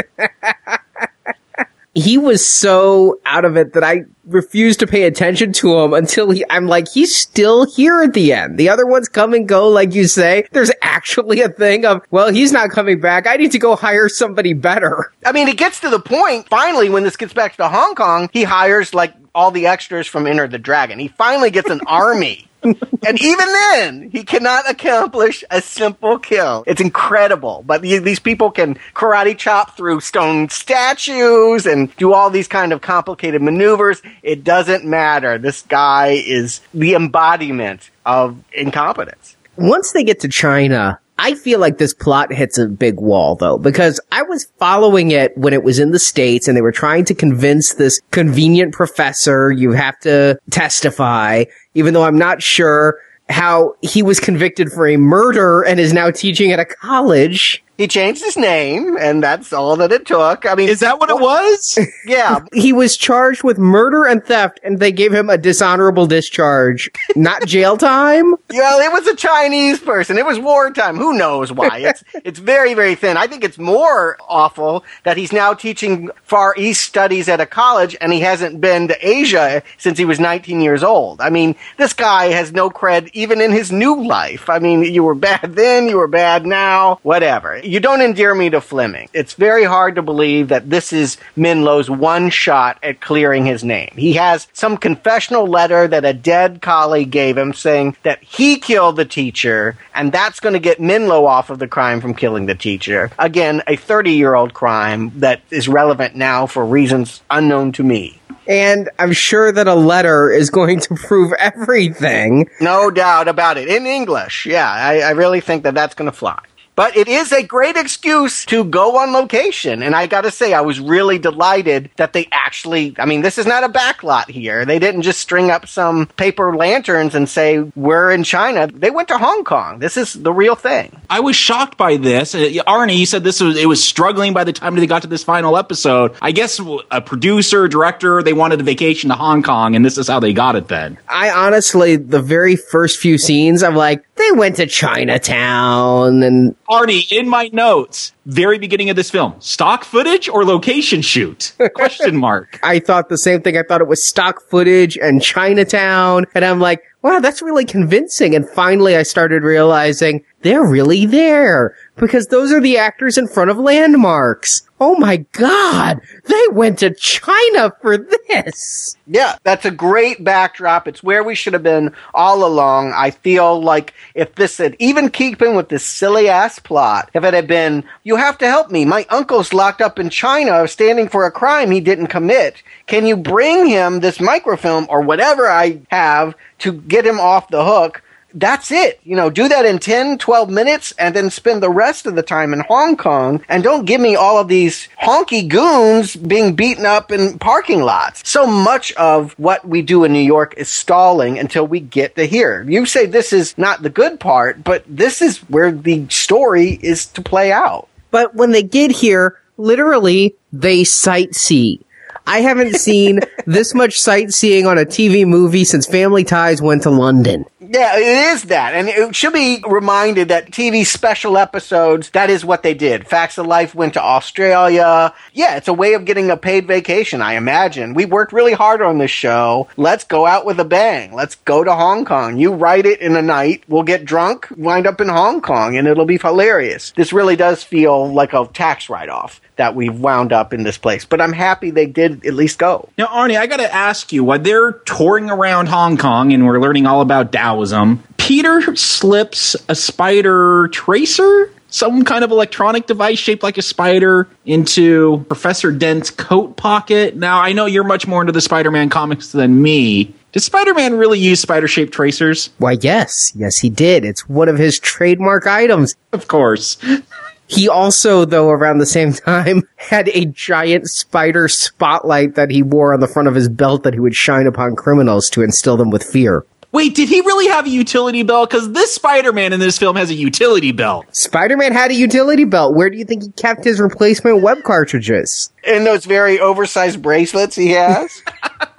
He 1.97 2.19
was 2.19 2.47
so 2.47 3.19
out 3.25 3.43
of 3.43 3.57
it 3.57 3.73
that 3.73 3.83
I 3.83 4.01
refused 4.25 4.79
to 4.81 4.87
pay 4.87 5.05
attention 5.05 5.51
to 5.53 5.79
him 5.79 5.93
until 5.93 6.29
he, 6.29 6.45
I'm 6.47 6.67
like, 6.67 6.87
he's 6.87 7.15
still 7.15 7.65
here 7.65 8.03
at 8.03 8.13
the 8.13 8.33
end. 8.33 8.59
The 8.59 8.69
other 8.69 8.85
ones 8.85 9.09
come 9.09 9.33
and 9.33 9.47
go, 9.47 9.67
like 9.67 9.95
you 9.95 10.05
say. 10.05 10.47
There's 10.51 10.69
actually 10.83 11.41
a 11.41 11.49
thing 11.49 11.85
of, 11.85 12.03
well, 12.11 12.31
he's 12.31 12.51
not 12.51 12.69
coming 12.69 12.99
back. 12.99 13.25
I 13.25 13.37
need 13.37 13.51
to 13.53 13.59
go 13.59 13.75
hire 13.75 14.09
somebody 14.09 14.53
better. 14.53 15.11
I 15.25 15.31
mean, 15.31 15.47
it 15.47 15.57
gets 15.57 15.79
to 15.79 15.89
the 15.89 15.99
point, 15.99 16.47
finally, 16.49 16.87
when 16.89 17.01
this 17.01 17.17
gets 17.17 17.33
back 17.33 17.55
to 17.57 17.67
Hong 17.67 17.95
Kong, 17.95 18.29
he 18.31 18.43
hires 18.43 18.93
like 18.93 19.15
all 19.33 19.49
the 19.49 19.65
extras 19.65 20.05
from 20.05 20.27
Enter 20.27 20.47
the 20.47 20.59
Dragon. 20.59 20.99
He 20.99 21.07
finally 21.07 21.49
gets 21.49 21.71
an 21.71 21.81
army. 21.87 22.46
And 22.63 23.21
even 23.21 23.47
then, 23.47 24.09
he 24.09 24.23
cannot 24.23 24.69
accomplish 24.69 25.43
a 25.49 25.61
simple 25.61 26.19
kill. 26.19 26.63
It's 26.67 26.81
incredible. 26.81 27.63
But 27.65 27.81
these 27.81 28.19
people 28.19 28.51
can 28.51 28.75
karate 28.93 29.37
chop 29.37 29.77
through 29.77 30.01
stone 30.01 30.49
statues 30.49 31.65
and 31.65 31.95
do 31.97 32.13
all 32.13 32.29
these 32.29 32.47
kind 32.47 32.73
of 32.73 32.81
complicated 32.81 33.41
maneuvers. 33.41 34.01
It 34.23 34.43
doesn't 34.43 34.85
matter. 34.85 35.37
This 35.37 35.61
guy 35.61 36.21
is 36.25 36.61
the 36.73 36.95
embodiment 36.95 37.89
of 38.05 38.43
incompetence. 38.53 39.35
Once 39.55 39.91
they 39.91 40.03
get 40.03 40.19
to 40.21 40.27
China, 40.27 40.99
I 41.19 41.33
feel 41.33 41.59
like 41.59 41.77
this 41.77 41.93
plot 41.93 42.31
hits 42.31 42.57
a 42.57 42.67
big 42.67 42.99
wall 42.99 43.35
though, 43.35 43.57
because 43.57 43.99
I 44.11 44.21
was 44.23 44.45
following 44.59 45.11
it 45.11 45.37
when 45.37 45.53
it 45.53 45.63
was 45.63 45.79
in 45.79 45.91
the 45.91 45.99
States 45.99 46.47
and 46.47 46.55
they 46.55 46.61
were 46.61 46.71
trying 46.71 47.05
to 47.05 47.15
convince 47.15 47.73
this 47.73 47.99
convenient 48.11 48.73
professor 48.73 49.51
you 49.51 49.71
have 49.71 49.99
to 50.01 50.39
testify, 50.51 51.45
even 51.73 51.93
though 51.93 52.03
I'm 52.03 52.17
not 52.17 52.43
sure 52.43 52.99
how 53.29 53.75
he 53.81 54.03
was 54.03 54.19
convicted 54.19 54.71
for 54.71 54.87
a 54.87 54.97
murder 54.97 55.61
and 55.61 55.79
is 55.79 55.91
now 55.91 56.11
teaching 56.11 56.51
at 56.51 56.59
a 56.59 56.65
college. 56.65 57.63
He 57.77 57.87
changed 57.87 58.23
his 58.23 58.35
name, 58.37 58.97
and 58.97 59.21
that's 59.21 59.53
all 59.53 59.75
that 59.77 59.91
it 59.91 60.05
took. 60.05 60.45
I 60.45 60.55
mean, 60.55 60.67
Is 60.69 60.79
that 60.79 60.99
what 60.99 61.09
it 61.09 61.19
was? 61.19 61.77
yeah, 62.05 62.39
He 62.53 62.73
was 62.73 62.97
charged 62.97 63.43
with 63.43 63.57
murder 63.57 64.05
and 64.05 64.23
theft 64.23 64.59
and 64.63 64.79
they 64.79 64.91
gave 64.91 65.13
him 65.13 65.29
a 65.29 65.37
dishonorable 65.37 66.07
discharge, 66.07 66.89
not 67.15 67.45
jail 67.45 67.77
time. 67.77 68.35
Well, 68.49 68.79
it 68.79 68.91
was 68.91 69.05
a 69.07 69.15
Chinese 69.15 69.79
person. 69.79 70.17
It 70.17 70.25
was 70.25 70.39
wartime. 70.39 70.95
Who 70.97 71.15
knows 71.17 71.51
why? 71.51 71.79
It's 71.79 72.03
it's 72.25 72.39
very 72.39 72.73
very 72.73 72.95
thin. 72.95 73.15
I 73.15 73.27
think 73.27 73.43
it's 73.43 73.57
more 73.59 74.17
awful 74.27 74.83
that 75.03 75.15
he's 75.17 75.31
now 75.31 75.53
teaching 75.53 76.09
Far 76.23 76.55
East 76.57 76.81
studies 76.83 77.29
at 77.29 77.39
a 77.39 77.45
college 77.45 77.95
and 78.01 78.11
he 78.11 78.21
hasn't 78.21 78.59
been 78.59 78.87
to 78.87 79.07
Asia 79.07 79.61
since 79.77 79.97
he 79.97 80.05
was 80.05 80.19
19 80.19 80.61
years 80.61 80.81
old. 80.81 81.21
I 81.21 81.29
mean, 81.29 81.55
this 81.77 81.93
guy 81.93 82.27
has 82.27 82.51
no 82.51 82.69
cred 82.69 83.09
even 83.13 83.41
in 83.41 83.51
his 83.51 83.71
new 83.71 84.01
life. 84.07 84.49
I 84.49 84.59
mean, 84.59 84.81
you 84.81 85.03
were 85.03 85.15
bad 85.15 85.53
then, 85.55 85.87
you 85.87 85.97
were 85.97 86.07
bad 86.07 86.45
now, 86.45 86.99
whatever. 87.03 87.59
You 87.67 87.81
don't 87.81 87.99
endear 87.99 88.33
me 88.33 88.49
to 88.51 88.61
Fleming. 88.61 89.09
It's 89.11 89.33
very 89.33 89.65
hard 89.65 89.95
to 89.95 90.01
believe 90.01 90.47
that 90.47 90.69
this 90.69 90.93
is 90.93 91.17
Minlo's 91.35 91.89
one 91.89 92.29
shot 92.29 92.79
at 92.81 93.01
clearing 93.01 93.45
his 93.45 93.61
name. 93.61 93.91
He 93.93 94.13
has 94.13 94.47
some 94.53 94.77
confessional 94.77 95.45
letter 95.45 95.85
that 95.85 96.05
a 96.05 96.13
dead 96.13 96.61
colleague 96.61 97.11
gave 97.11 97.37
him 97.37 97.51
saying 97.51 97.97
that 98.03 98.23
he 98.23 98.57
killed 98.57 98.95
the 98.95 99.03
teacher, 99.03 99.77
and 99.93 100.13
that's 100.13 100.39
going 100.39 100.53
to 100.53 100.59
get 100.59 100.79
Minlo 100.79 101.27
off 101.27 101.49
of 101.49 101.59
the 101.59 101.67
crime 101.67 101.99
from 101.99 102.13
killing 102.13 102.45
the 102.45 102.55
teacher. 102.55 103.11
Again, 103.19 103.61
a 103.67 103.75
30 103.75 104.13
year 104.13 104.33
old 104.33 104.53
crime 104.53 105.11
that 105.19 105.41
is 105.51 105.67
relevant 105.67 106.15
now 106.15 106.45
for 106.45 106.65
reasons 106.65 107.21
unknown 107.29 107.73
to 107.73 107.83
me. 107.83 108.21
And 108.47 108.89
I'm 108.97 109.11
sure 109.11 109.51
that 109.51 109.67
a 109.67 109.75
letter 109.75 110.31
is 110.31 110.49
going 110.49 110.79
to 110.79 110.95
prove 110.95 111.33
everything. 111.33 112.49
No 112.61 112.89
doubt 112.89 113.27
about 113.27 113.57
it. 113.57 113.67
In 113.67 113.85
English, 113.85 114.45
yeah, 114.45 114.71
I, 114.71 114.99
I 115.01 115.09
really 115.11 115.41
think 115.41 115.63
that 115.63 115.73
that's 115.73 115.95
going 115.95 116.09
to 116.09 116.15
fly. 116.15 116.39
But 116.77 116.95
it 116.95 117.07
is 117.07 117.31
a 117.31 117.41
great 117.41 117.75
excuse 117.75 118.45
to 118.45 118.63
go 118.63 118.97
on 118.97 119.11
location. 119.11 119.81
And 119.81 119.95
I 119.95 120.05
gotta 120.05 120.29
say, 120.29 120.53
I 120.53 120.61
was 120.61 120.79
really 120.79 121.17
delighted 121.17 121.89
that 121.95 122.13
they 122.13 122.27
actually, 122.31 122.93
I 122.99 123.05
mean, 123.05 123.21
this 123.23 123.39
is 123.39 123.47
not 123.47 123.63
a 123.63 123.67
backlot 123.67 124.29
here. 124.29 124.63
They 124.63 124.77
didn't 124.77 125.01
just 125.01 125.19
string 125.19 125.49
up 125.49 125.67
some 125.67 126.05
paper 126.05 126.55
lanterns 126.55 127.15
and 127.15 127.27
say, 127.27 127.61
we're 127.75 128.11
in 128.11 128.23
China. 128.23 128.67
They 128.67 128.91
went 128.91 129.07
to 129.07 129.17
Hong 129.17 129.43
Kong. 129.43 129.79
This 129.79 129.97
is 129.97 130.13
the 130.13 130.31
real 130.31 130.53
thing. 130.53 130.95
I 131.09 131.21
was 131.21 131.35
shocked 131.35 131.77
by 131.79 131.97
this. 131.97 132.35
Uh, 132.35 132.61
Arnie, 132.67 132.97
you 132.97 133.07
said 133.07 133.23
this 133.23 133.41
was, 133.41 133.57
it 133.57 133.67
was 133.67 133.83
struggling 133.83 134.33
by 134.33 134.43
the 134.43 134.53
time 134.53 134.75
they 134.75 134.85
got 134.85 135.01
to 135.01 135.07
this 135.07 135.23
final 135.23 135.57
episode. 135.57 136.13
I 136.21 136.31
guess 136.31 136.61
a 136.91 137.01
producer, 137.01 137.67
director, 137.67 138.21
they 138.21 138.33
wanted 138.33 138.59
a 138.59 138.63
vacation 138.63 139.09
to 139.09 139.15
Hong 139.15 139.41
Kong 139.41 139.75
and 139.75 139.83
this 139.83 139.97
is 139.97 140.07
how 140.07 140.19
they 140.19 140.31
got 140.31 140.55
it 140.55 140.67
then. 140.67 140.99
I 141.09 141.31
honestly, 141.31 141.95
the 141.95 142.21
very 142.21 142.55
first 142.55 142.99
few 142.99 143.17
scenes, 143.17 143.63
I'm 143.63 143.75
like, 143.75 144.03
they 144.13 144.31
went 144.31 144.57
to 144.57 144.67
Chinatown 144.67 146.21
and 146.21 146.55
Arnie, 146.69 147.09
in 147.11 147.29
my 147.29 147.49
notes, 147.53 148.11
very 148.25 148.59
beginning 148.59 148.89
of 148.89 148.97
this 148.97 149.09
film, 149.09 149.35
stock 149.39 149.85
footage 149.85 150.27
or 150.27 150.43
location 150.43 151.01
shoot? 151.01 151.53
Question 151.75 152.15
mark. 152.19 152.59
I 152.61 152.79
thought 152.79 153.07
the 153.07 153.17
same 153.17 153.41
thing. 153.41 153.57
I 153.57 153.63
thought 153.63 153.79
it 153.79 153.87
was 153.87 154.05
stock 154.05 154.41
footage 154.41 154.97
and 154.97 155.21
Chinatown. 155.21 156.25
And 156.35 156.43
I'm 156.43 156.59
like, 156.59 156.83
wow, 157.03 157.19
that's 157.19 157.41
really 157.41 157.63
convincing. 157.63 158.35
And 158.35 158.47
finally 158.49 158.97
I 158.97 159.03
started 159.03 159.43
realizing 159.43 160.25
they're 160.41 160.65
really 160.65 161.05
there 161.05 161.75
because 161.97 162.27
those 162.27 162.51
are 162.51 162.61
the 162.61 162.77
actors 162.77 163.17
in 163.17 163.27
front 163.27 163.49
of 163.49 163.57
landmarks. 163.57 164.63
Oh 164.79 164.95
my 164.95 165.17
God. 165.31 165.99
They 166.25 166.43
went 166.51 166.79
to 166.79 166.93
China 166.93 167.73
for 167.81 167.97
this. 167.97 168.95
Yeah, 169.07 169.35
that's 169.43 169.65
a 169.65 169.71
great 169.71 170.23
backdrop. 170.23 170.87
It's 170.87 171.01
where 171.01 171.23
we 171.23 171.33
should 171.33 171.53
have 171.53 171.63
been 171.63 171.95
all 172.13 172.45
along. 172.45 172.93
I 172.95 173.09
feel 173.09 173.59
like 173.59 173.95
if 174.13 174.35
this 174.35 174.57
had 174.57 174.75
even 174.77 175.09
keeping 175.09 175.55
with 175.55 175.69
this 175.69 175.83
silly 175.83 176.29
ass 176.29 176.59
plot, 176.59 177.09
if 177.15 177.23
it 177.23 177.33
had 177.33 177.47
been, 177.47 177.83
you 178.03 178.17
have 178.17 178.37
to 178.37 178.47
help 178.47 178.69
me. 178.69 178.85
My 178.85 179.05
uncle's 179.09 179.51
locked 179.51 179.81
up 179.81 179.97
in 179.97 180.11
China 180.11 180.67
standing 180.67 181.09
for 181.09 181.25
a 181.25 181.31
crime 181.31 181.71
he 181.71 181.81
didn't 181.81 182.07
commit. 182.07 182.61
Can 182.85 183.07
you 183.07 183.17
bring 183.17 183.65
him 183.65 183.99
this 183.99 184.19
microfilm 184.19 184.85
or 184.89 185.01
whatever 185.01 185.47
I 185.47 185.81
have 185.89 186.35
to 186.59 186.73
get 186.73 187.05
him 187.05 187.19
off 187.19 187.49
the 187.49 187.65
hook? 187.65 188.03
That's 188.33 188.71
it. 188.71 188.99
You 189.03 189.15
know, 189.15 189.29
do 189.29 189.47
that 189.47 189.65
in 189.65 189.79
10, 189.79 190.17
12 190.17 190.49
minutes 190.49 190.93
and 190.99 191.15
then 191.15 191.29
spend 191.29 191.63
the 191.63 191.69
rest 191.69 192.05
of 192.05 192.15
the 192.15 192.23
time 192.23 192.53
in 192.53 192.61
Hong 192.61 192.97
Kong 192.97 193.43
and 193.49 193.63
don't 193.63 193.85
give 193.85 194.01
me 194.01 194.15
all 194.15 194.37
of 194.37 194.47
these 194.47 194.89
honky 195.01 195.47
goons 195.47 196.15
being 196.15 196.55
beaten 196.55 196.85
up 196.85 197.11
in 197.11 197.39
parking 197.39 197.81
lots. 197.81 198.27
So 198.29 198.45
much 198.45 198.91
of 198.93 199.33
what 199.39 199.67
we 199.67 199.81
do 199.81 200.03
in 200.03 200.13
New 200.13 200.19
York 200.19 200.53
is 200.57 200.69
stalling 200.69 201.39
until 201.39 201.65
we 201.65 201.79
get 201.79 202.15
to 202.15 202.25
here. 202.25 202.63
You 202.63 202.85
say 202.85 203.05
this 203.05 203.33
is 203.33 203.57
not 203.57 203.81
the 203.81 203.89
good 203.89 204.19
part, 204.19 204.63
but 204.63 204.83
this 204.87 205.21
is 205.21 205.39
where 205.49 205.71
the 205.71 206.07
story 206.09 206.79
is 206.81 207.05
to 207.07 207.21
play 207.21 207.51
out. 207.51 207.87
But 208.11 208.35
when 208.35 208.51
they 208.51 208.63
get 208.63 208.91
here, 208.91 209.39
literally, 209.57 210.35
they 210.53 210.81
sightsee. 210.81 211.83
I 212.27 212.41
haven't 212.41 212.75
seen 212.75 213.21
this 213.45 213.73
much 213.73 213.97
sightseeing 213.97 214.67
on 214.67 214.77
a 214.77 214.83
TV 214.83 215.25
movie 215.25 215.63
since 215.63 215.87
Family 215.87 216.25
Ties 216.25 216.61
went 216.61 216.83
to 216.83 216.89
London. 216.89 217.45
Yeah, 217.61 217.97
it 217.97 218.33
is 218.33 218.43
that. 218.43 218.73
And 218.73 218.89
it 218.89 219.15
should 219.15 219.31
be 219.31 219.63
reminded 219.65 220.27
that 220.27 220.51
TV 220.51 220.85
special 220.85 221.37
episodes, 221.37 222.09
that 222.09 222.29
is 222.29 222.43
what 222.43 222.63
they 222.63 222.73
did. 222.73 223.07
Facts 223.07 223.37
of 223.37 223.45
Life 223.45 223.73
went 223.73 223.93
to 223.93 224.01
Australia. 224.01 225.13
Yeah, 225.33 225.55
it's 225.55 225.69
a 225.69 225.73
way 225.73 225.93
of 225.93 226.03
getting 226.03 226.29
a 226.29 226.35
paid 226.35 226.67
vacation, 226.67 227.21
I 227.21 227.35
imagine. 227.35 227.93
We 227.93 228.03
worked 228.03 228.33
really 228.33 228.53
hard 228.53 228.81
on 228.81 228.97
this 228.97 229.11
show. 229.11 229.69
Let's 229.77 230.03
go 230.03 230.25
out 230.25 230.45
with 230.45 230.59
a 230.59 230.65
bang. 230.65 231.13
Let's 231.13 231.35
go 231.35 231.63
to 231.63 231.73
Hong 231.73 232.03
Kong. 232.03 232.37
You 232.37 232.53
write 232.53 232.85
it 232.85 232.99
in 232.99 233.15
a 233.15 233.21
night. 233.21 233.63
We'll 233.69 233.83
get 233.83 234.03
drunk, 234.03 234.47
wind 234.57 234.85
up 234.85 234.99
in 234.99 235.07
Hong 235.07 235.39
Kong, 235.41 235.77
and 235.77 235.87
it'll 235.87 236.05
be 236.05 236.17
hilarious. 236.17 236.91
This 236.91 237.13
really 237.13 237.37
does 237.37 237.63
feel 237.63 238.11
like 238.11 238.33
a 238.33 238.47
tax 238.47 238.89
write 238.89 239.09
off 239.09 239.39
that 239.57 239.75
we've 239.75 239.97
wound 239.99 240.33
up 240.33 240.53
in 240.53 240.63
this 240.63 240.77
place. 240.77 241.05
But 241.05 241.21
I'm 241.21 241.33
happy 241.33 241.71
they 241.71 241.85
did 241.85 242.25
at 242.25 242.33
least 242.33 242.57
go. 242.57 242.89
Now, 242.97 243.07
Arnie, 243.07 243.37
I 243.37 243.47
got 243.47 243.57
to 243.57 243.73
ask 243.73 244.11
you, 244.13 244.23
while 244.23 244.39
they're 244.39 244.71
touring 244.71 245.29
around 245.29 245.67
Hong 245.67 245.97
Kong 245.97 246.33
and 246.33 246.45
we're 246.45 246.59
learning 246.59 246.85
all 246.85 247.01
about 247.01 247.31
Taoism, 247.31 248.03
Peter 248.17 248.75
slips 248.75 249.55
a 249.67 249.75
spider 249.75 250.69
tracer? 250.69 251.51
Some 251.69 252.05
kind 252.05 252.23
of 252.23 252.31
electronic 252.31 252.87
device 252.87 253.19
shaped 253.19 253.43
like 253.43 253.57
a 253.57 253.61
spider 253.61 254.27
into 254.45 255.25
Professor 255.27 255.71
Dent's 255.71 256.09
coat 256.09 256.55
pocket. 256.55 257.17
Now, 257.17 257.41
I 257.41 257.51
know 257.51 257.65
you're 257.65 257.83
much 257.83 258.07
more 258.07 258.21
into 258.21 258.31
the 258.31 258.41
Spider 258.41 258.71
Man 258.71 258.89
comics 258.89 259.33
than 259.33 259.61
me. 259.61 260.13
Did 260.31 260.41
Spider 260.41 260.73
Man 260.73 260.97
really 260.97 261.19
use 261.19 261.41
spider 261.41 261.67
shaped 261.67 261.93
tracers? 261.93 262.51
Why, 262.57 262.77
yes. 262.79 263.33
Yes, 263.35 263.57
he 263.57 263.69
did. 263.69 264.05
It's 264.05 264.29
one 264.29 264.47
of 264.49 264.57
his 264.57 264.79
trademark 264.79 265.45
items. 265.45 265.95
Of 266.13 266.27
course. 266.27 266.77
He 267.47 267.69
also, 267.69 268.25
though, 268.25 268.49
around 268.49 268.77
the 268.77 268.85
same 268.85 269.13
time, 269.13 269.67
had 269.77 270.09
a 270.09 270.25
giant 270.25 270.89
spider 270.89 271.47
spotlight 271.47 272.35
that 272.35 272.51
he 272.51 272.61
wore 272.61 272.93
on 272.93 272.99
the 272.99 273.07
front 273.07 273.27
of 273.27 273.35
his 273.35 273.49
belt 273.49 273.83
that 273.83 273.93
he 273.93 273.99
would 273.99 274.15
shine 274.15 274.47
upon 274.47 274.75
criminals 274.75 275.29
to 275.31 275.41
instill 275.41 275.77
them 275.77 275.89
with 275.89 276.03
fear. 276.03 276.45
Wait, 276.73 276.93
did 276.95 277.07
he 277.07 277.21
really 277.21 277.47
have 277.47 277.65
a 277.65 277.69
utility 277.69 278.23
belt? 278.23 278.49
Because 278.49 278.73
this 278.73 278.93
Spider 278.93 279.31
Man 279.31 279.53
in 279.53 279.59
this 279.59 279.77
film 279.77 279.95
has 279.95 280.09
a 280.09 280.13
utility 280.13 280.73
belt. 280.73 281.05
Spider 281.13 281.55
Man 281.55 281.71
had 281.71 281.91
a 281.91 281.95
utility 281.95 282.43
belt. 282.43 282.75
Where 282.75 282.89
do 282.89 282.97
you 282.97 283.05
think 283.05 283.23
he 283.23 283.29
kept 283.31 283.63
his 283.63 283.79
replacement 283.79 284.41
web 284.41 284.63
cartridges? 284.63 285.51
In 285.63 285.85
those 285.85 286.05
very 286.05 286.39
oversized 286.39 287.01
bracelets 287.01 287.55
he 287.55 287.69
has? 287.69 288.21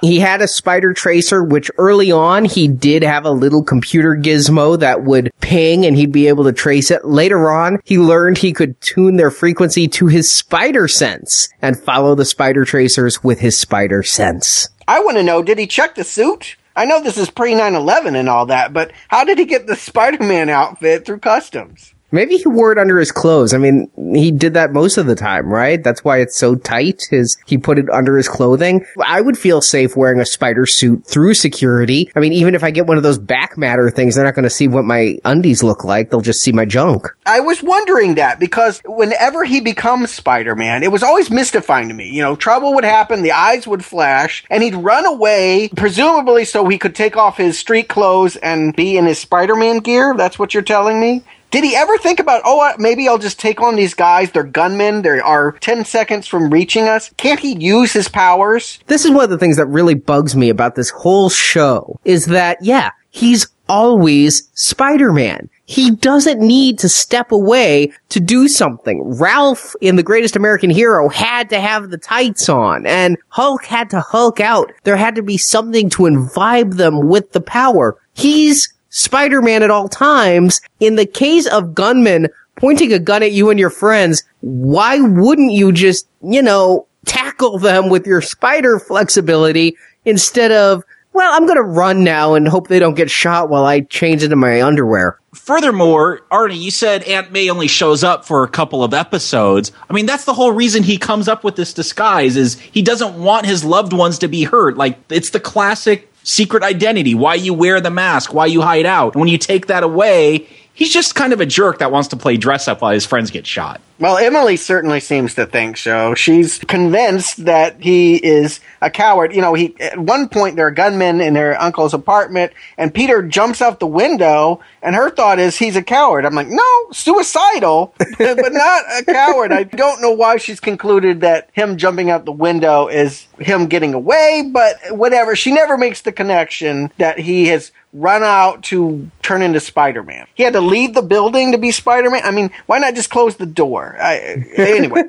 He 0.00 0.18
had 0.18 0.40
a 0.40 0.48
spider 0.48 0.92
tracer, 0.92 1.44
which 1.44 1.70
early 1.76 2.10
on 2.10 2.46
he 2.46 2.68
did 2.68 3.02
have 3.02 3.26
a 3.26 3.30
little 3.30 3.62
computer 3.62 4.16
gizmo 4.16 4.78
that 4.78 5.04
would 5.04 5.30
ping 5.40 5.84
and 5.84 5.96
he'd 5.96 6.12
be 6.12 6.28
able 6.28 6.44
to 6.44 6.52
trace 6.52 6.90
it. 6.90 7.04
Later 7.04 7.50
on, 7.50 7.80
he 7.84 7.98
learned 7.98 8.38
he 8.38 8.52
could 8.52 8.80
tune 8.80 9.16
their 9.16 9.30
frequency 9.30 9.88
to 9.88 10.06
his 10.06 10.32
spider 10.32 10.88
sense 10.88 11.48
and 11.60 11.78
follow 11.78 12.14
the 12.14 12.24
spider 12.24 12.64
tracers 12.64 13.22
with 13.22 13.40
his 13.40 13.58
spider 13.58 14.02
sense. 14.02 14.68
I 14.88 15.00
want 15.00 15.18
to 15.18 15.22
know, 15.22 15.42
did 15.42 15.58
he 15.58 15.66
check 15.66 15.94
the 15.94 16.04
suit? 16.04 16.56
I 16.74 16.86
know 16.86 17.02
this 17.02 17.18
is 17.18 17.30
pre 17.30 17.54
9 17.54 17.74
11 17.74 18.16
and 18.16 18.28
all 18.28 18.46
that, 18.46 18.72
but 18.72 18.92
how 19.08 19.24
did 19.24 19.38
he 19.38 19.44
get 19.44 19.66
the 19.66 19.76
Spider 19.76 20.24
Man 20.24 20.48
outfit 20.48 21.04
through 21.04 21.18
customs? 21.18 21.94
Maybe 22.12 22.36
he 22.36 22.48
wore 22.48 22.72
it 22.72 22.78
under 22.78 22.98
his 22.98 23.12
clothes. 23.12 23.54
I 23.54 23.58
mean, 23.58 23.90
he 24.14 24.30
did 24.30 24.54
that 24.54 24.72
most 24.72 24.96
of 24.96 25.06
the 25.06 25.14
time, 25.14 25.46
right? 25.46 25.82
That's 25.82 26.04
why 26.04 26.18
it's 26.18 26.36
so 26.36 26.54
tight. 26.54 27.06
His 27.10 27.36
he 27.46 27.58
put 27.58 27.78
it 27.78 27.88
under 27.90 28.16
his 28.16 28.28
clothing. 28.28 28.84
I 29.04 29.20
would 29.20 29.38
feel 29.38 29.60
safe 29.60 29.96
wearing 29.96 30.20
a 30.20 30.26
spider 30.26 30.66
suit 30.66 31.06
through 31.06 31.34
security. 31.34 32.10
I 32.16 32.20
mean, 32.20 32.32
even 32.32 32.54
if 32.54 32.64
I 32.64 32.70
get 32.70 32.86
one 32.86 32.96
of 32.96 33.02
those 33.02 33.18
back 33.18 33.56
matter 33.56 33.90
things, 33.90 34.14
they're 34.14 34.24
not 34.24 34.34
going 34.34 34.44
to 34.44 34.50
see 34.50 34.68
what 34.68 34.84
my 34.84 35.18
undies 35.24 35.62
look 35.62 35.84
like. 35.84 36.10
They'll 36.10 36.20
just 36.20 36.42
see 36.42 36.52
my 36.52 36.64
junk. 36.64 37.06
I 37.26 37.40
was 37.40 37.62
wondering 37.62 38.16
that 38.16 38.40
because 38.40 38.80
whenever 38.84 39.44
he 39.44 39.60
becomes 39.60 40.10
Spider-Man, 40.10 40.82
it 40.82 40.92
was 40.92 41.02
always 41.02 41.30
mystifying 41.30 41.88
to 41.88 41.94
me. 41.94 42.10
You 42.10 42.22
know, 42.22 42.36
trouble 42.36 42.74
would 42.74 42.84
happen, 42.84 43.22
the 43.22 43.32
eyes 43.32 43.66
would 43.66 43.84
flash, 43.84 44.44
and 44.50 44.62
he'd 44.62 44.74
run 44.74 45.06
away, 45.06 45.70
presumably 45.76 46.44
so 46.44 46.66
he 46.68 46.78
could 46.78 46.94
take 46.94 47.16
off 47.16 47.36
his 47.36 47.58
street 47.58 47.88
clothes 47.88 48.36
and 48.36 48.74
be 48.74 48.96
in 48.96 49.06
his 49.06 49.18
Spider-Man 49.18 49.78
gear. 49.78 50.14
That's 50.16 50.38
what 50.38 50.54
you're 50.54 50.62
telling 50.62 51.00
me? 51.00 51.22
Did 51.50 51.64
he 51.64 51.74
ever 51.74 51.98
think 51.98 52.20
about, 52.20 52.42
oh, 52.44 52.72
maybe 52.78 53.08
I'll 53.08 53.18
just 53.18 53.40
take 53.40 53.60
on 53.60 53.76
these 53.76 53.94
guys? 53.94 54.30
They're 54.30 54.44
gunmen. 54.44 55.02
They 55.02 55.18
are 55.18 55.52
10 55.60 55.84
seconds 55.84 56.26
from 56.26 56.50
reaching 56.50 56.84
us. 56.84 57.10
Can't 57.16 57.40
he 57.40 57.56
use 57.58 57.92
his 57.92 58.08
powers? 58.08 58.78
This 58.86 59.04
is 59.04 59.10
one 59.10 59.24
of 59.24 59.30
the 59.30 59.38
things 59.38 59.56
that 59.56 59.66
really 59.66 59.94
bugs 59.94 60.36
me 60.36 60.48
about 60.48 60.76
this 60.76 60.90
whole 60.90 61.28
show 61.28 61.98
is 62.04 62.26
that, 62.26 62.58
yeah, 62.62 62.90
he's 63.10 63.48
always 63.68 64.50
Spider-Man. 64.54 65.48
He 65.64 65.92
doesn't 65.92 66.40
need 66.40 66.80
to 66.80 66.88
step 66.88 67.30
away 67.30 67.92
to 68.08 68.18
do 68.18 68.48
something. 68.48 69.18
Ralph 69.20 69.76
in 69.80 69.94
The 69.94 70.02
Greatest 70.02 70.34
American 70.34 70.70
Hero 70.70 71.08
had 71.08 71.48
to 71.50 71.60
have 71.60 71.90
the 71.90 71.98
tights 71.98 72.48
on 72.48 72.86
and 72.86 73.16
Hulk 73.28 73.64
had 73.64 73.90
to 73.90 74.00
Hulk 74.00 74.40
out. 74.40 74.72
There 74.82 74.96
had 74.96 75.14
to 75.14 75.22
be 75.22 75.38
something 75.38 75.88
to 75.90 76.06
imbibe 76.06 76.74
them 76.74 77.08
with 77.08 77.30
the 77.30 77.40
power. 77.40 77.96
He's 78.14 78.72
Spider-Man 78.90 79.62
at 79.62 79.70
all 79.70 79.88
times. 79.88 80.60
In 80.80 80.96
the 80.96 81.06
case 81.06 81.46
of 81.46 81.74
gunmen 81.74 82.28
pointing 82.56 82.92
a 82.92 82.98
gun 82.98 83.22
at 83.22 83.32
you 83.32 83.50
and 83.50 83.58
your 83.58 83.70
friends, 83.70 84.22
why 84.40 85.00
wouldn't 85.00 85.52
you 85.52 85.72
just, 85.72 86.06
you 86.22 86.42
know, 86.42 86.86
tackle 87.06 87.58
them 87.58 87.88
with 87.88 88.06
your 88.06 88.20
spider 88.20 88.78
flexibility 88.78 89.76
instead 90.04 90.52
of, 90.52 90.84
well, 91.12 91.32
I'm 91.32 91.46
gonna 91.46 91.62
run 91.62 92.04
now 92.04 92.34
and 92.34 92.46
hope 92.46 92.68
they 92.68 92.78
don't 92.78 92.94
get 92.94 93.10
shot 93.10 93.48
while 93.48 93.64
I 93.64 93.80
change 93.80 94.22
into 94.22 94.36
my 94.36 94.62
underwear. 94.62 95.18
Furthermore, 95.34 96.20
Arnie, 96.32 96.60
you 96.60 96.70
said 96.70 97.04
Aunt 97.04 97.30
May 97.30 97.48
only 97.48 97.68
shows 97.68 98.02
up 98.02 98.24
for 98.24 98.42
a 98.42 98.48
couple 98.48 98.82
of 98.82 98.92
episodes. 98.92 99.70
I 99.88 99.92
mean, 99.92 100.06
that's 100.06 100.24
the 100.24 100.34
whole 100.34 100.52
reason 100.52 100.82
he 100.82 100.98
comes 100.98 101.28
up 101.28 101.44
with 101.44 101.56
this 101.56 101.72
disguise 101.72 102.36
is 102.36 102.58
he 102.58 102.82
doesn't 102.82 103.14
want 103.14 103.46
his 103.46 103.64
loved 103.64 103.92
ones 103.92 104.18
to 104.18 104.28
be 104.28 104.42
hurt. 104.42 104.76
Like, 104.76 104.98
it's 105.08 105.30
the 105.30 105.40
classic 105.40 106.09
secret 106.22 106.62
identity, 106.62 107.14
why 107.14 107.34
you 107.34 107.54
wear 107.54 107.80
the 107.80 107.90
mask, 107.90 108.32
why 108.32 108.46
you 108.46 108.60
hide 108.60 108.86
out. 108.86 109.14
And 109.14 109.20
when 109.20 109.28
you 109.28 109.38
take 109.38 109.66
that 109.66 109.82
away, 109.82 110.46
he's 110.74 110.92
just 110.92 111.14
kind 111.14 111.32
of 111.32 111.40
a 111.40 111.46
jerk 111.46 111.78
that 111.78 111.92
wants 111.92 112.08
to 112.08 112.16
play 112.16 112.36
dress 112.36 112.68
up 112.68 112.80
while 112.80 112.92
his 112.92 113.06
friends 113.06 113.30
get 113.30 113.46
shot. 113.46 113.80
Well, 113.98 114.16
Emily 114.16 114.56
certainly 114.56 115.00
seems 115.00 115.34
to 115.34 115.44
think 115.44 115.76
so. 115.76 116.14
She's 116.14 116.58
convinced 116.58 117.44
that 117.44 117.82
he 117.82 118.16
is 118.16 118.60
a 118.80 118.88
coward. 118.88 119.34
You 119.34 119.42
know, 119.42 119.52
he 119.52 119.78
at 119.78 119.98
one 119.98 120.30
point 120.30 120.56
there 120.56 120.66
are 120.68 120.70
gunmen 120.70 121.20
in 121.20 121.34
their 121.34 121.60
uncle's 121.60 121.92
apartment, 121.92 122.52
and 122.78 122.94
Peter 122.94 123.22
jumps 123.22 123.60
out 123.60 123.78
the 123.78 123.86
window, 123.86 124.60
and 124.82 124.94
her 124.94 125.10
thought 125.10 125.38
is 125.38 125.58
he's 125.58 125.76
a 125.76 125.82
coward. 125.82 126.24
I'm 126.24 126.34
like, 126.34 126.48
no, 126.48 126.64
suicidal, 126.92 127.94
but 128.18 128.52
not 128.52 128.84
a 128.98 129.04
coward. 129.04 129.52
I 129.52 129.64
don't 129.64 130.00
know 130.00 130.12
why 130.12 130.38
she's 130.38 130.60
concluded 130.60 131.20
that 131.20 131.50
him 131.52 131.76
jumping 131.76 132.08
out 132.08 132.24
the 132.24 132.32
window 132.32 132.88
is 132.88 133.26
him 133.38 133.66
getting 133.66 133.92
away, 133.92 134.48
but 134.50 134.76
whatever. 134.92 135.36
She 135.36 135.52
never 135.52 135.76
makes 135.76 136.00
the 136.00 136.12
connection 136.12 136.90
that 136.96 137.18
he 137.18 137.48
has 137.48 137.70
run 137.92 138.22
out 138.22 138.62
to 138.64 139.10
turn 139.22 139.42
into 139.42 139.60
Spider-Man. 139.60 140.26
He 140.34 140.42
had 140.42 140.52
to 140.52 140.60
leave 140.60 140.94
the 140.94 141.02
building 141.02 141.52
to 141.52 141.58
be 141.58 141.72
Spider-Man. 141.72 142.22
I 142.24 142.30
mean, 142.30 142.50
why 142.66 142.78
not 142.78 142.94
just 142.94 143.10
close 143.10 143.36
the 143.36 143.46
door? 143.46 143.96
I, 144.00 144.44
anyway, 144.56 145.02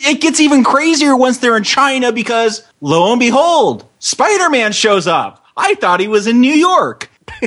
It 0.00 0.20
gets 0.20 0.40
even 0.40 0.64
crazier 0.64 1.16
once 1.16 1.38
they're 1.38 1.56
in 1.56 1.62
China 1.62 2.12
because 2.12 2.66
lo 2.80 3.12
and 3.12 3.20
behold, 3.20 3.86
Spider 3.98 4.50
Man 4.50 4.72
shows 4.72 5.06
up. 5.06 5.44
I 5.56 5.74
thought 5.74 6.00
he 6.00 6.08
was 6.08 6.26
in 6.26 6.40
New 6.40 6.54
York. 6.54 7.10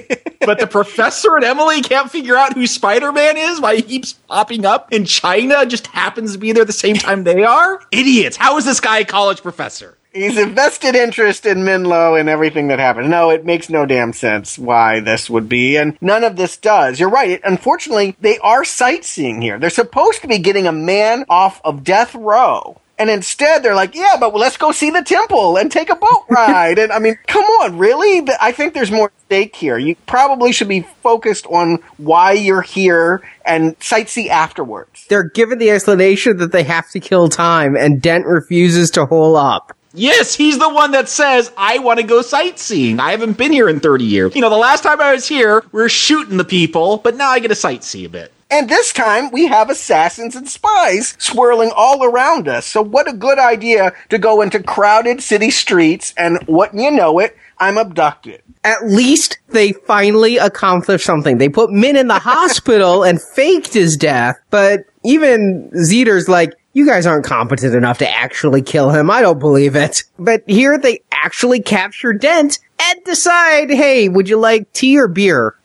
but 0.45 0.60
the 0.60 0.68
professor 0.70 1.36
and 1.36 1.43
Emily 1.43 1.82
can't 1.82 2.12
figure 2.12 2.38
out 2.38 2.54
who 2.54 2.68
Spider 2.68 3.12
Man 3.12 3.36
is, 3.36 3.60
why 3.60 3.76
he 3.76 3.82
keeps 3.82 4.14
popping 4.14 4.66
up 4.66 4.93
in 4.93 5.06
China, 5.06 5.66
just 5.66 5.88
happens 5.88 6.34
to 6.34 6.38
be 6.38 6.52
there 6.52 6.66
the 6.66 6.72
same 6.72 6.95
time 6.95 7.24
they 7.24 7.43
are? 7.43 7.82
Idiots. 7.91 8.38
How 8.38 8.58
is 8.58 8.66
this 8.66 8.80
guy 8.80 8.99
a 8.99 9.06
college 9.06 9.41
professor? 9.41 9.97
He's 10.14 10.38
invested 10.38 10.95
interest 10.95 11.45
in 11.45 11.59
Minlo 11.59 12.20
and 12.20 12.30
everything 12.30 12.68
that 12.68 12.80
happened. 12.80 13.09
No, 13.09 13.30
it 13.30 13.45
makes 13.45 13.70
no 13.70 13.86
damn 13.86 14.14
sense 14.14 14.57
why 14.57 14.99
this 14.99 15.30
would 15.30 15.49
be, 15.49 15.78
and 15.78 15.97
none 16.01 16.24
of 16.24 16.36
this 16.36 16.57
does. 16.57 16.99
You're 16.99 17.09
right. 17.09 17.32
It, 17.32 17.41
unfortunately, 17.43 18.16
they 18.22 18.38
are 18.39 18.64
sightseeing 18.64 19.41
here. 19.41 19.59
They're 19.59 19.70
supposed 19.70 20.22
to 20.22 20.28
be 20.28 20.39
getting 20.39 20.68
a 20.68 20.72
man 20.72 21.26
off 21.30 21.62
of 21.64 21.84
death 21.84 22.16
row. 22.16 22.78
And 22.97 23.09
instead, 23.09 23.64
they're 23.64 23.74
like, 23.74 23.95
yeah, 23.95 24.18
but 24.20 24.36
let's 24.36 24.57
go 24.57 24.72
see 24.72 24.91
the 24.91 25.01
temple 25.01 25.57
and 25.57 25.72
take 25.72 25.89
a 25.89 25.95
boat 25.95 26.26
ride. 26.30 26.78
and 26.78 26.91
I 26.91 26.99
mean, 26.99 27.18
come 27.26 27.43
on, 27.43 27.80
really? 27.80 28.30
I 28.39 28.51
think 28.51 28.76
there's 28.76 28.91
more 28.91 29.12
stake 29.26 29.55
here. 29.55 29.80
You 29.80 29.95
probably 30.05 30.51
should 30.51 30.68
be 30.68 30.82
focused 31.01 31.47
on 31.47 31.80
why 31.97 32.34
you're 32.34 32.62
here 32.62 33.28
and 33.43 33.80
sightsee 33.80 34.28
afterwards. 34.28 35.07
They're 35.09 35.24
given 35.24 35.57
the 35.57 35.72
explanation 35.72 36.38
that 36.38 36.51
they 36.51 36.62
have 36.62 36.91
to 36.91 36.99
kill 36.99 37.28
time, 37.28 37.76
and 37.76 37.99
Dent 38.03 38.28
refuses 38.28 38.91
to 38.91 39.07
hole 39.07 39.36
up. 39.36 39.76
Yes, 39.94 40.36
he's 40.36 40.58
the 40.58 40.70
one 40.70 40.92
that 40.92 41.10
says, 41.10 41.52
I 41.58 41.80
want 41.80 42.00
to 42.00 42.06
go 42.06 42.22
sightseeing. 42.22 43.00
I 43.00 43.12
haven't 43.12 43.38
been 43.38 43.52
here 43.52 43.68
in 43.68 43.80
30 43.80 44.06
years. 44.06 44.36
You 44.36 44.42
know, 44.42 44.50
the 44.50 44.58
last 44.58 44.84
time 44.84 45.02
I 45.02 45.14
was 45.14 45.28
here, 45.28 45.64
we 45.72 45.82
were 45.82 45.89
shooting 45.89 46.38
the 46.38 46.46
people, 46.46 46.98
but 46.98 47.16
now 47.16 47.30
I 47.30 47.39
get 47.39 47.50
to 47.50 47.54
sightsee 47.56 48.06
a 48.06 48.10
bit. 48.10 48.32
And 48.50 48.70
this 48.70 48.92
time 48.92 49.32
we 49.32 49.48
have 49.48 49.70
assassins 49.70 50.36
and 50.36 50.48
spies 50.48 51.16
swirling 51.18 51.72
all 51.74 52.04
around 52.04 52.50
us. 52.50 52.66
So 52.66 52.82
what 52.82 53.10
a 53.10 53.14
good 53.14 53.39
idea 53.39 53.94
to 54.10 54.18
go 54.18 54.42
into 54.42 54.62
crowded 54.62 55.24
city 55.24 55.52
streets 55.52 56.14
and 56.18 56.38
what 56.48 56.74
you 56.74 56.92
know 56.92 57.20
it, 57.20 57.38
I'm 57.60 57.78
abducted. 57.78 58.42
At 58.66 58.86
least 58.86 59.39
they 59.50 59.72
finally 59.72 60.38
accomplished 60.38 61.06
something. 61.06 61.38
They 61.38 61.48
put 61.48 61.72
Min 61.72 61.96
in 61.96 62.08
the 62.08 62.20
hospital 62.20 63.04
and 63.04 63.22
faked 63.22 63.74
his 63.74 63.96
death, 63.96 64.36
but 64.50 64.86
even 65.06 65.72
Zeter's 65.84 66.28
like, 66.28 66.54
you 66.74 66.86
guys 66.86 67.05
aren't 67.05 67.26
competent 67.26 67.76
enough 67.76 67.97
to 67.99 68.09
actually 68.09 68.61
kill 68.61 68.91
him. 68.91 69.09
I 69.09 69.22
don't 69.22 69.39
believe 69.39 69.76
it. 69.76 70.03
But 70.17 70.43
here 70.47 70.78
they 70.78 71.01
actually 71.11 71.61
capture 71.61 72.13
Dent 72.13 72.59
and 72.80 73.03
decide, 73.03 73.69
hey, 73.69 74.09
would 74.09 74.30
you 74.30 74.38
like 74.38 74.72
tea 74.74 74.97
or 74.97 75.07
beer? 75.07 75.55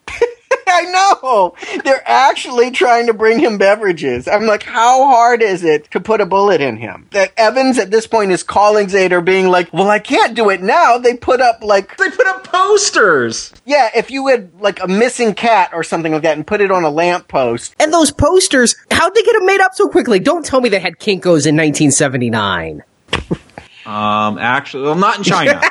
I 0.68 0.82
know. 1.22 1.54
They're 1.84 2.02
actually 2.06 2.70
trying 2.72 3.06
to 3.06 3.14
bring 3.14 3.38
him 3.38 3.56
beverages. 3.56 4.26
I'm 4.26 4.46
like, 4.46 4.64
how 4.64 5.06
hard 5.06 5.40
is 5.42 5.62
it 5.62 5.90
to 5.92 6.00
put 6.00 6.20
a 6.20 6.26
bullet 6.26 6.60
in 6.60 6.76
him? 6.76 7.06
That 7.12 7.32
Evans 7.36 7.78
at 7.78 7.90
this 7.90 8.06
point 8.06 8.32
is 8.32 8.42
calling 8.42 8.88
Zader 8.88 9.24
being 9.24 9.48
like, 9.48 9.72
well, 9.72 9.88
I 9.88 9.98
can't 10.00 10.34
do 10.34 10.50
it 10.50 10.62
now. 10.62 10.98
They 10.98 11.16
put 11.16 11.40
up 11.40 11.62
like, 11.62 11.96
They 11.96 12.10
put 12.10 12.26
up 12.26 12.44
posters. 12.44 13.52
yeah, 13.64 13.90
if 13.94 14.10
you 14.10 14.26
had 14.26 14.50
like 14.60 14.82
a 14.82 14.88
missing 14.88 15.34
cat 15.34 15.70
or 15.72 15.82
something 15.84 16.12
like 16.12 16.22
that 16.22 16.36
and 16.36 16.46
put 16.46 16.60
it 16.60 16.70
on 16.70 16.82
a 16.84 16.90
lamppost. 16.90 17.74
And 17.78 17.92
those 17.92 18.10
posters, 18.10 18.74
how'd 18.90 19.14
they 19.14 19.22
get 19.22 19.34
them 19.34 19.46
made 19.46 19.60
up 19.60 19.74
so 19.74 19.88
quickly? 19.88 20.18
Don't 20.18 20.44
tell 20.44 20.60
me 20.60 20.68
they 20.68 20.80
had 20.80 20.98
Kinkos 20.98 21.46
in 21.46 21.56
1979. 21.56 22.82
Um, 23.86 24.38
actually, 24.38 24.82
well, 24.82 24.96
not 24.96 25.18
in 25.18 25.22
China. 25.24 25.60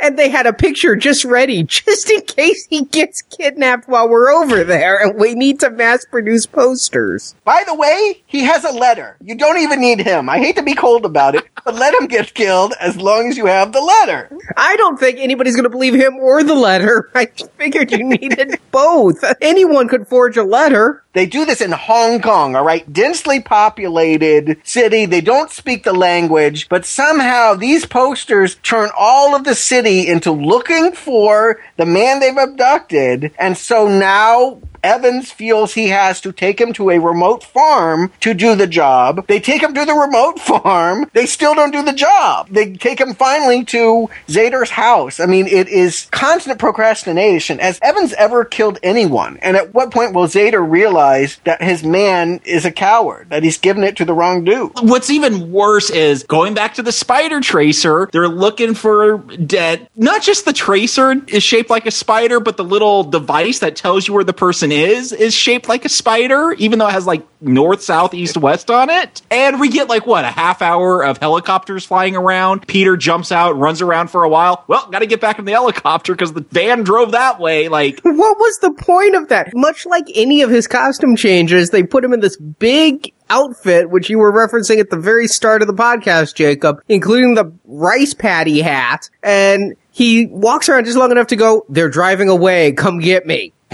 And 0.00 0.18
they 0.18 0.28
had 0.28 0.46
a 0.46 0.52
picture 0.52 0.96
just 0.96 1.24
ready, 1.24 1.62
just 1.64 2.10
in 2.10 2.22
case 2.22 2.66
he 2.66 2.84
gets 2.84 3.22
kidnapped 3.22 3.88
while 3.88 4.08
we're 4.08 4.30
over 4.30 4.64
there 4.64 5.00
and 5.00 5.18
we 5.18 5.34
need 5.34 5.60
to 5.60 5.70
mass 5.70 6.04
produce 6.04 6.46
posters. 6.46 7.34
By 7.44 7.64
the 7.66 7.74
way, 7.74 8.22
he 8.26 8.42
has 8.42 8.64
a 8.64 8.72
letter. 8.72 9.16
You 9.22 9.34
don't 9.34 9.58
even 9.60 9.80
need 9.80 10.00
him. 10.00 10.28
I 10.28 10.38
hate 10.38 10.56
to 10.56 10.62
be 10.62 10.74
cold 10.74 11.04
about 11.04 11.34
it, 11.34 11.44
but 11.64 11.74
let 11.74 11.94
him 11.94 12.06
get 12.06 12.34
killed 12.34 12.74
as 12.80 12.96
long 12.96 13.28
as 13.28 13.36
you 13.36 13.46
have 13.46 13.72
the 13.72 13.80
letter. 13.80 14.30
I 14.56 14.76
don't 14.76 14.98
think 14.98 15.18
anybody's 15.18 15.56
going 15.56 15.64
to 15.64 15.70
believe 15.70 15.94
him 15.94 16.16
or 16.16 16.42
the 16.42 16.54
letter. 16.54 17.10
I 17.14 17.26
figured 17.56 17.92
you 17.92 18.04
needed 18.04 18.58
both. 18.70 19.24
Anyone 19.40 19.88
could 19.88 20.08
forge 20.08 20.36
a 20.36 20.44
letter. 20.44 21.04
They 21.14 21.26
do 21.26 21.44
this 21.44 21.60
in 21.60 21.72
Hong 21.72 22.22
Kong, 22.22 22.56
all 22.56 22.64
right? 22.64 22.90
Densely 22.90 23.40
populated 23.40 24.58
city. 24.64 25.04
They 25.04 25.20
don't 25.20 25.50
speak 25.50 25.84
the 25.84 25.92
language, 25.92 26.68
but 26.70 26.86
somehow 26.86 27.54
these 27.54 27.84
posters 27.84 28.54
turn 28.56 28.90
all 28.96 29.36
of 29.36 29.44
the 29.44 29.54
city 29.72 30.06
into 30.06 30.32
looking 30.32 30.92
for 30.92 31.58
the 31.78 31.86
man 31.86 32.20
they've 32.20 32.36
abducted. 32.36 33.32
And 33.38 33.56
so 33.56 33.88
now 33.88 34.60
Evans 34.82 35.30
feels 35.30 35.74
he 35.74 35.88
has 35.88 36.20
to 36.22 36.32
take 36.32 36.60
him 36.60 36.72
to 36.74 36.90
a 36.90 36.98
remote 36.98 37.44
farm 37.44 38.12
to 38.20 38.34
do 38.34 38.54
the 38.54 38.66
job. 38.66 39.26
They 39.26 39.40
take 39.40 39.62
him 39.62 39.74
to 39.74 39.84
the 39.84 39.94
remote 39.94 40.38
farm. 40.40 41.10
They 41.12 41.26
still 41.26 41.54
don't 41.54 41.70
do 41.70 41.82
the 41.82 41.92
job. 41.92 42.48
They 42.48 42.72
take 42.72 43.00
him 43.00 43.14
finally 43.14 43.64
to 43.66 44.08
Zader's 44.28 44.70
house. 44.70 45.20
I 45.20 45.26
mean, 45.26 45.46
it 45.46 45.68
is 45.68 46.08
constant 46.10 46.58
procrastination. 46.58 47.58
Has 47.58 47.78
Evans 47.82 48.12
ever 48.14 48.44
killed 48.44 48.78
anyone? 48.82 49.38
And 49.42 49.56
at 49.56 49.72
what 49.74 49.90
point 49.90 50.14
will 50.14 50.26
Zader 50.26 50.68
realize 50.68 51.40
that 51.44 51.62
his 51.62 51.84
man 51.84 52.40
is 52.44 52.64
a 52.64 52.72
coward, 52.72 53.30
that 53.30 53.42
he's 53.42 53.58
given 53.58 53.84
it 53.84 53.96
to 53.96 54.04
the 54.04 54.14
wrong 54.14 54.44
dude? 54.44 54.72
What's 54.80 55.10
even 55.10 55.52
worse 55.52 55.90
is 55.90 56.24
going 56.24 56.54
back 56.54 56.74
to 56.74 56.82
the 56.82 56.92
spider 56.92 57.40
tracer, 57.40 58.08
they're 58.12 58.28
looking 58.28 58.74
for 58.74 59.18
dead. 59.18 59.88
Not 59.94 60.22
just 60.22 60.44
the 60.44 60.52
tracer 60.52 61.22
is 61.28 61.42
shaped 61.42 61.70
like 61.70 61.86
a 61.86 61.90
spider, 61.90 62.40
but 62.40 62.56
the 62.56 62.64
little 62.64 63.04
device 63.04 63.60
that 63.60 63.76
tells 63.76 64.08
you 64.08 64.14
where 64.14 64.24
the 64.24 64.32
person 64.32 64.71
is 64.72 65.12
is 65.12 65.34
shaped 65.34 65.68
like 65.68 65.84
a 65.84 65.88
spider, 65.88 66.52
even 66.58 66.78
though 66.78 66.88
it 66.88 66.92
has 66.92 67.06
like 67.06 67.26
north, 67.40 67.82
south, 67.82 68.14
east, 68.14 68.36
west 68.36 68.70
on 68.70 68.90
it. 68.90 69.22
And 69.30 69.60
we 69.60 69.68
get 69.68 69.88
like 69.88 70.06
what, 70.06 70.24
a 70.24 70.30
half 70.30 70.62
hour 70.62 71.04
of 71.04 71.18
helicopters 71.18 71.84
flying 71.84 72.16
around. 72.16 72.66
Peter 72.66 72.96
jumps 72.96 73.30
out, 73.30 73.56
runs 73.56 73.82
around 73.82 74.08
for 74.08 74.24
a 74.24 74.28
while. 74.28 74.64
Well, 74.68 74.88
gotta 74.90 75.06
get 75.06 75.20
back 75.20 75.38
in 75.38 75.44
the 75.44 75.52
helicopter 75.52 76.14
because 76.14 76.32
the 76.32 76.46
van 76.50 76.82
drove 76.82 77.12
that 77.12 77.38
way. 77.38 77.68
Like, 77.68 78.00
What 78.04 78.38
was 78.38 78.58
the 78.58 78.72
point 78.72 79.14
of 79.14 79.28
that? 79.28 79.50
Much 79.54 79.86
like 79.86 80.06
any 80.14 80.42
of 80.42 80.50
his 80.50 80.66
costume 80.66 81.16
changes, 81.16 81.70
they 81.70 81.82
put 81.82 82.04
him 82.04 82.12
in 82.12 82.20
this 82.20 82.36
big 82.36 83.12
outfit, 83.30 83.90
which 83.90 84.10
you 84.10 84.18
were 84.18 84.32
referencing 84.32 84.78
at 84.78 84.90
the 84.90 84.96
very 84.96 85.26
start 85.26 85.62
of 85.62 85.68
the 85.68 85.74
podcast, 85.74 86.34
Jacob, 86.34 86.82
including 86.88 87.34
the 87.34 87.52
rice 87.64 88.14
paddy 88.14 88.60
hat, 88.60 89.08
and 89.22 89.74
he 89.90 90.26
walks 90.26 90.68
around 90.68 90.84
just 90.84 90.96
long 90.96 91.10
enough 91.10 91.28
to 91.28 91.36
go, 91.36 91.64
they're 91.68 91.90
driving 91.90 92.28
away, 92.28 92.72
come 92.72 92.98
get 92.98 93.26
me. 93.26 93.52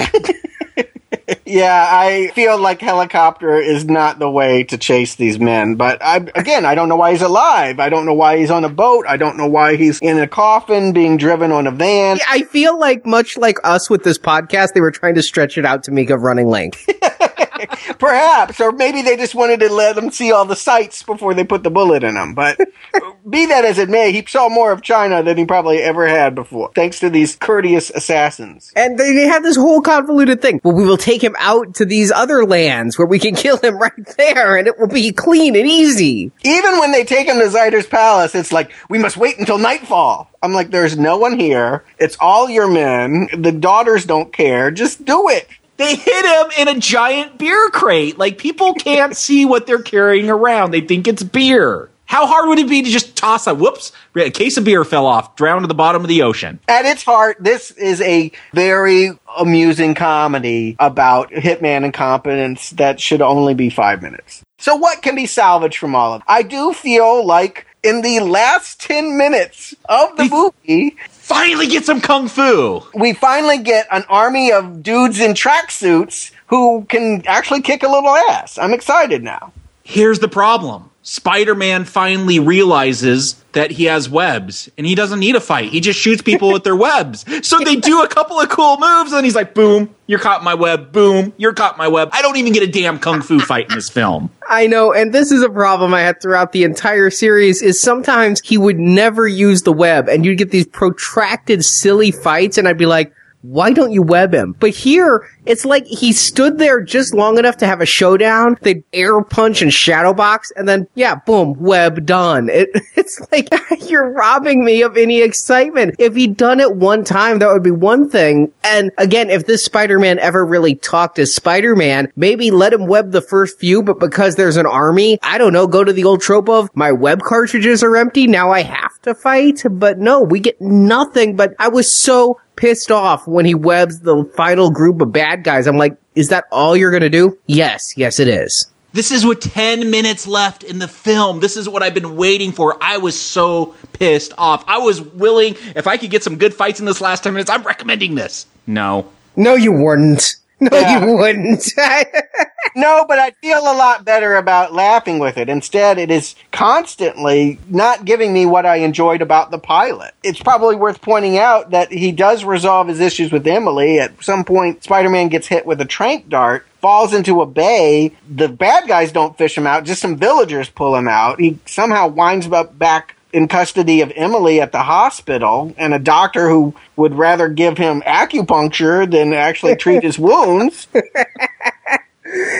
Yeah, 1.48 1.88
I 1.90 2.28
feel 2.34 2.58
like 2.58 2.82
helicopter 2.82 3.56
is 3.56 3.86
not 3.86 4.18
the 4.18 4.30
way 4.30 4.64
to 4.64 4.76
chase 4.76 5.14
these 5.14 5.38
men. 5.38 5.76
But 5.76 6.02
I, 6.02 6.16
again, 6.34 6.66
I 6.66 6.74
don't 6.74 6.90
know 6.90 6.96
why 6.96 7.12
he's 7.12 7.22
alive. 7.22 7.80
I 7.80 7.88
don't 7.88 8.04
know 8.04 8.12
why 8.12 8.36
he's 8.36 8.50
on 8.50 8.64
a 8.64 8.68
boat. 8.68 9.06
I 9.08 9.16
don't 9.16 9.38
know 9.38 9.46
why 9.46 9.76
he's 9.76 9.98
in 10.00 10.18
a 10.18 10.28
coffin 10.28 10.92
being 10.92 11.16
driven 11.16 11.50
on 11.50 11.66
a 11.66 11.70
van. 11.70 12.18
I 12.28 12.42
feel 12.42 12.78
like 12.78 13.06
much 13.06 13.38
like 13.38 13.58
us 13.64 13.88
with 13.88 14.04
this 14.04 14.18
podcast, 14.18 14.74
they 14.74 14.82
were 14.82 14.90
trying 14.90 15.14
to 15.14 15.22
stretch 15.22 15.56
it 15.56 15.64
out 15.64 15.84
to 15.84 15.90
make 15.90 16.10
a 16.10 16.18
running 16.18 16.48
length. 16.48 16.86
Perhaps, 17.98 18.60
or 18.60 18.72
maybe 18.72 19.02
they 19.02 19.16
just 19.16 19.34
wanted 19.34 19.60
to 19.60 19.72
let 19.72 19.96
him 19.96 20.10
see 20.10 20.32
all 20.32 20.44
the 20.44 20.56
sights 20.56 21.02
before 21.02 21.34
they 21.34 21.44
put 21.44 21.62
the 21.62 21.70
bullet 21.70 22.04
in 22.04 22.16
him. 22.16 22.34
But 22.34 22.58
be 23.28 23.46
that 23.46 23.64
as 23.64 23.78
it 23.78 23.88
may, 23.88 24.12
he 24.12 24.24
saw 24.26 24.48
more 24.48 24.72
of 24.72 24.82
China 24.82 25.22
than 25.22 25.36
he 25.36 25.44
probably 25.44 25.78
ever 25.78 26.06
had 26.06 26.34
before, 26.34 26.70
thanks 26.74 27.00
to 27.00 27.10
these 27.10 27.36
courteous 27.36 27.90
assassins. 27.90 28.72
And 28.76 28.98
they 28.98 29.12
they 29.14 29.26
have 29.26 29.42
this 29.42 29.56
whole 29.56 29.80
convoluted 29.80 30.40
thing. 30.40 30.60
Well, 30.62 30.74
we 30.74 30.84
will 30.84 30.96
take 30.96 31.22
him 31.22 31.36
out 31.38 31.74
to 31.76 31.84
these 31.84 32.10
other 32.10 32.44
lands 32.44 32.98
where 32.98 33.06
we 33.06 33.18
can 33.18 33.34
kill 33.36 33.56
him 33.58 33.78
right 33.78 34.16
there 34.16 34.56
and 34.56 34.66
it 34.66 34.78
will 34.78 34.88
be 34.88 35.12
clean 35.12 35.56
and 35.56 35.66
easy. 35.66 36.32
Even 36.42 36.78
when 36.78 36.92
they 36.92 37.04
take 37.04 37.26
him 37.26 37.38
to 37.38 37.48
Zyder's 37.48 37.86
palace, 37.86 38.34
it's 38.34 38.52
like, 38.52 38.72
we 38.88 38.98
must 38.98 39.16
wait 39.16 39.38
until 39.38 39.58
nightfall. 39.58 40.28
I'm 40.42 40.52
like, 40.52 40.70
there's 40.70 40.96
no 40.96 41.18
one 41.18 41.38
here. 41.38 41.84
It's 41.98 42.16
all 42.20 42.48
your 42.48 42.68
men. 42.68 43.28
The 43.36 43.52
daughters 43.52 44.04
don't 44.04 44.32
care. 44.32 44.70
Just 44.70 45.04
do 45.04 45.28
it. 45.28 45.48
They 45.78 45.94
hit 45.94 46.24
him 46.24 46.46
in 46.58 46.76
a 46.76 46.80
giant 46.80 47.38
beer 47.38 47.70
crate. 47.70 48.18
Like 48.18 48.36
people 48.36 48.74
can't 48.74 49.16
see 49.16 49.44
what 49.46 49.66
they're 49.66 49.82
carrying 49.82 50.28
around. 50.28 50.72
They 50.72 50.82
think 50.82 51.08
it's 51.08 51.22
beer. 51.22 51.88
How 52.04 52.26
hard 52.26 52.48
would 52.48 52.58
it 52.58 52.70
be 52.70 52.82
to 52.82 52.88
just 52.88 53.16
toss 53.16 53.46
a 53.46 53.54
whoops? 53.54 53.92
A 54.16 54.30
case 54.30 54.56
of 54.56 54.64
beer 54.64 54.82
fell 54.82 55.04
off, 55.04 55.36
drowned 55.36 55.64
to 55.64 55.66
the 55.66 55.74
bottom 55.74 56.00
of 56.00 56.08
the 56.08 56.22
ocean. 56.22 56.58
At 56.66 56.86
its 56.86 57.02
heart, 57.02 57.36
this 57.38 57.70
is 57.72 58.00
a 58.00 58.32
very 58.54 59.10
amusing 59.36 59.94
comedy 59.94 60.74
about 60.78 61.30
hitman 61.30 61.84
incompetence 61.84 62.70
that 62.70 62.98
should 62.98 63.20
only 63.20 63.52
be 63.52 63.68
five 63.68 64.00
minutes. 64.00 64.42
So 64.56 64.74
what 64.74 65.02
can 65.02 65.16
be 65.16 65.26
salvaged 65.26 65.76
from 65.76 65.94
all 65.94 66.14
of 66.14 66.22
it? 66.22 66.24
I 66.28 66.42
do 66.42 66.72
feel 66.72 67.26
like 67.26 67.66
in 67.82 68.00
the 68.00 68.20
last 68.20 68.80
10 68.80 69.18
minutes 69.18 69.74
of 69.86 70.16
the 70.16 70.24
movie, 70.24 70.96
finally 71.28 71.66
get 71.66 71.84
some 71.84 72.00
kung 72.00 72.26
fu. 72.26 72.82
We 72.94 73.12
finally 73.12 73.58
get 73.58 73.86
an 73.92 74.04
army 74.08 74.50
of 74.50 74.82
dudes 74.82 75.20
in 75.20 75.32
tracksuits 75.32 76.32
who 76.46 76.86
can 76.88 77.22
actually 77.26 77.60
kick 77.60 77.82
a 77.82 77.88
little 77.88 78.08
ass. 78.08 78.58
I'm 78.58 78.72
excited 78.72 79.22
now. 79.22 79.52
Here's 79.84 80.18
the 80.18 80.28
problem. 80.28 80.90
Spider-Man 81.02 81.84
finally 81.86 82.38
realizes 82.38 83.42
that 83.52 83.70
he 83.70 83.84
has 83.84 84.10
webs 84.10 84.68
and 84.76 84.86
he 84.86 84.94
doesn't 84.94 85.20
need 85.20 85.36
a 85.36 85.40
fight. 85.40 85.70
He 85.70 85.80
just 85.80 85.98
shoots 85.98 86.20
people 86.20 86.52
with 86.52 86.64
their 86.64 86.76
webs. 86.88 87.24
So 87.46 87.58
they 87.60 87.76
do 87.76 88.02
a 88.02 88.08
couple 88.08 88.38
of 88.38 88.48
cool 88.50 88.76
moves 88.78 89.12
and 89.12 89.24
he's 89.24 89.34
like, 89.34 89.54
boom, 89.54 89.94
you're 90.06 90.18
caught 90.18 90.40
in 90.40 90.44
my 90.44 90.52
web. 90.54 90.92
Boom, 90.92 91.32
you're 91.38 91.54
caught 91.54 91.74
in 91.74 91.78
my 91.78 91.88
web. 91.88 92.10
I 92.12 92.20
don't 92.20 92.36
even 92.36 92.52
get 92.52 92.62
a 92.62 92.66
damn 92.66 92.98
kung 92.98 93.22
fu 93.22 93.38
fight 93.40 93.70
in 93.70 93.74
this 93.76 93.88
film. 93.88 94.30
I 94.48 94.66
know, 94.66 94.94
and 94.94 95.12
this 95.12 95.30
is 95.30 95.42
a 95.42 95.50
problem 95.50 95.92
I 95.92 96.00
had 96.00 96.22
throughout 96.22 96.52
the 96.52 96.64
entire 96.64 97.10
series 97.10 97.60
is 97.60 97.78
sometimes 97.78 98.40
he 98.40 98.56
would 98.56 98.78
never 98.78 99.28
use 99.28 99.62
the 99.62 99.72
web 99.72 100.08
and 100.08 100.24
you'd 100.24 100.38
get 100.38 100.50
these 100.50 100.66
protracted 100.66 101.64
silly 101.64 102.10
fights 102.10 102.56
and 102.56 102.66
I'd 102.66 102.78
be 102.78 102.86
like, 102.86 103.12
why 103.42 103.72
don't 103.72 103.92
you 103.92 104.02
web 104.02 104.34
him? 104.34 104.54
But 104.58 104.70
here, 104.70 105.28
it's 105.46 105.64
like 105.64 105.86
he 105.86 106.12
stood 106.12 106.58
there 106.58 106.82
just 106.82 107.14
long 107.14 107.38
enough 107.38 107.56
to 107.58 107.66
have 107.66 107.80
a 107.80 107.86
showdown. 107.86 108.58
They'd 108.62 108.82
air 108.92 109.22
punch 109.22 109.62
and 109.62 109.72
shadow 109.72 110.12
box, 110.12 110.50
and 110.56 110.68
then, 110.68 110.88
yeah, 110.94 111.14
boom, 111.14 111.54
web 111.58 112.04
done. 112.04 112.48
It, 112.48 112.70
it's 112.96 113.20
like, 113.30 113.48
you're 113.88 114.10
robbing 114.10 114.64
me 114.64 114.82
of 114.82 114.96
any 114.96 115.22
excitement. 115.22 115.94
If 115.98 116.16
he'd 116.16 116.36
done 116.36 116.60
it 116.60 116.76
one 116.76 117.04
time, 117.04 117.38
that 117.38 117.52
would 117.52 117.62
be 117.62 117.70
one 117.70 118.10
thing. 118.10 118.52
And 118.64 118.90
again, 118.98 119.30
if 119.30 119.46
this 119.46 119.64
Spider-Man 119.64 120.18
ever 120.18 120.44
really 120.44 120.74
talked 120.74 121.18
as 121.18 121.34
Spider-Man, 121.34 122.12
maybe 122.16 122.50
let 122.50 122.72
him 122.72 122.86
web 122.86 123.12
the 123.12 123.22
first 123.22 123.58
few, 123.58 123.82
but 123.82 124.00
because 124.00 124.34
there's 124.34 124.56
an 124.56 124.66
army, 124.66 125.18
I 125.22 125.38
don't 125.38 125.52
know, 125.52 125.66
go 125.66 125.84
to 125.84 125.92
the 125.92 126.04
old 126.04 126.20
trope 126.20 126.48
of 126.48 126.74
my 126.74 126.92
web 126.92 127.22
cartridges 127.22 127.82
are 127.82 127.96
empty, 127.96 128.26
now 128.26 128.50
I 128.50 128.62
have 128.62 129.00
to 129.02 129.14
fight. 129.14 129.62
But 129.70 129.98
no, 129.98 130.20
we 130.20 130.40
get 130.40 130.60
nothing, 130.60 131.36
but 131.36 131.54
I 131.58 131.68
was 131.68 131.94
so 131.94 132.40
pissed 132.58 132.90
off 132.90 133.26
when 133.26 133.44
he 133.46 133.54
webs 133.54 134.00
the 134.00 134.24
final 134.36 134.70
group 134.70 135.00
of 135.00 135.12
bad 135.12 135.44
guys. 135.44 135.66
I'm 135.66 135.76
like, 135.78 135.96
is 136.14 136.28
that 136.28 136.44
all 136.52 136.76
you're 136.76 136.90
gonna 136.90 137.08
do? 137.08 137.38
Yes, 137.46 137.96
yes, 137.96 138.18
it 138.18 138.28
is. 138.28 138.66
This 138.92 139.12
is 139.12 139.24
with 139.24 139.40
10 139.40 139.90
minutes 139.90 140.26
left 140.26 140.64
in 140.64 140.78
the 140.78 140.88
film. 140.88 141.40
This 141.40 141.56
is 141.56 141.68
what 141.68 141.82
I've 141.82 141.94
been 141.94 142.16
waiting 142.16 142.52
for. 142.52 142.76
I 142.82 142.96
was 142.96 143.20
so 143.20 143.74
pissed 143.92 144.32
off. 144.38 144.64
I 144.66 144.78
was 144.78 145.00
willing, 145.00 145.56
if 145.76 145.86
I 145.86 145.98
could 145.98 146.10
get 146.10 146.24
some 146.24 146.36
good 146.36 146.54
fights 146.54 146.80
in 146.80 146.86
this 146.86 147.00
last 147.00 147.22
10 147.22 147.32
minutes, 147.34 147.50
I'm 147.50 147.62
recommending 147.62 148.14
this. 148.14 148.46
No. 148.66 149.06
No, 149.36 149.54
you 149.54 149.72
wouldn't. 149.72 150.36
No, 150.60 150.70
Yeah. 150.72 151.04
you 151.06 151.16
wouldn't. 151.16 151.64
No, 152.74 153.04
but 153.08 153.18
I 153.18 153.30
feel 153.42 153.58
a 153.58 153.74
lot 153.74 154.04
better 154.04 154.34
about 154.34 154.72
laughing 154.72 155.18
with 155.18 155.36
it. 155.38 155.48
Instead, 155.48 155.98
it 155.98 156.10
is 156.10 156.34
constantly 156.52 157.58
not 157.68 158.04
giving 158.04 158.32
me 158.32 158.46
what 158.46 158.66
I 158.66 158.76
enjoyed 158.76 159.22
about 159.22 159.50
the 159.50 159.58
pilot. 159.58 160.14
It's 160.22 160.40
probably 160.40 160.76
worth 160.76 161.00
pointing 161.00 161.38
out 161.38 161.70
that 161.70 161.92
he 161.92 162.12
does 162.12 162.44
resolve 162.44 162.88
his 162.88 163.00
issues 163.00 163.32
with 163.32 163.46
Emily. 163.46 163.98
At 163.98 164.22
some 164.22 164.44
point, 164.44 164.84
Spider 164.84 165.08
Man 165.08 165.28
gets 165.28 165.46
hit 165.46 165.66
with 165.66 165.80
a 165.80 165.84
trank 165.84 166.28
dart. 166.28 166.66
Falls 166.80 167.12
into 167.12 167.42
a 167.42 167.46
bay. 167.46 168.12
The 168.28 168.48
bad 168.48 168.86
guys 168.86 169.10
don't 169.10 169.36
fish 169.36 169.58
him 169.58 169.66
out. 169.66 169.84
Just 169.84 170.00
some 170.00 170.16
villagers 170.16 170.68
pull 170.68 170.94
him 170.94 171.08
out. 171.08 171.40
He 171.40 171.58
somehow 171.66 172.06
winds 172.06 172.46
up 172.46 172.78
back 172.78 173.16
in 173.32 173.48
custody 173.48 174.00
of 174.00 174.12
Emily 174.14 174.60
at 174.60 174.72
the 174.72 174.82
hospital, 174.82 175.74
and 175.76 175.92
a 175.92 175.98
doctor 175.98 176.48
who 176.48 176.74
would 176.96 177.14
rather 177.14 177.48
give 177.48 177.76
him 177.76 178.00
acupuncture 178.02 179.10
than 179.10 179.32
actually 179.32 179.76
treat 179.76 180.02
his 180.02 180.18
wounds. 180.18 180.86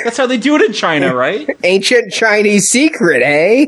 That's 0.04 0.16
how 0.16 0.26
they 0.26 0.38
do 0.38 0.56
it 0.56 0.62
in 0.62 0.72
China, 0.72 1.14
right? 1.14 1.48
Ancient 1.64 2.12
Chinese 2.12 2.70
secret, 2.70 3.22
eh? 3.22 3.66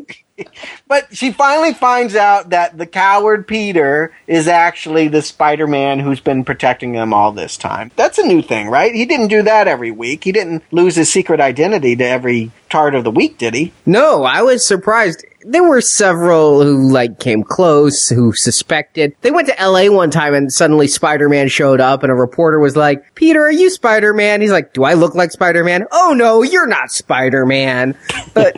But 0.88 1.14
she 1.14 1.32
finally 1.32 1.74
finds 1.74 2.14
out 2.14 2.50
that 2.50 2.78
the 2.78 2.86
coward 2.86 3.46
Peter 3.46 4.12
is 4.26 4.48
actually 4.48 5.08
the 5.08 5.22
Spider 5.22 5.66
Man 5.66 6.00
who's 6.00 6.20
been 6.20 6.44
protecting 6.44 6.92
them 6.92 7.12
all 7.12 7.32
this 7.32 7.56
time. 7.56 7.90
That's 7.96 8.18
a 8.18 8.26
new 8.26 8.42
thing, 8.42 8.68
right? 8.68 8.94
He 8.94 9.04
didn't 9.04 9.28
do 9.28 9.42
that 9.42 9.68
every 9.68 9.90
week. 9.90 10.24
He 10.24 10.32
didn't 10.32 10.64
lose 10.70 10.96
his 10.96 11.12
secret 11.12 11.40
identity 11.40 11.94
to 11.96 12.04
every 12.04 12.50
tart 12.70 12.94
of 12.94 13.04
the 13.04 13.11
week, 13.11 13.38
did 13.38 13.54
he? 13.54 13.72
No, 13.84 14.24
I 14.24 14.42
was 14.42 14.66
surprised. 14.66 15.24
There 15.43 15.64
were 15.64 15.80
several 15.80 16.62
who 16.62 16.91
like 16.91 17.18
came 17.18 17.43
close, 17.43 18.09
who 18.09 18.32
suspected. 18.34 19.14
They 19.22 19.30
went 19.30 19.49
to 19.49 19.57
LA 19.59 19.91
one 19.91 20.11
time 20.11 20.34
and 20.34 20.53
suddenly 20.53 20.86
Spider-Man 20.86 21.49
showed 21.49 21.80
up 21.80 22.03
and 22.03 22.12
a 22.12 22.14
reporter 22.14 22.59
was 22.59 22.76
like, 22.76 23.14
Peter, 23.14 23.43
are 23.43 23.53
you 23.53 23.70
Spider-Man? 23.70 24.41
He's 24.41 24.51
like, 24.51 24.74
do 24.74 24.84
I 24.84 24.95
look 24.95 25.14
like 25.14 25.30
Spider-Man? 25.30 25.86
Oh 25.93 26.14
no, 26.16 26.43
you're 26.43 26.66
not 26.66 26.91
Spider-Man. 26.91 27.97
But 28.34 28.55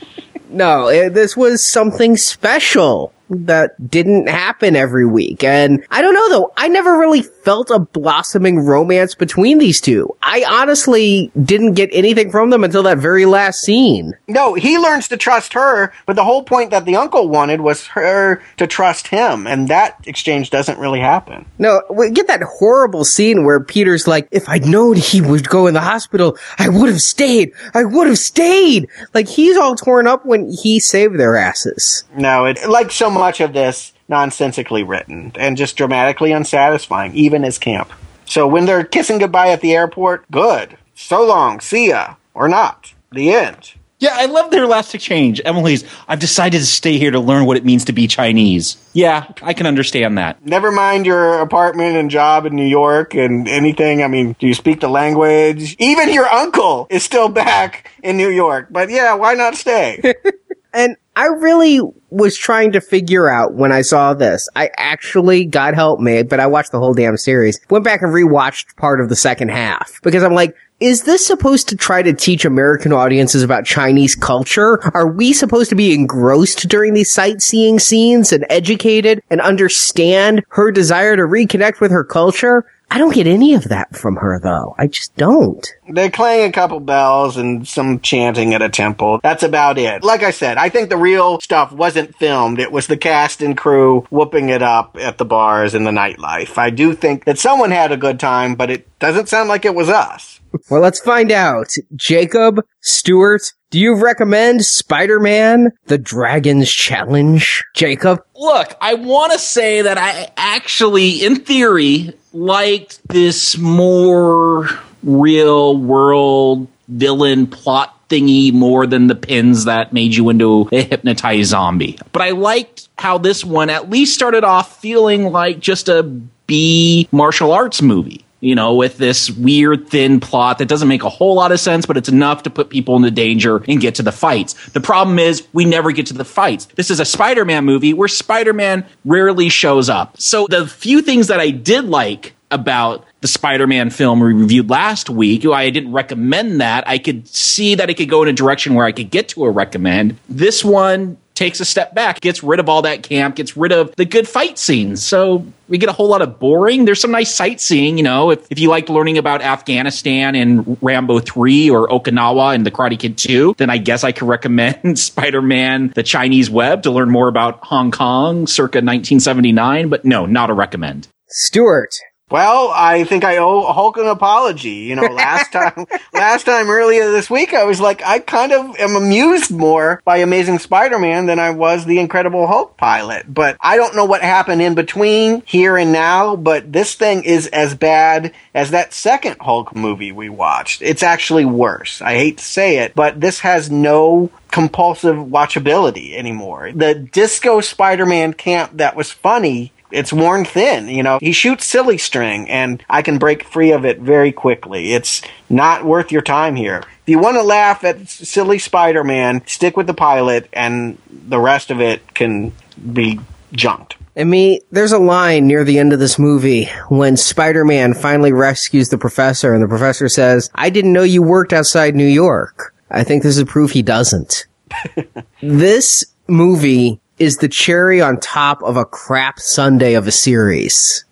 no, 0.48 0.88
it, 0.88 1.14
this 1.14 1.36
was 1.36 1.66
something 1.66 2.16
special 2.16 3.12
that 3.32 3.90
didn't 3.90 4.28
happen 4.28 4.76
every 4.76 5.06
week. 5.06 5.42
And 5.42 5.84
I 5.90 6.02
don't 6.02 6.14
know 6.14 6.28
though, 6.28 6.52
I 6.56 6.68
never 6.68 6.98
really 6.98 7.22
felt 7.22 7.70
a 7.70 7.78
blossoming 7.78 8.60
romance 8.60 9.14
between 9.14 9.58
these 9.58 9.80
two. 9.80 10.14
I 10.22 10.44
honestly 10.48 11.32
didn't 11.42 11.74
get 11.74 11.90
anything 11.92 12.30
from 12.30 12.50
them 12.50 12.64
until 12.64 12.82
that 12.84 12.98
very 12.98 13.26
last 13.26 13.60
scene. 13.60 14.14
No, 14.28 14.54
he 14.54 14.78
learns 14.78 15.08
to 15.08 15.16
trust 15.16 15.52
her, 15.54 15.92
but 16.06 16.16
the 16.16 16.24
whole 16.24 16.44
point 16.44 16.70
that 16.70 16.84
the 16.84 16.96
uncle 16.96 17.28
wanted 17.28 17.60
was 17.60 17.86
her 17.88 18.42
to 18.58 18.66
trust 18.66 19.08
him, 19.08 19.46
and 19.46 19.68
that 19.68 19.96
exchange 20.06 20.50
doesn't 20.50 20.78
really 20.78 21.00
happen. 21.00 21.46
No, 21.58 21.82
we 21.90 22.10
get 22.10 22.26
that 22.28 22.42
horrible 22.42 23.04
scene 23.04 23.44
where 23.44 23.60
Peter's 23.60 24.06
like, 24.06 24.28
if 24.30 24.48
I'd 24.48 24.66
known 24.66 24.96
he 24.96 25.20
would 25.20 25.48
go 25.48 25.66
in 25.66 25.74
the 25.74 25.80
hospital, 25.80 26.36
I 26.58 26.68
would 26.68 26.88
have 26.88 27.00
stayed. 27.00 27.52
I 27.74 27.84
would 27.84 28.06
have 28.06 28.18
stayed. 28.18 28.88
Like 29.14 29.28
he's 29.28 29.56
all 29.56 29.74
torn 29.74 30.06
up 30.06 30.24
when 30.26 30.50
he 30.50 30.80
saved 30.80 31.18
their 31.18 31.36
asses. 31.36 32.04
No, 32.14 32.44
it 32.46 32.68
like 32.68 32.90
so 32.90 33.10
much 33.10 33.21
of 33.40 33.52
this 33.52 33.92
nonsensically 34.08 34.82
written 34.82 35.32
and 35.36 35.56
just 35.56 35.76
dramatically 35.76 36.32
unsatisfying, 36.32 37.14
even 37.14 37.44
as 37.44 37.58
camp. 37.58 37.90
So 38.24 38.46
when 38.46 38.66
they're 38.66 38.84
kissing 38.84 39.18
goodbye 39.18 39.48
at 39.48 39.60
the 39.60 39.74
airport, 39.74 40.30
good. 40.30 40.76
So 40.94 41.26
long, 41.26 41.60
see 41.60 41.88
ya, 41.88 42.16
or 42.34 42.48
not. 42.48 42.94
The 43.10 43.32
end. 43.32 43.74
Yeah, 44.02 44.14
I 44.14 44.26
love 44.26 44.50
their 44.50 44.66
last 44.66 44.96
exchange. 44.96 45.40
Emily's, 45.44 45.84
I've 46.08 46.18
decided 46.18 46.58
to 46.58 46.66
stay 46.66 46.98
here 46.98 47.12
to 47.12 47.20
learn 47.20 47.46
what 47.46 47.56
it 47.56 47.64
means 47.64 47.84
to 47.84 47.92
be 47.92 48.08
Chinese. 48.08 48.76
Yeah, 48.94 49.28
I 49.40 49.54
can 49.54 49.64
understand 49.64 50.18
that. 50.18 50.44
Never 50.44 50.72
mind 50.72 51.06
your 51.06 51.38
apartment 51.38 51.96
and 51.96 52.10
job 52.10 52.44
in 52.44 52.56
New 52.56 52.66
York 52.66 53.14
and 53.14 53.46
anything. 53.46 54.02
I 54.02 54.08
mean, 54.08 54.34
do 54.40 54.48
you 54.48 54.54
speak 54.54 54.80
the 54.80 54.88
language? 54.88 55.76
Even 55.78 56.12
your 56.12 56.26
uncle 56.26 56.88
is 56.90 57.04
still 57.04 57.28
back 57.28 57.92
in 58.02 58.16
New 58.16 58.28
York. 58.28 58.66
But 58.70 58.90
yeah, 58.90 59.14
why 59.14 59.34
not 59.34 59.54
stay? 59.54 60.14
And 60.72 60.96
I 61.14 61.26
really 61.26 61.80
was 62.10 62.36
trying 62.36 62.72
to 62.72 62.80
figure 62.80 63.28
out 63.28 63.54
when 63.54 63.72
I 63.72 63.82
saw 63.82 64.14
this. 64.14 64.48
I 64.56 64.70
actually, 64.76 65.44
God 65.44 65.74
help 65.74 66.00
me, 66.00 66.22
but 66.22 66.40
I 66.40 66.46
watched 66.46 66.72
the 66.72 66.78
whole 66.78 66.94
damn 66.94 67.16
series. 67.16 67.60
Went 67.68 67.84
back 67.84 68.02
and 68.02 68.12
rewatched 68.12 68.76
part 68.76 69.00
of 69.00 69.08
the 69.08 69.16
second 69.16 69.50
half 69.50 70.00
because 70.02 70.22
I'm 70.22 70.34
like, 70.34 70.56
is 70.80 71.04
this 71.04 71.24
supposed 71.24 71.68
to 71.68 71.76
try 71.76 72.02
to 72.02 72.12
teach 72.12 72.44
American 72.44 72.92
audiences 72.92 73.44
about 73.44 73.64
Chinese 73.64 74.16
culture? 74.16 74.80
Are 74.94 75.06
we 75.06 75.32
supposed 75.32 75.70
to 75.70 75.76
be 75.76 75.94
engrossed 75.94 76.68
during 76.68 76.92
these 76.92 77.12
sightseeing 77.12 77.78
scenes 77.78 78.32
and 78.32 78.44
educated 78.50 79.22
and 79.30 79.40
understand 79.40 80.42
her 80.48 80.72
desire 80.72 81.14
to 81.16 81.22
reconnect 81.22 81.80
with 81.80 81.92
her 81.92 82.02
culture? 82.02 82.66
I 82.92 82.98
don't 82.98 83.14
get 83.14 83.26
any 83.26 83.54
of 83.54 83.70
that 83.70 83.96
from 83.96 84.16
her 84.16 84.38
though. 84.38 84.74
I 84.78 84.86
just 84.86 85.16
don't. 85.16 85.66
They 85.88 86.10
clang 86.10 86.46
a 86.46 86.52
couple 86.52 86.78
bells 86.78 87.38
and 87.38 87.66
some 87.66 88.00
chanting 88.00 88.52
at 88.52 88.60
a 88.60 88.68
temple. 88.68 89.18
That's 89.22 89.42
about 89.42 89.78
it. 89.78 90.04
Like 90.04 90.22
I 90.22 90.30
said, 90.30 90.58
I 90.58 90.68
think 90.68 90.90
the 90.90 90.98
real 90.98 91.40
stuff 91.40 91.72
wasn't 91.72 92.14
filmed. 92.16 92.58
It 92.58 92.70
was 92.70 92.88
the 92.88 92.98
cast 92.98 93.40
and 93.40 93.56
crew 93.56 94.06
whooping 94.10 94.50
it 94.50 94.60
up 94.60 94.98
at 95.00 95.16
the 95.16 95.24
bars 95.24 95.72
and 95.72 95.86
the 95.86 95.90
nightlife. 95.90 96.58
I 96.58 96.68
do 96.68 96.92
think 96.92 97.24
that 97.24 97.38
someone 97.38 97.70
had 97.70 97.92
a 97.92 97.96
good 97.96 98.20
time, 98.20 98.56
but 98.56 98.70
it 98.70 98.86
doesn't 98.98 99.30
sound 99.30 99.48
like 99.48 99.64
it 99.64 99.74
was 99.74 99.88
us. 99.88 100.40
Well, 100.70 100.82
let's 100.82 101.00
find 101.00 101.32
out. 101.32 101.72
Jacob, 101.96 102.60
Stewart, 102.82 103.54
do 103.72 103.80
you 103.80 103.94
recommend 103.96 104.64
Spider-Man, 104.64 105.72
The 105.86 105.96
Dragon's 105.96 106.70
Challenge? 106.70 107.64
Jacob? 107.74 108.22
Look, 108.36 108.76
I 108.82 108.94
want 108.94 109.32
to 109.32 109.38
say 109.38 109.80
that 109.80 109.96
I 109.96 110.30
actually, 110.36 111.24
in 111.24 111.36
theory, 111.36 112.12
liked 112.34 113.00
this 113.08 113.56
more 113.56 114.68
real 115.02 115.76
world 115.78 116.68
villain 116.86 117.46
plot 117.46 117.98
thingy 118.10 118.52
more 118.52 118.86
than 118.86 119.06
the 119.06 119.14
pins 119.14 119.64
that 119.64 119.94
made 119.94 120.14
you 120.14 120.28
into 120.28 120.68
a 120.70 120.82
hypnotized 120.82 121.48
zombie. 121.48 121.98
But 122.12 122.20
I 122.20 122.30
liked 122.32 122.90
how 122.98 123.16
this 123.16 123.42
one 123.42 123.70
at 123.70 123.88
least 123.88 124.12
started 124.12 124.44
off 124.44 124.80
feeling 124.82 125.32
like 125.32 125.60
just 125.60 125.88
a 125.88 126.02
B 126.46 127.08
martial 127.10 127.52
arts 127.52 127.80
movie. 127.80 128.22
You 128.42 128.56
know, 128.56 128.74
with 128.74 128.98
this 128.98 129.30
weird 129.30 129.88
thin 129.88 130.18
plot 130.18 130.58
that 130.58 130.66
doesn't 130.66 130.88
make 130.88 131.04
a 131.04 131.08
whole 131.08 131.36
lot 131.36 131.52
of 131.52 131.60
sense, 131.60 131.86
but 131.86 131.96
it's 131.96 132.08
enough 132.08 132.42
to 132.42 132.50
put 132.50 132.70
people 132.70 132.96
into 132.96 133.10
danger 133.10 133.62
and 133.68 133.80
get 133.80 133.94
to 133.94 134.02
the 134.02 134.10
fights. 134.10 134.54
The 134.70 134.80
problem 134.80 135.20
is 135.20 135.46
we 135.52 135.64
never 135.64 135.92
get 135.92 136.06
to 136.06 136.14
the 136.14 136.24
fights. 136.24 136.66
This 136.74 136.90
is 136.90 136.98
a 136.98 137.04
Spider-Man 137.04 137.64
movie 137.64 137.94
where 137.94 138.08
Spider-Man 138.08 138.84
rarely 139.04 139.48
shows 139.48 139.88
up. 139.88 140.20
So 140.20 140.48
the 140.48 140.66
few 140.66 141.02
things 141.02 141.28
that 141.28 141.38
I 141.38 141.50
did 141.50 141.84
like 141.84 142.34
about 142.50 143.06
the 143.20 143.28
Spider-Man 143.28 143.90
film 143.90 144.20
we 144.20 144.32
reviewed 144.32 144.68
last 144.68 145.08
week. 145.08 145.46
I 145.46 145.70
didn't 145.70 145.92
recommend 145.92 146.60
that. 146.60 146.86
I 146.86 146.98
could 146.98 147.28
see 147.28 147.76
that 147.76 147.88
it 147.90 147.94
could 147.94 148.10
go 148.10 148.24
in 148.24 148.28
a 148.28 148.32
direction 148.32 148.74
where 148.74 148.84
I 148.84 148.92
could 148.92 149.10
get 149.10 149.28
to 149.30 149.44
a 149.44 149.50
recommend. 149.50 150.18
This 150.28 150.64
one 150.64 151.16
takes 151.42 151.58
a 151.58 151.64
step 151.64 151.92
back, 151.92 152.20
gets 152.20 152.44
rid 152.44 152.60
of 152.60 152.68
all 152.68 152.82
that 152.82 153.02
camp, 153.02 153.34
gets 153.34 153.56
rid 153.56 153.72
of 153.72 153.92
the 153.96 154.04
good 154.04 154.28
fight 154.28 154.56
scenes. 154.58 155.04
So 155.04 155.44
we 155.68 155.76
get 155.76 155.88
a 155.88 155.92
whole 155.92 156.06
lot 156.06 156.22
of 156.22 156.38
boring. 156.38 156.84
There's 156.84 157.00
some 157.00 157.10
nice 157.10 157.34
sightseeing, 157.34 157.98
you 157.98 158.04
know, 158.04 158.30
if, 158.30 158.46
if 158.48 158.60
you 158.60 158.68
liked 158.68 158.88
learning 158.88 159.18
about 159.18 159.42
Afghanistan 159.42 160.36
and 160.36 160.78
Rambo 160.80 161.18
3 161.18 161.68
or 161.68 161.88
Okinawa 161.88 162.54
and 162.54 162.64
The 162.64 162.70
Karate 162.70 162.96
Kid 162.96 163.18
2, 163.18 163.56
then 163.58 163.70
I 163.70 163.78
guess 163.78 164.04
I 164.04 164.12
could 164.12 164.28
recommend 164.28 164.96
Spider-Man 164.98 165.92
The 165.96 166.04
Chinese 166.04 166.48
Web 166.48 166.84
to 166.84 166.92
learn 166.92 167.10
more 167.10 167.26
about 167.26 167.58
Hong 167.64 167.90
Kong 167.90 168.46
circa 168.46 168.78
1979, 168.78 169.88
but 169.88 170.04
no, 170.04 170.26
not 170.26 170.48
a 170.48 170.54
recommend. 170.54 171.08
Stuart, 171.26 171.90
Well, 172.32 172.72
I 172.74 173.04
think 173.04 173.24
I 173.24 173.36
owe 173.36 173.70
Hulk 173.70 173.98
an 173.98 174.06
apology. 174.06 174.70
You 174.70 174.96
know, 174.96 175.02
last 175.02 175.52
time, 175.52 175.86
last 176.14 176.44
time 176.44 176.70
earlier 176.70 177.10
this 177.10 177.28
week, 177.28 177.52
I 177.52 177.64
was 177.64 177.78
like, 177.78 178.02
I 178.02 178.20
kind 178.20 178.52
of 178.52 178.74
am 178.76 178.96
amused 178.96 179.50
more 179.50 180.00
by 180.06 180.16
Amazing 180.16 180.60
Spider-Man 180.60 181.26
than 181.26 181.38
I 181.38 181.50
was 181.50 181.84
the 181.84 181.98
Incredible 181.98 182.46
Hulk 182.46 182.78
pilot. 182.78 183.26
But 183.28 183.58
I 183.60 183.76
don't 183.76 183.94
know 183.94 184.06
what 184.06 184.22
happened 184.22 184.62
in 184.62 184.74
between 184.74 185.42
here 185.44 185.76
and 185.76 185.92
now, 185.92 186.34
but 186.34 186.72
this 186.72 186.94
thing 186.94 187.24
is 187.24 187.48
as 187.48 187.74
bad 187.74 188.32
as 188.54 188.70
that 188.70 188.94
second 188.94 189.36
Hulk 189.38 189.76
movie 189.76 190.12
we 190.12 190.30
watched. 190.30 190.80
It's 190.80 191.02
actually 191.02 191.44
worse. 191.44 192.00
I 192.00 192.14
hate 192.14 192.38
to 192.38 192.44
say 192.44 192.78
it, 192.78 192.94
but 192.94 193.20
this 193.20 193.40
has 193.40 193.70
no 193.70 194.30
compulsive 194.50 195.16
watchability 195.16 196.14
anymore. 196.14 196.72
The 196.72 196.94
disco 196.94 197.60
Spider-Man 197.60 198.32
camp 198.34 198.78
that 198.78 198.96
was 198.96 199.10
funny 199.10 199.72
it's 199.92 200.12
worn 200.12 200.44
thin. 200.44 200.88
You 200.88 201.02
know, 201.02 201.18
he 201.20 201.32
shoots 201.32 201.64
silly 201.64 201.98
string, 201.98 202.48
and 202.48 202.84
I 202.88 203.02
can 203.02 203.18
break 203.18 203.44
free 203.44 203.72
of 203.72 203.84
it 203.84 204.00
very 204.00 204.32
quickly. 204.32 204.92
It's 204.92 205.22
not 205.48 205.84
worth 205.84 206.10
your 206.10 206.22
time 206.22 206.56
here. 206.56 206.82
If 207.02 207.08
you 207.08 207.18
want 207.18 207.36
to 207.36 207.42
laugh 207.42 207.84
at 207.84 208.08
silly 208.08 208.58
Spider 208.58 209.04
Man, 209.04 209.46
stick 209.46 209.76
with 209.76 209.86
the 209.86 209.94
pilot, 209.94 210.48
and 210.52 210.98
the 211.10 211.38
rest 211.38 211.70
of 211.70 211.80
it 211.80 212.14
can 212.14 212.52
be 212.92 213.20
junked. 213.52 213.96
I 214.16 214.24
mean, 214.24 214.60
there's 214.70 214.92
a 214.92 214.98
line 214.98 215.46
near 215.46 215.64
the 215.64 215.78
end 215.78 215.94
of 215.94 215.98
this 215.98 216.18
movie 216.18 216.66
when 216.88 217.16
Spider-Man 217.16 217.94
finally 217.94 218.32
rescues 218.32 218.90
the 218.90 218.98
professor 218.98 219.54
and 219.54 219.62
the 219.62 219.68
professor 219.68 220.08
says, 220.08 220.50
I 220.54 220.68
didn't 220.68 220.92
know 220.92 221.02
you 221.02 221.22
worked 221.22 221.54
outside 221.54 221.94
New 221.94 222.06
York. 222.06 222.74
I 222.90 223.04
think 223.04 223.22
this 223.22 223.38
is 223.38 223.44
proof 223.44 223.70
he 223.70 223.82
doesn't. 223.82 224.46
this 225.42 226.04
movie 226.28 227.00
is 227.22 227.36
the 227.36 227.48
cherry 227.48 228.00
on 228.00 228.18
top 228.18 228.60
of 228.64 228.76
a 228.76 228.84
crap 228.84 229.38
sundae 229.38 229.94
of 229.94 230.08
a 230.08 230.12
series. 230.12 231.04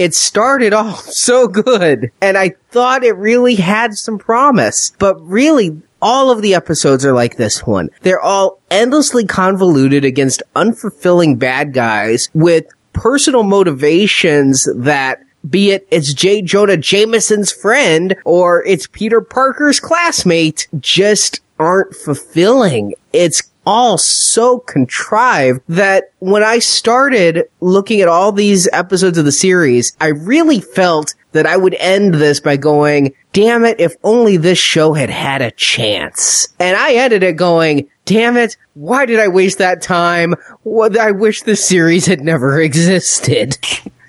it 0.00 0.12
started 0.12 0.72
off 0.72 1.00
so 1.04 1.46
good, 1.46 2.10
and 2.20 2.36
I 2.36 2.56
thought 2.70 3.04
it 3.04 3.16
really 3.16 3.54
had 3.54 3.94
some 3.94 4.18
promise, 4.18 4.92
but 4.98 5.14
really, 5.24 5.80
all 6.02 6.32
of 6.32 6.42
the 6.42 6.54
episodes 6.56 7.06
are 7.06 7.14
like 7.14 7.36
this 7.36 7.64
one. 7.64 7.90
They're 8.02 8.20
all 8.20 8.60
endlessly 8.72 9.24
convoluted 9.24 10.04
against 10.04 10.42
unfulfilling 10.56 11.38
bad 11.38 11.72
guys 11.72 12.28
with 12.34 12.66
personal 12.92 13.44
motivations 13.44 14.68
that 14.74 15.20
be 15.48 15.70
it 15.70 15.86
it's 15.90 16.12
J. 16.12 16.42
Jonah 16.42 16.76
Jameson's 16.76 17.52
friend 17.52 18.16
or 18.24 18.64
it's 18.64 18.88
Peter 18.88 19.20
Parker's 19.20 19.78
classmate, 19.78 20.66
just 20.80 21.40
aren't 21.58 21.94
fulfilling. 21.94 22.94
It's 23.12 23.42
all 23.66 23.98
so 23.98 24.58
contrived 24.58 25.60
that 25.68 26.12
when 26.18 26.42
I 26.42 26.58
started 26.58 27.44
looking 27.60 28.00
at 28.00 28.08
all 28.08 28.32
these 28.32 28.68
episodes 28.72 29.18
of 29.18 29.24
the 29.24 29.32
series, 29.32 29.96
I 30.00 30.08
really 30.08 30.60
felt 30.60 31.14
that 31.32 31.46
I 31.46 31.56
would 31.56 31.74
end 31.74 32.14
this 32.14 32.40
by 32.40 32.56
going, 32.56 33.14
damn 33.32 33.64
it, 33.64 33.80
if 33.80 33.96
only 34.04 34.36
this 34.36 34.58
show 34.58 34.92
had 34.92 35.10
had 35.10 35.42
a 35.42 35.50
chance. 35.50 36.48
And 36.60 36.76
I 36.76 36.94
ended 36.94 37.22
it 37.22 37.36
going, 37.36 37.88
damn 38.04 38.36
it, 38.36 38.56
why 38.74 39.06
did 39.06 39.18
I 39.18 39.28
waste 39.28 39.58
that 39.58 39.82
time? 39.82 40.34
I 40.64 41.10
wish 41.10 41.42
the 41.42 41.56
series 41.56 42.06
had 42.06 42.20
never 42.20 42.60
existed. 42.60 43.58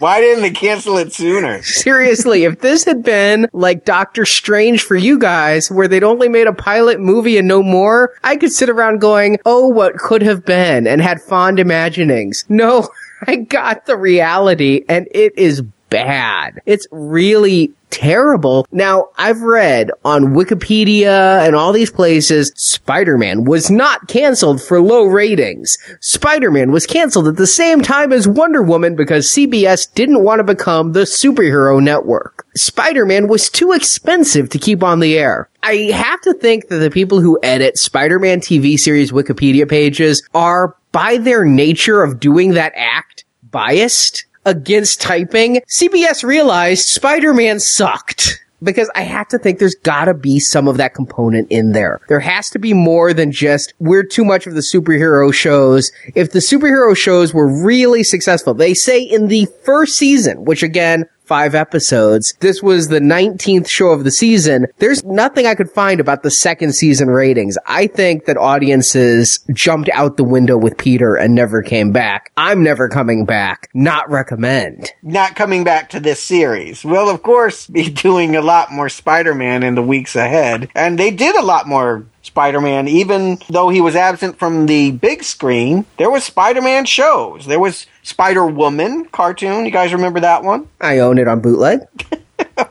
Why 0.05 0.21
didn't 0.21 0.43
they 0.43 0.51
cancel 0.51 0.99
it 0.99 1.13
sooner? 1.13 1.63
Seriously, 1.63 2.43
if 2.43 2.59
this 2.59 2.83
had 2.83 3.01
been 3.01 3.47
like 3.53 3.85
Doctor 3.85 4.23
Strange 4.23 4.83
for 4.83 4.95
you 4.95 5.17
guys, 5.17 5.71
where 5.71 5.87
they'd 5.87 6.03
only 6.03 6.29
made 6.29 6.45
a 6.45 6.53
pilot 6.53 6.99
movie 6.99 7.39
and 7.39 7.47
no 7.47 7.63
more, 7.63 8.13
I 8.23 8.35
could 8.35 8.51
sit 8.51 8.69
around 8.69 9.01
going, 9.01 9.39
oh, 9.47 9.67
what 9.67 9.95
could 9.95 10.21
have 10.21 10.45
been 10.45 10.85
and 10.85 11.01
had 11.01 11.23
fond 11.23 11.59
imaginings. 11.59 12.45
No, 12.49 12.87
I 13.27 13.37
got 13.37 13.87
the 13.87 13.97
reality 13.97 14.85
and 14.87 15.07
it 15.09 15.35
is 15.39 15.63
bad. 15.89 16.61
It's 16.65 16.87
really 16.91 17.73
terrible. 17.89 18.67
Now, 18.71 19.07
I've 19.17 19.41
read 19.41 19.89
on 20.03 20.33
Wikipedia 20.33 21.45
and 21.45 21.55
all 21.55 21.71
these 21.71 21.91
places, 21.91 22.51
Spider-Man 22.55 23.45
was 23.45 23.71
not 23.71 24.09
canceled 24.09 24.61
for 24.61 24.81
low 24.81 25.05
ratings. 25.05 25.77
Spider-Man 26.01 26.71
was 26.71 26.85
canceled 26.85 27.27
at 27.27 27.37
the 27.37 27.47
same 27.47 27.81
time 27.81 28.11
as 28.11 28.27
Wonder 28.27 28.61
Woman 28.61 28.95
because 28.95 29.29
CBS 29.29 29.93
didn't 29.93 30.23
want 30.23 30.39
to 30.39 30.43
become 30.43 30.91
the 30.91 31.01
superhero 31.01 31.81
network. 31.81 32.45
Spider-Man 32.55 33.29
was 33.29 33.49
too 33.49 33.71
expensive 33.71 34.49
to 34.49 34.59
keep 34.59 34.83
on 34.83 34.99
the 34.99 35.17
air. 35.17 35.49
I 35.63 35.91
have 35.93 36.21
to 36.21 36.33
think 36.33 36.67
that 36.67 36.79
the 36.79 36.91
people 36.91 37.21
who 37.21 37.39
edit 37.41 37.77
Spider-Man 37.77 38.41
TV 38.41 38.77
series 38.77 39.11
Wikipedia 39.13 39.69
pages 39.69 40.27
are, 40.33 40.75
by 40.91 41.17
their 41.17 41.45
nature 41.45 42.03
of 42.03 42.19
doing 42.19 42.55
that 42.55 42.73
act, 42.75 43.23
biased 43.51 44.25
against 44.45 45.01
typing, 45.01 45.61
CBS 45.67 46.23
realized 46.23 46.85
Spider-Man 46.85 47.59
sucked. 47.59 48.41
Because 48.63 48.89
I 48.95 49.01
have 49.01 49.27
to 49.27 49.37
think 49.37 49.59
there's 49.59 49.75
gotta 49.75 50.13
be 50.13 50.39
some 50.39 50.67
of 50.67 50.77
that 50.77 50.95
component 50.95 51.51
in 51.51 51.73
there. 51.73 51.99
There 52.07 52.21
has 52.21 52.49
to 52.51 52.57
be 52.57 52.73
more 52.73 53.13
than 53.13 53.31
just, 53.31 53.73
we're 53.79 54.01
too 54.01 54.23
much 54.23 54.47
of 54.47 54.55
the 54.55 54.61
superhero 54.61 55.31
shows. 55.31 55.91
If 56.15 56.31
the 56.31 56.39
superhero 56.39 56.95
shows 56.95 57.33
were 57.33 57.63
really 57.63 58.03
successful, 58.03 58.53
they 58.53 58.73
say 58.73 59.01
in 59.01 59.27
the 59.27 59.47
first 59.65 59.97
season, 59.97 60.45
which 60.45 60.63
again, 60.63 61.05
five 61.25 61.55
episodes. 61.55 62.33
This 62.39 62.61
was 62.61 62.87
the 62.87 62.99
19th 62.99 63.67
show 63.67 63.87
of 63.87 64.03
the 64.03 64.11
season. 64.11 64.67
There's 64.77 65.03
nothing 65.03 65.45
I 65.45 65.55
could 65.55 65.71
find 65.71 65.99
about 65.99 66.23
the 66.23 66.31
second 66.31 66.73
season 66.73 67.09
ratings. 67.09 67.57
I 67.65 67.87
think 67.87 68.25
that 68.25 68.37
audiences 68.37 69.39
jumped 69.53 69.89
out 69.89 70.17
the 70.17 70.23
window 70.23 70.57
with 70.57 70.77
Peter 70.77 71.15
and 71.15 71.35
never 71.35 71.61
came 71.61 71.91
back. 71.91 72.31
I'm 72.37 72.63
never 72.63 72.89
coming 72.89 73.25
back. 73.25 73.69
Not 73.73 74.09
recommend. 74.09 74.91
Not 75.01 75.35
coming 75.35 75.63
back 75.63 75.89
to 75.91 75.99
this 75.99 76.21
series. 76.21 76.83
We'll, 76.83 77.09
of 77.09 77.23
course, 77.23 77.67
be 77.67 77.89
doing 78.05 78.35
a 78.35 78.41
lot 78.41 78.71
more 78.71 78.89
Spider-Man 78.89 79.63
in 79.63 79.75
the 79.75 79.83
weeks 79.83 80.15
ahead. 80.15 80.69
And 80.75 80.97
they 80.97 81.11
did 81.11 81.35
a 81.35 81.45
lot 81.45 81.67
more 81.67 82.05
Spider-Man, 82.25 82.87
even 82.87 83.37
though 83.49 83.69
he 83.69 83.81
was 83.81 83.95
absent 83.95 84.39
from 84.39 84.65
the 84.65 84.91
big 84.91 85.23
screen, 85.23 85.85
there 85.97 86.09
was 86.09 86.23
Spider-Man 86.23 86.85
shows. 86.85 87.45
There 87.45 87.59
was 87.59 87.85
Spider-Woman 88.05 89.05
cartoon. 89.05 89.65
You 89.65 89.71
guys 89.71 89.91
remember 89.91 90.19
that 90.19 90.43
one? 90.43 90.67
I 90.79 90.99
own 90.99 91.17
it 91.17 91.27
on 91.27 91.39
bootleg. 91.41 91.79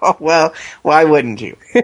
oh, 0.00 0.16
well, 0.20 0.54
why 0.82 1.02
wouldn't 1.02 1.40
you? 1.40 1.56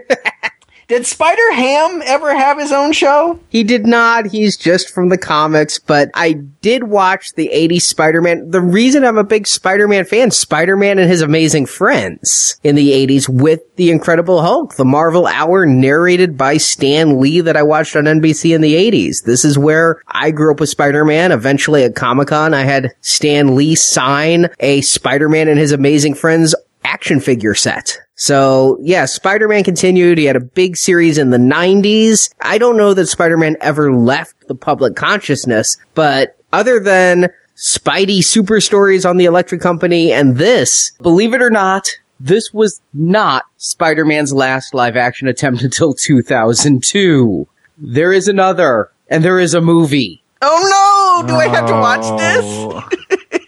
Did 0.91 1.05
Spider 1.05 1.53
Ham 1.53 2.01
ever 2.03 2.35
have 2.35 2.59
his 2.59 2.73
own 2.73 2.91
show? 2.91 3.39
He 3.47 3.63
did 3.63 3.85
not. 3.85 4.25
He's 4.25 4.57
just 4.57 4.89
from 4.89 5.07
the 5.07 5.17
comics, 5.17 5.79
but 5.79 6.09
I 6.13 6.33
did 6.33 6.83
watch 6.83 7.31
the 7.31 7.49
80s 7.53 7.83
Spider-Man. 7.83 8.51
The 8.51 8.59
reason 8.59 9.05
I'm 9.05 9.17
a 9.17 9.23
big 9.23 9.47
Spider-Man 9.47 10.03
fan, 10.03 10.31
Spider-Man 10.31 10.99
and 10.99 11.09
his 11.09 11.21
amazing 11.21 11.67
friends 11.67 12.59
in 12.61 12.75
the 12.75 12.91
80s 12.91 13.29
with 13.29 13.61
the 13.77 13.89
Incredible 13.89 14.41
Hulk, 14.41 14.75
the 14.75 14.83
Marvel 14.83 15.27
Hour 15.27 15.65
narrated 15.65 16.37
by 16.37 16.57
Stan 16.57 17.21
Lee 17.21 17.39
that 17.39 17.55
I 17.55 17.63
watched 17.63 17.95
on 17.95 18.03
NBC 18.03 18.53
in 18.53 18.59
the 18.59 18.73
80s. 18.75 19.23
This 19.23 19.45
is 19.45 19.57
where 19.57 20.01
I 20.09 20.31
grew 20.31 20.51
up 20.51 20.59
with 20.59 20.67
Spider-Man. 20.67 21.31
Eventually 21.31 21.85
at 21.85 21.95
Comic-Con, 21.95 22.53
I 22.53 22.63
had 22.63 22.93
Stan 22.99 23.55
Lee 23.55 23.75
sign 23.75 24.49
a 24.59 24.81
Spider-Man 24.81 25.47
and 25.47 25.57
his 25.57 25.71
amazing 25.71 26.15
friends 26.15 26.53
action 26.91 27.21
figure 27.21 27.55
set. 27.55 27.97
So 28.15 28.77
yeah, 28.81 29.05
Spider-Man 29.05 29.63
continued. 29.63 30.17
He 30.17 30.25
had 30.25 30.35
a 30.35 30.41
big 30.41 30.75
series 30.75 31.17
in 31.17 31.29
the 31.29 31.37
90s. 31.37 32.33
I 32.41 32.57
don't 32.57 32.77
know 32.77 32.93
that 32.93 33.07
Spider-Man 33.07 33.55
ever 33.61 33.93
left 33.93 34.35
the 34.47 34.55
public 34.55 34.95
consciousness, 34.95 35.77
but 35.95 36.37
other 36.51 36.79
than 36.79 37.29
Spidey 37.55 38.23
super 38.23 38.59
stories 38.59 39.05
on 39.05 39.17
the 39.17 39.25
Electric 39.25 39.61
Company 39.61 40.11
and 40.11 40.35
this, 40.35 40.91
believe 41.01 41.33
it 41.33 41.41
or 41.41 41.49
not, 41.49 41.87
this 42.19 42.53
was 42.53 42.81
not 42.93 43.45
Spider-Man's 43.57 44.33
last 44.33 44.73
live 44.73 44.97
action 44.97 45.27
attempt 45.27 45.61
until 45.63 45.93
2002. 45.93 47.47
There 47.77 48.11
is 48.11 48.27
another, 48.27 48.91
and 49.07 49.23
there 49.23 49.39
is 49.39 49.53
a 49.53 49.61
movie. 49.61 50.23
Oh 50.41 51.21
no! 51.23 51.27
Do 51.27 51.35
I 51.35 51.47
have 51.47 51.67
to 51.67 51.73
watch 51.73 52.05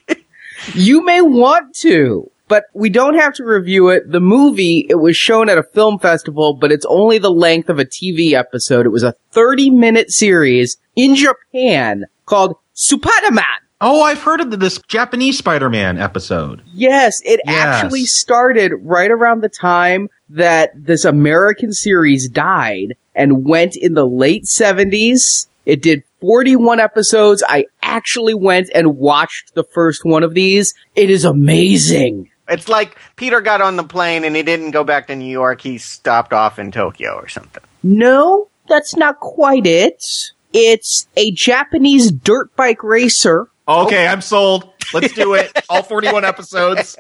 this? 0.07 0.17
you 0.75 1.03
may 1.03 1.21
want 1.21 1.75
to. 1.77 2.29
But 2.53 2.65
we 2.75 2.91
don't 2.91 3.15
have 3.15 3.33
to 3.33 3.43
review 3.43 3.89
it. 3.89 4.11
The 4.11 4.19
movie, 4.19 4.85
it 4.87 4.99
was 4.99 5.17
shown 5.17 5.49
at 5.49 5.57
a 5.57 5.63
film 5.63 5.97
festival, 5.97 6.53
but 6.53 6.71
it's 6.71 6.85
only 6.87 7.17
the 7.17 7.31
length 7.31 7.67
of 7.67 7.79
a 7.79 7.83
TV 7.83 8.33
episode. 8.33 8.85
It 8.85 8.89
was 8.89 9.01
a 9.01 9.15
30 9.31 9.71
minute 9.71 10.11
series 10.11 10.77
in 10.95 11.15
Japan 11.15 12.05
called 12.27 12.55
Supaidaman. 12.75 13.41
Oh, 13.81 14.03
I've 14.03 14.21
heard 14.21 14.39
of 14.39 14.51
this 14.59 14.79
Japanese 14.87 15.39
Spider-Man 15.39 15.97
episode. 15.97 16.61
Yes, 16.71 17.23
it 17.25 17.41
Yes. 17.43 17.55
actually 17.57 18.05
started 18.05 18.73
right 18.83 19.09
around 19.09 19.41
the 19.41 19.49
time 19.49 20.09
that 20.29 20.69
this 20.75 21.05
American 21.05 21.73
series 21.73 22.29
died 22.29 22.93
and 23.15 23.45
went 23.47 23.75
in 23.75 23.95
the 23.95 24.05
late 24.05 24.43
70s. 24.45 25.47
It 25.65 25.81
did 25.81 26.03
41 26.21 26.79
episodes. 26.79 27.41
I 27.49 27.65
actually 27.81 28.35
went 28.35 28.69
and 28.75 28.95
watched 28.97 29.55
the 29.55 29.63
first 29.63 30.05
one 30.05 30.21
of 30.21 30.35
these. 30.35 30.75
It 30.95 31.09
is 31.09 31.25
amazing. 31.25 32.29
It's 32.47 32.67
like 32.67 32.97
Peter 33.15 33.41
got 33.41 33.61
on 33.61 33.75
the 33.77 33.83
plane 33.83 34.23
and 34.23 34.35
he 34.35 34.43
didn't 34.43 34.71
go 34.71 34.83
back 34.83 35.07
to 35.07 35.15
New 35.15 35.31
York. 35.31 35.61
He 35.61 35.77
stopped 35.77 36.33
off 36.33 36.59
in 36.59 36.71
Tokyo 36.71 37.15
or 37.15 37.27
something. 37.27 37.63
No, 37.83 38.49
that's 38.67 38.95
not 38.95 39.19
quite 39.19 39.65
it. 39.65 40.05
It's 40.51 41.07
a 41.15 41.31
Japanese 41.31 42.11
dirt 42.11 42.55
bike 42.55 42.83
racer 42.83 43.49
Okay, 43.67 44.07
I'm 44.07 44.21
sold. 44.21 44.69
Let's 44.93 45.13
do 45.13 45.33
it. 45.35 45.51
All 45.69 45.83
41 45.83 46.25
episodes. 46.25 46.97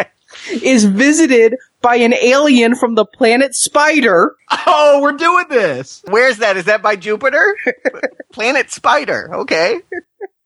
is 0.50 0.84
visited 0.84 1.56
by 1.82 1.96
an 1.96 2.14
alien 2.14 2.74
from 2.74 2.94
the 2.94 3.04
planet 3.04 3.54
Spider. 3.54 4.34
Oh, 4.66 5.00
we're 5.02 5.12
doing 5.12 5.46
this. 5.48 6.02
Where's 6.08 6.38
that? 6.38 6.56
Is 6.56 6.64
that 6.66 6.82
by 6.82 6.96
Jupiter? 6.96 7.56
Planet 8.32 8.70
Spider. 8.70 9.30
Okay. 9.34 9.80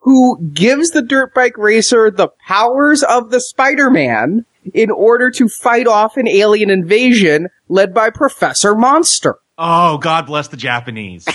Who 0.01 0.38
gives 0.53 0.90
the 0.90 1.03
dirt 1.03 1.34
bike 1.34 1.57
racer 1.57 2.11
the 2.11 2.28
powers 2.46 3.03
of 3.03 3.30
the 3.30 3.40
Spider-Man 3.40 4.44
in 4.74 4.90
order 4.90 5.30
to 5.30 5.48
fight 5.48 5.86
off 5.86 6.16
an 6.16 6.28
alien 6.28 6.70
invasion 6.70 7.48
led 7.68 7.94
by 7.94 8.11
Professor 8.11 8.74
Monster. 8.74 9.36
Oh, 9.57 9.98
God 9.98 10.26
bless 10.26 10.48
the 10.48 10.57
Japanese. 10.57 11.26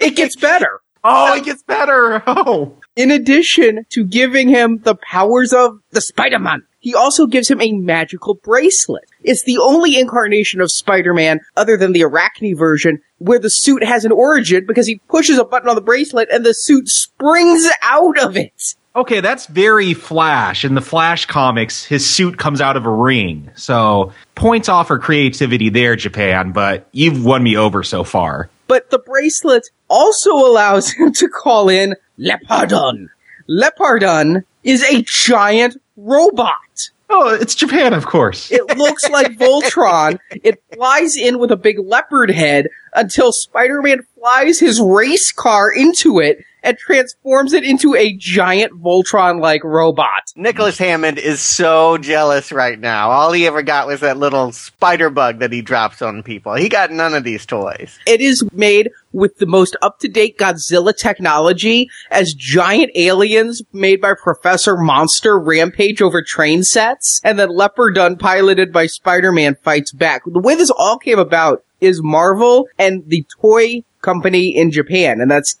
It 0.00 0.16
gets 0.16 0.36
better. 0.36 0.80
Oh, 1.04 1.34
it 1.34 1.44
gets 1.44 1.62
better. 1.62 2.22
Oh. 2.28 2.76
In 2.94 3.10
addition 3.10 3.84
to 3.90 4.04
giving 4.04 4.48
him 4.48 4.78
the 4.78 4.94
powers 4.96 5.52
of 5.52 5.78
the 5.90 6.00
Spider-Man, 6.00 6.62
he 6.80 6.94
also 6.94 7.26
gives 7.26 7.48
him 7.50 7.60
a 7.60 7.72
magical 7.72 8.34
bracelet. 8.34 9.04
It's 9.22 9.44
the 9.44 9.58
only 9.58 9.98
incarnation 9.98 10.60
of 10.60 10.70
Spider-Man 10.70 11.40
other 11.56 11.76
than 11.76 11.92
the 11.92 12.04
Arachne 12.04 12.56
version 12.56 13.00
where 13.18 13.38
the 13.38 13.50
suit 13.50 13.84
has 13.84 14.04
an 14.04 14.12
origin 14.12 14.64
because 14.66 14.86
he 14.86 15.00
pushes 15.08 15.38
a 15.38 15.44
button 15.44 15.68
on 15.68 15.74
the 15.74 15.80
bracelet 15.80 16.28
and 16.30 16.44
the 16.44 16.54
suit 16.54 16.88
springs 16.88 17.68
out 17.82 18.18
of 18.18 18.36
it. 18.36 18.74
Okay, 18.96 19.20
that's 19.20 19.46
very 19.46 19.94
Flash. 19.94 20.64
In 20.64 20.74
the 20.74 20.80
Flash 20.80 21.26
comics, 21.26 21.84
his 21.84 22.04
suit 22.04 22.36
comes 22.36 22.60
out 22.60 22.76
of 22.76 22.84
a 22.84 22.90
ring. 22.90 23.50
So, 23.54 24.12
points 24.34 24.68
off 24.68 24.88
for 24.88 24.98
creativity 24.98 25.68
there, 25.68 25.94
Japan, 25.94 26.50
but 26.52 26.88
you've 26.92 27.24
won 27.24 27.42
me 27.42 27.56
over 27.56 27.84
so 27.84 28.02
far. 28.02 28.50
But 28.68 28.90
the 28.90 28.98
bracelet 28.98 29.70
also 29.88 30.32
allows 30.32 30.90
him 30.92 31.12
to 31.14 31.28
call 31.28 31.68
in 31.68 31.96
Leopardon. 32.18 33.08
Leopardon 33.48 34.44
is 34.62 34.84
a 34.84 35.02
giant 35.02 35.80
robot. 35.96 36.90
Oh, 37.10 37.34
it's 37.34 37.54
Japan, 37.54 37.94
of 37.94 38.04
course. 38.04 38.52
It 38.52 38.76
looks 38.76 39.08
like 39.08 39.28
Voltron. 39.38 40.18
It 40.42 40.62
flies 40.74 41.16
in 41.16 41.38
with 41.38 41.50
a 41.50 41.56
big 41.56 41.78
leopard 41.78 42.30
head 42.30 42.68
until 42.94 43.32
Spider-Man 43.32 44.02
flies 44.18 44.60
his 44.60 44.78
race 44.80 45.32
car 45.32 45.72
into 45.72 46.20
it 46.20 46.44
and 46.62 46.76
transforms 46.78 47.52
it 47.52 47.64
into 47.64 47.94
a 47.94 48.14
giant 48.16 48.72
Voltron-like 48.72 49.62
robot. 49.64 50.32
Nicholas 50.36 50.78
Hammond 50.78 51.18
is 51.18 51.40
so 51.40 51.98
jealous 51.98 52.52
right 52.52 52.78
now. 52.78 53.10
All 53.10 53.32
he 53.32 53.46
ever 53.46 53.62
got 53.62 53.86
was 53.86 54.00
that 54.00 54.18
little 54.18 54.52
spider 54.52 55.10
bug 55.10 55.38
that 55.38 55.52
he 55.52 55.62
drops 55.62 56.02
on 56.02 56.22
people. 56.22 56.54
He 56.54 56.68
got 56.68 56.90
none 56.90 57.14
of 57.14 57.24
these 57.24 57.46
toys. 57.46 57.98
It 58.06 58.20
is 58.20 58.44
made 58.52 58.90
with 59.12 59.38
the 59.38 59.46
most 59.46 59.76
up-to-date 59.80 60.38
Godzilla 60.38 60.96
technology 60.96 61.88
as 62.10 62.34
giant 62.34 62.90
aliens 62.94 63.62
made 63.72 64.00
by 64.00 64.12
Professor 64.14 64.76
Monster 64.76 65.38
rampage 65.38 66.02
over 66.02 66.22
train 66.22 66.62
sets, 66.62 67.20
and 67.24 67.38
then 67.38 67.48
Leopardon 67.48 68.18
piloted 68.18 68.72
by 68.72 68.86
Spider-Man 68.86 69.56
fights 69.62 69.92
back. 69.92 70.22
The 70.26 70.40
way 70.40 70.54
this 70.54 70.70
all 70.70 70.98
came 70.98 71.18
about 71.18 71.64
is 71.80 72.02
Marvel 72.02 72.66
and 72.78 73.08
the 73.08 73.24
toy 73.40 73.82
company 74.02 74.56
in 74.56 74.70
Japan, 74.70 75.20
and 75.20 75.30
that's 75.30 75.58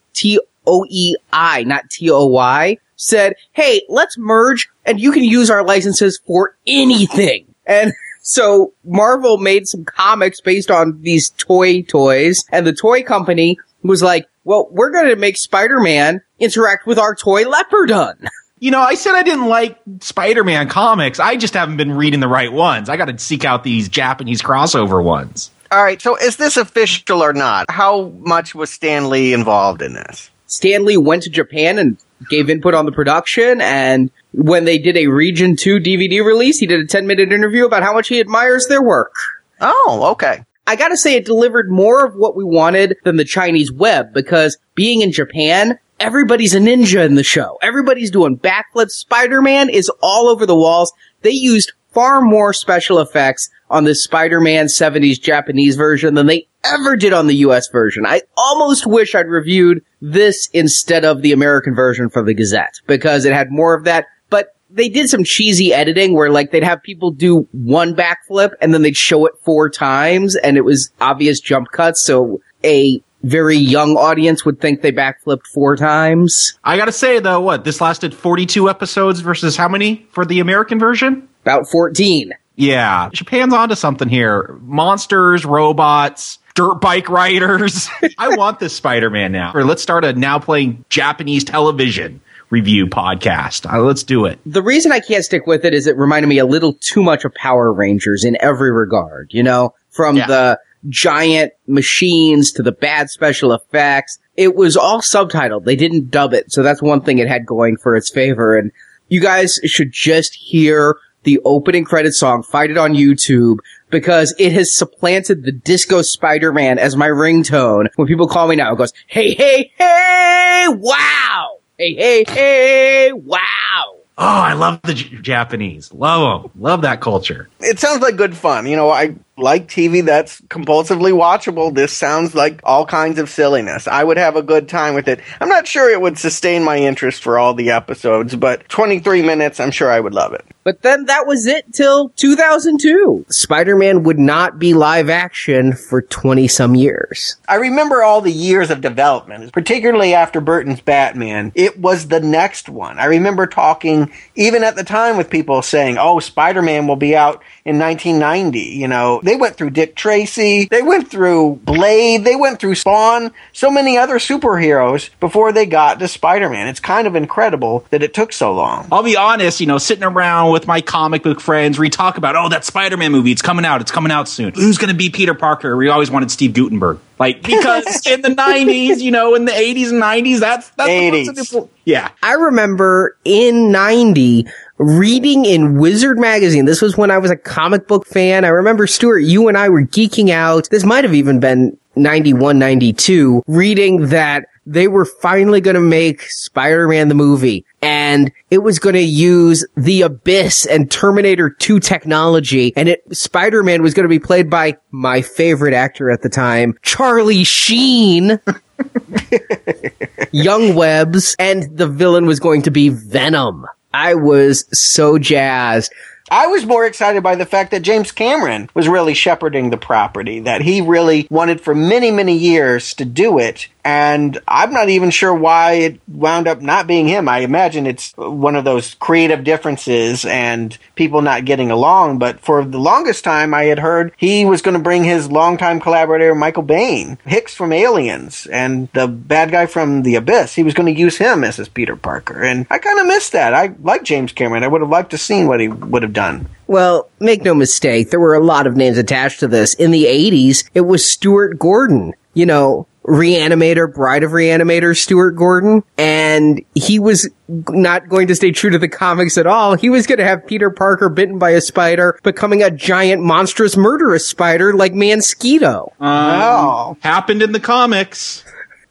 T-O-E-I, 0.68 1.64
not 1.64 1.88
T-O-Y, 1.90 2.78
said, 2.96 3.34
hey, 3.52 3.82
let's 3.88 4.18
merge 4.18 4.68
and 4.84 5.00
you 5.00 5.12
can 5.12 5.24
use 5.24 5.50
our 5.50 5.64
licenses 5.64 6.20
for 6.26 6.56
anything. 6.66 7.46
And 7.66 7.92
so 8.22 8.72
Marvel 8.84 9.38
made 9.38 9.66
some 9.66 9.84
comics 9.84 10.40
based 10.40 10.70
on 10.70 11.00
these 11.02 11.30
toy 11.30 11.82
toys, 11.82 12.44
and 12.52 12.66
the 12.66 12.72
toy 12.72 13.02
company 13.02 13.58
was 13.82 14.02
like, 14.02 14.26
well, 14.44 14.68
we're 14.70 14.90
going 14.90 15.08
to 15.08 15.16
make 15.16 15.36
Spider-Man 15.36 16.20
interact 16.38 16.86
with 16.86 16.98
our 16.98 17.14
toy 17.14 17.44
Leopardon. 17.44 18.26
You 18.60 18.72
know, 18.72 18.80
I 18.80 18.96
said 18.96 19.14
I 19.14 19.22
didn't 19.22 19.46
like 19.46 19.78
Spider-Man 20.00 20.68
comics. 20.68 21.20
I 21.20 21.36
just 21.36 21.54
haven't 21.54 21.76
been 21.76 21.92
reading 21.92 22.18
the 22.18 22.26
right 22.26 22.52
ones. 22.52 22.88
I 22.88 22.96
got 22.96 23.04
to 23.04 23.16
seek 23.16 23.44
out 23.44 23.62
these 23.62 23.88
Japanese 23.88 24.42
crossover 24.42 25.00
ones. 25.00 25.52
All 25.70 25.80
right, 25.80 26.02
so 26.02 26.16
is 26.16 26.38
this 26.38 26.56
official 26.56 27.22
or 27.22 27.32
not? 27.32 27.70
How 27.70 28.08
much 28.18 28.56
was 28.56 28.70
Stan 28.70 29.10
Lee 29.10 29.32
involved 29.32 29.80
in 29.80 29.92
this? 29.92 30.28
Stan 30.48 30.84
Lee 30.84 30.96
went 30.96 31.22
to 31.22 31.30
Japan 31.30 31.78
and 31.78 31.98
gave 32.28 32.50
input 32.50 32.74
on 32.74 32.86
the 32.86 32.92
production, 32.92 33.60
and 33.60 34.10
when 34.32 34.64
they 34.64 34.78
did 34.78 34.96
a 34.96 35.06
Region 35.06 35.54
2 35.56 35.78
DVD 35.78 36.24
release, 36.24 36.58
he 36.58 36.66
did 36.66 36.80
a 36.80 36.86
10 36.86 37.06
minute 37.06 37.32
interview 37.32 37.64
about 37.64 37.82
how 37.82 37.92
much 37.92 38.08
he 38.08 38.18
admires 38.18 38.66
their 38.66 38.82
work. 38.82 39.14
Oh, 39.60 40.08
okay. 40.12 40.44
I 40.66 40.76
gotta 40.76 40.96
say 40.96 41.14
it 41.14 41.24
delivered 41.24 41.70
more 41.70 42.04
of 42.04 42.14
what 42.14 42.34
we 42.36 42.44
wanted 42.44 42.96
than 43.04 43.16
the 43.16 43.24
Chinese 43.24 43.72
web 43.72 44.12
because 44.12 44.58
being 44.74 45.02
in 45.02 45.12
Japan, 45.12 45.78
everybody's 46.00 46.54
a 46.54 46.60
ninja 46.60 47.04
in 47.04 47.14
the 47.14 47.22
show. 47.22 47.58
Everybody's 47.62 48.10
doing 48.10 48.38
backflips. 48.38 48.90
Spider-Man 48.90 49.70
is 49.70 49.90
all 50.02 50.28
over 50.28 50.44
the 50.46 50.56
walls. 50.56 50.92
They 51.22 51.30
used 51.30 51.72
far 51.92 52.20
more 52.20 52.52
special 52.52 53.00
effects 53.00 53.50
on 53.70 53.84
the 53.84 53.94
Spider-Man 53.94 54.66
70s 54.66 55.20
Japanese 55.20 55.76
version 55.76 56.14
than 56.14 56.26
they 56.26 56.48
ever 56.64 56.96
did 56.96 57.12
on 57.12 57.26
the 57.26 57.36
US 57.36 57.68
version. 57.68 58.04
I 58.06 58.22
almost 58.36 58.86
wish 58.86 59.14
I'd 59.14 59.26
reviewed 59.26 59.82
this 60.00 60.48
instead 60.52 61.04
of 61.04 61.22
the 61.22 61.32
American 61.32 61.74
version 61.74 62.08
for 62.08 62.22
the 62.22 62.34
Gazette 62.34 62.80
because 62.86 63.24
it 63.24 63.32
had 63.32 63.50
more 63.50 63.74
of 63.74 63.84
that. 63.84 64.06
But 64.30 64.54
they 64.70 64.88
did 64.88 65.08
some 65.08 65.24
cheesy 65.24 65.72
editing 65.72 66.14
where 66.14 66.30
like 66.30 66.50
they'd 66.50 66.64
have 66.64 66.82
people 66.82 67.10
do 67.10 67.48
one 67.52 67.94
backflip 67.94 68.52
and 68.60 68.72
then 68.72 68.82
they'd 68.82 68.96
show 68.96 69.26
it 69.26 69.34
four 69.42 69.70
times 69.70 70.36
and 70.36 70.56
it 70.56 70.64
was 70.64 70.90
obvious 71.00 71.40
jump 71.40 71.70
cuts. 71.72 72.04
So 72.04 72.40
a 72.64 73.02
very 73.22 73.56
young 73.56 73.96
audience 73.96 74.44
would 74.44 74.60
think 74.60 74.82
they 74.82 74.92
backflipped 74.92 75.46
four 75.52 75.76
times. 75.76 76.58
I 76.62 76.76
got 76.76 76.84
to 76.84 76.92
say 76.92 77.18
though, 77.18 77.40
what 77.40 77.64
this 77.64 77.80
lasted 77.80 78.14
42 78.14 78.68
episodes 78.70 79.20
versus 79.20 79.56
how 79.56 79.68
many 79.68 80.06
for 80.10 80.24
the 80.24 80.40
American 80.40 80.78
version? 80.78 81.28
About 81.42 81.68
14. 81.68 82.32
Yeah, 82.56 83.08
Japan's 83.12 83.54
onto 83.54 83.76
something 83.76 84.08
here. 84.08 84.58
Monsters, 84.62 85.44
robots, 85.44 86.40
dirt 86.58 86.80
bike 86.80 87.08
riders. 87.08 87.88
I 88.18 88.36
want 88.36 88.58
this 88.58 88.74
Spider-Man 88.74 89.30
now. 89.30 89.52
Or 89.54 89.64
let's 89.64 89.80
start 89.80 90.04
a 90.04 90.12
now 90.12 90.40
playing 90.40 90.84
Japanese 90.88 91.44
television 91.44 92.20
review 92.50 92.86
podcast. 92.86 93.72
Uh, 93.72 93.80
let's 93.82 94.02
do 94.02 94.24
it. 94.24 94.40
The 94.44 94.62
reason 94.62 94.90
I 94.90 94.98
can't 95.00 95.24
stick 95.24 95.46
with 95.46 95.64
it 95.64 95.72
is 95.72 95.86
it 95.86 95.96
reminded 95.96 96.26
me 96.28 96.38
a 96.38 96.46
little 96.46 96.72
too 96.80 97.02
much 97.02 97.24
of 97.24 97.32
Power 97.34 97.72
Rangers 97.72 98.24
in 98.24 98.36
every 98.40 98.72
regard, 98.72 99.30
you 99.32 99.42
know, 99.44 99.74
from 99.90 100.16
Yeah. 100.16 100.26
the 100.26 100.60
giant 100.88 101.52
machines 101.68 102.50
to 102.52 102.62
the 102.62 102.72
bad 102.72 103.08
special 103.10 103.52
effects. 103.52 104.18
It 104.36 104.56
was 104.56 104.76
all 104.76 105.00
subtitled. 105.00 105.64
They 105.64 105.76
didn't 105.76 106.10
dub 106.10 106.32
it. 106.34 106.50
So 106.50 106.62
that's 106.64 106.82
one 106.82 107.02
thing 107.02 107.18
it 107.18 107.28
had 107.28 107.46
going 107.46 107.76
for 107.76 107.94
its 107.96 108.10
favor. 108.10 108.56
And 108.56 108.72
you 109.08 109.20
guys 109.20 109.60
should 109.64 109.92
just 109.92 110.34
hear 110.34 110.96
the 111.24 111.40
opening 111.44 111.84
credit 111.84 112.14
song, 112.14 112.42
Fight 112.42 112.70
It 112.70 112.78
on 112.78 112.94
YouTube, 112.94 113.58
because 113.90 114.34
it 114.38 114.52
has 114.52 114.74
supplanted 114.76 115.44
the 115.44 115.52
Disco 115.52 116.02
Spider-Man 116.02 116.78
as 116.78 116.96
my 116.96 117.08
ringtone. 117.08 117.88
When 117.96 118.06
people 118.06 118.28
call 118.28 118.48
me 118.48 118.56
now, 118.56 118.72
it 118.72 118.76
goes, 118.76 118.92
hey, 119.06 119.34
hey, 119.34 119.72
hey, 119.76 120.66
wow! 120.68 121.58
Hey, 121.78 121.94
hey, 121.94 122.24
hey, 122.26 123.12
wow! 123.12 123.94
Oh, 124.20 124.24
I 124.26 124.54
love 124.54 124.80
the 124.82 124.94
J- 124.94 125.16
Japanese. 125.22 125.92
Love 125.92 126.42
them. 126.42 126.50
Love 126.60 126.82
that 126.82 127.00
culture. 127.00 127.48
It 127.60 127.78
sounds 127.78 128.02
like 128.02 128.16
good 128.16 128.36
fun. 128.36 128.66
You 128.66 128.74
know, 128.74 128.90
I 128.90 129.14
like 129.38 129.68
TV 129.68 130.04
that's 130.04 130.40
compulsively 130.42 131.12
watchable, 131.12 131.74
this 131.74 131.92
sounds 131.92 132.34
like 132.34 132.60
all 132.64 132.84
kinds 132.84 133.18
of 133.18 133.30
silliness. 133.30 133.86
I 133.86 134.04
would 134.04 134.16
have 134.16 134.36
a 134.36 134.42
good 134.42 134.68
time 134.68 134.94
with 134.94 135.08
it. 135.08 135.20
I'm 135.40 135.48
not 135.48 135.66
sure 135.66 135.90
it 135.90 136.00
would 136.00 136.18
sustain 136.18 136.64
my 136.64 136.78
interest 136.78 137.22
for 137.22 137.38
all 137.38 137.54
the 137.54 137.70
episodes, 137.70 138.34
but 138.36 138.68
23 138.68 139.22
minutes, 139.22 139.60
I'm 139.60 139.70
sure 139.70 139.90
I 139.90 140.00
would 140.00 140.14
love 140.14 140.34
it. 140.34 140.44
But 140.68 140.82
then 140.82 141.06
that 141.06 141.26
was 141.26 141.46
it 141.46 141.72
till 141.72 142.10
2002. 142.10 143.24
Spider-Man 143.30 144.02
would 144.02 144.18
not 144.18 144.58
be 144.58 144.74
live 144.74 145.08
action 145.08 145.72
for 145.72 146.02
20 146.02 146.46
some 146.46 146.74
years. 146.74 147.36
I 147.48 147.54
remember 147.54 148.02
all 148.02 148.20
the 148.20 148.30
years 148.30 148.70
of 148.70 148.82
development, 148.82 149.52
particularly 149.52 150.12
after 150.12 150.42
Burton's 150.42 150.82
Batman. 150.82 151.52
It 151.54 151.78
was 151.78 152.08
the 152.08 152.20
next 152.20 152.68
one. 152.68 152.98
I 152.98 153.06
remember 153.06 153.46
talking, 153.46 154.12
even 154.34 154.62
at 154.62 154.76
the 154.76 154.84
time, 154.84 155.16
with 155.16 155.30
people 155.30 155.62
saying, 155.62 155.96
oh, 155.98 156.20
Spider 156.20 156.60
Man 156.60 156.86
will 156.86 156.96
be 156.96 157.16
out 157.16 157.42
in 157.64 157.78
1990. 157.78 158.60
You 158.60 158.88
know, 158.88 159.20
they 159.28 159.36
went 159.36 159.56
through 159.56 159.70
Dick 159.70 159.94
Tracy, 159.94 160.64
they 160.70 160.82
went 160.82 161.10
through 161.10 161.60
Blade, 161.64 162.24
they 162.24 162.34
went 162.34 162.58
through 162.58 162.74
Spawn, 162.74 163.30
so 163.52 163.70
many 163.70 163.98
other 163.98 164.16
superheroes 164.16 165.10
before 165.20 165.52
they 165.52 165.66
got 165.66 165.98
to 165.98 166.08
Spider 166.08 166.48
Man. 166.48 166.66
It's 166.66 166.80
kind 166.80 167.06
of 167.06 167.14
incredible 167.14 167.84
that 167.90 168.02
it 168.02 168.14
took 168.14 168.32
so 168.32 168.54
long. 168.54 168.88
I'll 168.90 169.02
be 169.02 169.16
honest, 169.16 169.60
you 169.60 169.66
know, 169.66 169.76
sitting 169.76 170.04
around 170.04 170.52
with 170.52 170.66
my 170.66 170.80
comic 170.80 171.22
book 171.22 171.40
friends, 171.40 171.78
we 171.78 171.90
talk 171.90 172.16
about, 172.16 172.36
oh, 172.36 172.48
that 172.48 172.64
Spider 172.64 172.96
Man 172.96 173.12
movie, 173.12 173.30
it's 173.30 173.42
coming 173.42 173.66
out, 173.66 173.82
it's 173.82 173.90
coming 173.90 174.10
out 174.10 174.28
soon. 174.28 174.54
Who's 174.54 174.78
going 174.78 174.90
to 174.90 174.96
be 174.96 175.10
Peter 175.10 175.34
Parker? 175.34 175.76
We 175.76 175.90
always 175.90 176.10
wanted 176.10 176.30
Steve 176.30 176.54
Guttenberg. 176.54 176.98
Like, 177.18 177.42
because 177.42 178.06
in 178.06 178.22
the 178.22 178.28
90s, 178.28 179.00
you 179.00 179.10
know, 179.10 179.34
in 179.34 179.44
the 179.44 179.52
80s 179.52 179.90
and 179.90 180.02
90s, 180.02 180.40
that's, 180.40 180.70
that's 180.70 180.88
80s. 180.88 181.68
yeah. 181.84 182.10
I 182.22 182.34
remember 182.34 183.16
in 183.24 183.72
90 183.72 184.46
reading 184.78 185.44
in 185.44 185.78
Wizard 185.78 186.18
magazine. 186.18 186.64
This 186.64 186.80
was 186.80 186.96
when 186.96 187.10
I 187.10 187.18
was 187.18 187.30
a 187.30 187.36
comic 187.36 187.86
book 187.86 188.06
fan. 188.06 188.44
I 188.44 188.48
remember 188.48 188.86
Stuart, 188.86 189.20
you 189.20 189.48
and 189.48 189.58
I 189.58 189.68
were 189.68 189.82
geeking 189.82 190.30
out. 190.30 190.68
This 190.70 190.84
might 190.84 191.04
have 191.04 191.14
even 191.14 191.40
been 191.40 191.76
91, 191.96 192.58
92, 192.58 193.42
reading 193.46 194.06
that 194.08 194.46
they 194.64 194.86
were 194.86 195.04
finally 195.04 195.60
going 195.60 195.74
to 195.74 195.80
make 195.80 196.22
Spider-Man 196.22 197.08
the 197.08 197.14
movie 197.14 197.64
and 197.80 198.30
it 198.50 198.58
was 198.58 198.78
going 198.78 198.94
to 198.94 199.00
use 199.00 199.64
the 199.76 200.02
Abyss 200.02 200.66
and 200.66 200.90
Terminator 200.90 201.48
2 201.48 201.80
technology 201.80 202.74
and 202.76 202.90
it, 202.90 203.02
Spider-Man 203.16 203.82
was 203.82 203.94
going 203.94 204.04
to 204.04 204.10
be 204.10 204.18
played 204.18 204.50
by 204.50 204.76
my 204.90 205.22
favorite 205.22 205.72
actor 205.72 206.10
at 206.10 206.20
the 206.22 206.28
time, 206.28 206.74
Charlie 206.82 207.44
Sheen. 207.44 208.38
Young 210.32 210.74
Webs 210.74 211.34
and 211.38 211.76
the 211.76 211.88
villain 211.88 212.26
was 212.26 212.38
going 212.38 212.62
to 212.62 212.70
be 212.70 212.90
Venom. 212.90 213.66
I 213.92 214.14
was 214.14 214.64
so 214.72 215.18
jazzed. 215.18 215.92
I 216.30 216.46
was 216.46 216.66
more 216.66 216.84
excited 216.86 217.22
by 217.22 217.34
the 217.34 217.46
fact 217.46 217.70
that 217.70 217.80
James 217.80 218.12
Cameron 218.12 218.70
was 218.74 218.88
really 218.88 219.14
shepherding 219.14 219.70
the 219.70 219.76
property, 219.76 220.40
that 220.40 220.62
he 220.62 220.80
really 220.80 221.26
wanted 221.30 221.60
for 221.60 221.74
many, 221.74 222.10
many 222.10 222.36
years 222.36 222.94
to 222.94 223.04
do 223.04 223.38
it. 223.38 223.68
And 223.84 224.38
I'm 224.46 224.72
not 224.74 224.90
even 224.90 225.10
sure 225.10 225.32
why 225.32 225.72
it 225.74 226.00
wound 226.08 226.46
up 226.46 226.60
not 226.60 226.86
being 226.86 227.08
him. 227.08 227.26
I 227.26 227.38
imagine 227.38 227.86
it's 227.86 228.12
one 228.16 228.54
of 228.54 228.64
those 228.64 228.94
creative 228.96 229.44
differences 229.44 230.26
and 230.26 230.76
people 230.94 231.22
not 231.22 231.46
getting 231.46 231.70
along. 231.70 232.18
But 232.18 232.40
for 232.40 232.64
the 232.66 232.78
longest 232.78 233.24
time, 233.24 233.54
I 233.54 233.64
had 233.64 233.78
heard 233.78 234.12
he 234.18 234.44
was 234.44 234.60
going 234.60 234.76
to 234.76 234.82
bring 234.82 235.04
his 235.04 235.30
longtime 235.30 235.80
collaborator, 235.80 236.34
Michael 236.34 236.64
Biehn, 236.64 237.16
Hicks 237.24 237.54
from 237.54 237.72
Aliens, 237.72 238.46
and 238.46 238.88
the 238.92 239.08
bad 239.08 239.50
guy 239.50 239.64
from 239.64 240.02
The 240.02 240.16
Abyss. 240.16 240.54
He 240.54 240.64
was 240.64 240.74
going 240.74 240.92
to 240.92 241.00
use 241.00 241.16
him 241.16 241.42
as 241.42 241.56
his 241.56 241.70
Peter 241.70 241.96
Parker. 241.96 242.42
And 242.42 242.66
I 242.68 242.76
kind 242.76 243.00
of 243.00 243.06
missed 243.06 243.32
that. 243.32 243.54
I 243.54 243.74
like 243.82 244.02
James 244.02 244.32
Cameron. 244.32 244.64
I 244.64 244.68
would 244.68 244.82
have 244.82 244.90
liked 244.90 245.12
to 245.12 245.18
seen 245.18 245.46
what 245.46 245.60
he 245.60 245.68
would 245.68 246.02
have 246.02 246.12
done. 246.12 246.17
Well, 246.66 247.08
make 247.18 247.42
no 247.42 247.54
mistake, 247.54 248.10
there 248.10 248.20
were 248.20 248.34
a 248.34 248.44
lot 248.44 248.66
of 248.66 248.76
names 248.76 248.98
attached 248.98 249.40
to 249.40 249.48
this. 249.48 249.74
In 249.74 249.90
the 249.90 250.04
80s, 250.04 250.68
it 250.74 250.82
was 250.82 251.04
Stuart 251.10 251.58
Gordon. 251.58 252.12
You 252.34 252.44
know, 252.46 252.86
Reanimator, 253.04 253.92
Bride 253.92 254.22
of 254.22 254.32
Reanimator, 254.32 254.94
Stuart 254.96 255.32
Gordon, 255.32 255.82
and 255.96 256.62
he 256.74 256.98
was 256.98 257.28
not 257.48 258.08
going 258.08 258.26
to 258.28 258.34
stay 258.34 258.52
true 258.52 258.68
to 258.70 258.78
the 258.78 258.88
comics 258.88 259.38
at 259.38 259.46
all. 259.46 259.76
He 259.76 259.88
was 259.88 260.06
going 260.06 260.18
to 260.18 260.26
have 260.26 260.46
Peter 260.46 260.68
Parker 260.70 261.08
bitten 261.08 261.38
by 261.38 261.50
a 261.50 261.62
spider, 261.62 262.18
becoming 262.22 262.62
a 262.62 262.70
giant, 262.70 263.22
monstrous, 263.22 263.76
murderous 263.76 264.28
spider 264.28 264.74
like 264.74 264.92
Mosquito. 264.94 265.92
Um, 266.00 266.40
Oh. 266.40 266.96
Happened 267.00 267.40
in 267.42 267.52
the 267.52 267.60
comics. 267.60 268.44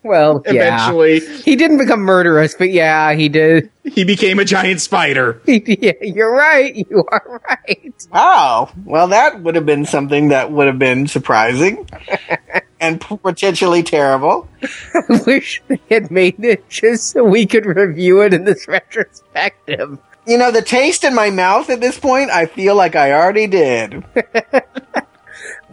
Well, 0.07 0.41
yeah. 0.45 0.53
Eventually, 0.53 1.19
He 1.41 1.55
didn't 1.55 1.77
become 1.77 1.99
murderous, 2.01 2.55
but 2.57 2.69
yeah, 2.71 3.13
he 3.13 3.29
did. 3.29 3.69
he 3.83 4.03
became 4.03 4.39
a 4.39 4.45
giant 4.45 4.81
spider. 4.81 5.41
yeah, 5.45 5.93
you're 6.01 6.33
right. 6.33 6.75
You 6.75 7.03
are 7.11 7.41
right. 7.49 8.07
Oh, 8.13 8.71
well, 8.85 9.07
that 9.09 9.41
would 9.43 9.55
have 9.55 9.65
been 9.65 9.85
something 9.85 10.29
that 10.29 10.51
would 10.51 10.67
have 10.67 10.79
been 10.79 11.07
surprising 11.07 11.87
and 12.79 13.01
potentially 13.01 13.83
terrible. 13.83 14.47
I 14.93 15.21
wish 15.27 15.61
they 15.67 15.79
had 15.89 16.11
made 16.11 16.43
it 16.43 16.69
just 16.69 17.09
so 17.09 17.23
we 17.23 17.45
could 17.45 17.65
review 17.65 18.21
it 18.21 18.33
in 18.33 18.43
this 18.45 18.67
retrospective. 18.67 19.99
You 20.25 20.37
know, 20.37 20.51
the 20.51 20.61
taste 20.61 21.03
in 21.05 21.15
my 21.15 21.29
mouth 21.29 21.69
at 21.69 21.79
this 21.79 21.97
point, 21.97 22.29
I 22.31 22.47
feel 22.47 22.75
like 22.75 22.95
I 22.97 23.13
already 23.13 23.47
did. 23.47 24.03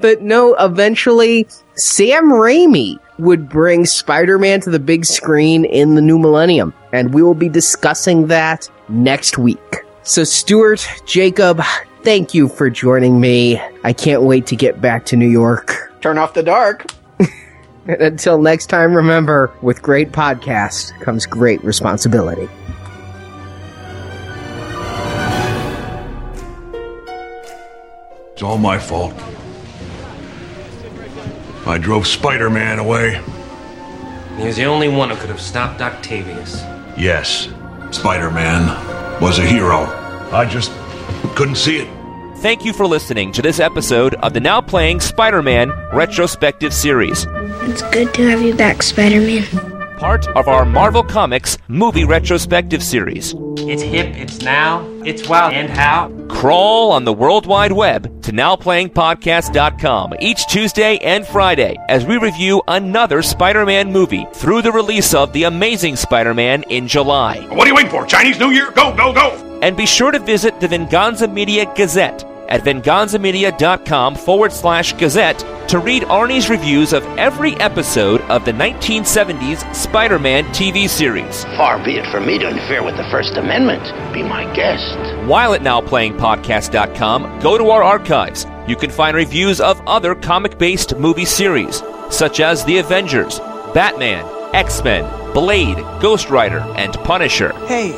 But 0.01 0.23
no, 0.23 0.55
eventually, 0.55 1.47
Sam 1.75 2.31
Raimi 2.31 2.99
would 3.19 3.49
bring 3.49 3.87
Spider-Man 3.87 4.61
to 4.63 4.71
the 4.71 4.79
big 4.79 5.05
screen 5.05 5.65
in 5.65 5.95
the 5.95 6.03
new 6.03 6.19
millennium. 6.19 6.75
And 6.93 7.15
we 7.15 7.23
will 7.23 7.35
be 7.35 7.49
discussing 7.49 8.27
that 8.29 8.69
next 8.89 9.39
week. 9.39 9.85
So 10.03 10.25
Stuart, 10.25 10.87
Jacob, 11.07 11.63
thank 12.03 12.35
you 12.35 12.49
for 12.49 12.71
joining 12.71 13.21
me. 13.21 13.61
I 13.85 13.93
can't 13.93 14.23
wait 14.23 14.47
to 14.49 14.57
get 14.57 14.81
back 14.81 15.07
to 15.07 15.17
New 15.17 15.29
York. 15.29 15.93
Turn 16.01 16.19
off 16.19 16.35
the 16.35 16.43
dark. 16.43 16.87
And 17.19 17.31
until 18.01 18.41
next 18.41 18.67
time, 18.67 18.95
remember, 18.95 19.53
with 19.63 19.81
great 19.81 20.13
podcast 20.13 20.99
comes 21.01 21.25
great 21.25 21.63
responsibility. 21.65 22.49
It's 28.33 28.43
all 28.43 28.59
my 28.59 28.79
fault. 28.79 29.15
I 31.67 31.79
drove 31.79 32.07
Spider 32.07 32.51
Man 32.51 32.79
away. 32.79 33.21
He 34.37 34.45
was 34.47 34.57
the 34.57 34.65
only 34.65 34.89
one 34.89 35.11
who 35.11 35.17
could 35.17 35.31
have 35.31 35.41
stopped 35.41 35.81
Octavius. 35.81 36.63
Yes, 36.97 37.49
Spider 37.91 38.31
Man 38.31 39.21
was 39.21 39.39
a 39.39 39.43
hero. 39.47 39.85
I 40.33 40.45
just 40.45 40.73
couldn't 41.37 41.57
see 41.57 41.79
it. 41.79 41.89
Thank 42.39 42.65
you 42.65 42.73
for 42.75 42.87
listening 42.87 43.33
to 43.33 43.41
this 43.43 43.61
episode 43.61 44.15
of 44.17 44.35
the 44.35 44.41
now 44.41 44.61
playing 44.61 45.01
Spider 45.01 45.43
Man 45.43 45.71
retrospective 45.93 46.75
series, 46.75 47.27
It's 47.63 47.83
good 47.91 48.13
to 48.15 48.29
have 48.29 48.43
you 48.43 48.55
back, 48.55 48.83
Spider 48.83 49.21
Man. 49.21 49.74
Part 49.97 50.27
of 50.29 50.49
our 50.49 50.65
Marvel 50.65 51.03
Comics 51.03 51.59
movie 51.69 52.05
retrospective 52.05 52.83
series. 52.83 53.35
It's 53.59 53.83
hip, 53.83 54.15
it's 54.17 54.43
now, 54.43 54.87
it's 55.05 55.29
wild, 55.29 55.55
and 55.55 55.71
how? 55.71 56.11
Crawl 56.29 56.93
on 56.93 57.05
the 57.05 57.13
World 57.13 57.47
Wide 57.47 57.73
Web 57.73 58.23
to 58.23 58.33
nowplayingpodcast.com 58.33 60.15
each 60.21 60.47
Tuesday 60.47 60.99
and 60.99 61.27
Friday 61.27 61.77
as 61.89 62.05
we 62.05 62.19
review 62.19 62.63
another 62.69 63.23
Spider 63.23 63.65
Man 63.65 63.93
movie 63.93 64.27
through 64.35 64.63
the 64.63 64.73
release 64.73 65.15
of 65.15 65.33
The 65.33 65.45
Amazing 65.45 65.97
Spider 65.97 66.35
Man 66.35 66.65
in 66.65 66.89
July. 66.89 67.47
What 67.49 67.67
are 67.67 67.69
you 67.69 67.75
waiting 67.75 67.91
for? 67.91 68.05
Chinese 68.07 68.39
New 68.39 68.51
Year? 68.51 68.71
Go, 68.73 68.95
go, 68.95 69.13
go! 69.13 69.31
And 69.63 69.77
be 69.77 69.87
sure 69.87 70.11
to 70.11 70.19
visit 70.19 70.61
the 70.61 70.69
Venganza 70.69 71.29
Media 71.29 71.73
Gazette 71.75 72.25
at 72.49 72.63
venganzamedia.com 72.63 74.15
forward 74.15 74.53
slash 74.53 74.93
gazette 74.95 75.45
to 75.69 75.79
read 75.79 76.03
Arnie's 76.05 76.51
reviews 76.51 76.93
of 76.93 77.05
every 77.19 77.55
episode 77.57 78.21
of 78.23 78.45
the 78.45 78.53
1970s 78.53 79.75
Spider 79.75 80.19
Man 80.19 80.45
TV 80.47 80.89
series. 80.89 81.45
Far 81.57 81.83
be 81.85 81.97
it 81.97 82.07
from 82.13 82.27
me 82.27 82.39
to 82.39 82.49
interfere 82.49 82.83
with 82.85 82.97
the 82.97 83.09
First 83.11 83.37
Amendment. 83.37 83.83
Be 84.13 84.23
my 84.23 84.45
guest. 84.55 84.97
While 85.27 85.55
at 85.55 85.63
nowplayingpodcast.com, 85.63 87.41
go 87.41 87.59
to 87.59 87.71
our 87.71 87.83
archives. 87.83 88.47
You 88.67 88.77
can 88.77 88.91
find 88.91 89.17
reviews 89.17 89.61
of 89.61 89.81
other 89.87 90.15
comic 90.15 90.59
based 90.59 90.97
movie 90.97 91.25
series, 91.25 91.83
such 92.11 92.41
as 92.41 92.65
The 92.65 92.79
Avengers, 92.79 93.39
Batman, 93.75 94.25
X 94.55 94.83
Men, 94.85 95.05
Blade, 95.33 95.79
Ghost 96.01 96.31
Rider, 96.31 96.61
and 96.77 96.95
Punisher. 96.95 97.53
Hey, 97.67 97.91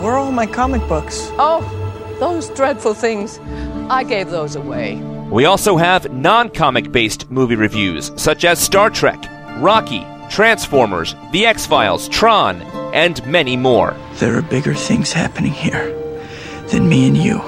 where 0.00 0.12
are 0.12 0.18
all 0.18 0.32
my 0.32 0.46
comic 0.46 0.86
books? 0.88 1.28
Oh, 1.38 1.62
those 2.18 2.48
dreadful 2.50 2.94
things. 2.94 3.38
I 3.90 4.04
gave 4.04 4.30
those 4.30 4.56
away. 4.56 4.96
We 5.30 5.44
also 5.44 5.76
have 5.76 6.12
non 6.12 6.50
comic 6.50 6.92
based 6.92 7.30
movie 7.30 7.56
reviews, 7.56 8.12
such 8.16 8.44
as 8.44 8.58
Star 8.58 8.90
Trek, 8.90 9.22
Rocky, 9.58 10.04
Transformers, 10.30 11.14
The 11.32 11.46
X 11.46 11.66
Files, 11.66 12.08
Tron, 12.08 12.62
and 12.94 13.24
many 13.26 13.56
more. 13.56 13.96
There 14.14 14.36
are 14.36 14.42
bigger 14.42 14.74
things 14.74 15.12
happening 15.12 15.52
here 15.52 15.92
than 16.68 16.88
me 16.88 17.08
and 17.08 17.16
you. 17.16 17.42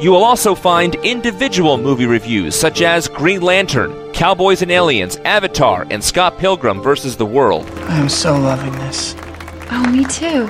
You 0.00 0.12
will 0.12 0.24
also 0.24 0.54
find 0.54 0.94
individual 0.96 1.76
movie 1.76 2.06
reviews 2.06 2.54
such 2.54 2.82
as 2.82 3.08
Green 3.08 3.42
Lantern, 3.42 4.12
Cowboys 4.12 4.62
and 4.62 4.70
Aliens, 4.70 5.16
Avatar, 5.24 5.86
and 5.90 6.02
Scott 6.04 6.38
Pilgrim 6.38 6.80
vs. 6.80 7.16
the 7.16 7.26
World. 7.26 7.68
I'm 7.88 8.08
so 8.08 8.38
loving 8.38 8.72
this. 8.74 9.16
Oh, 9.70 9.90
me 9.90 10.04
too. 10.04 10.46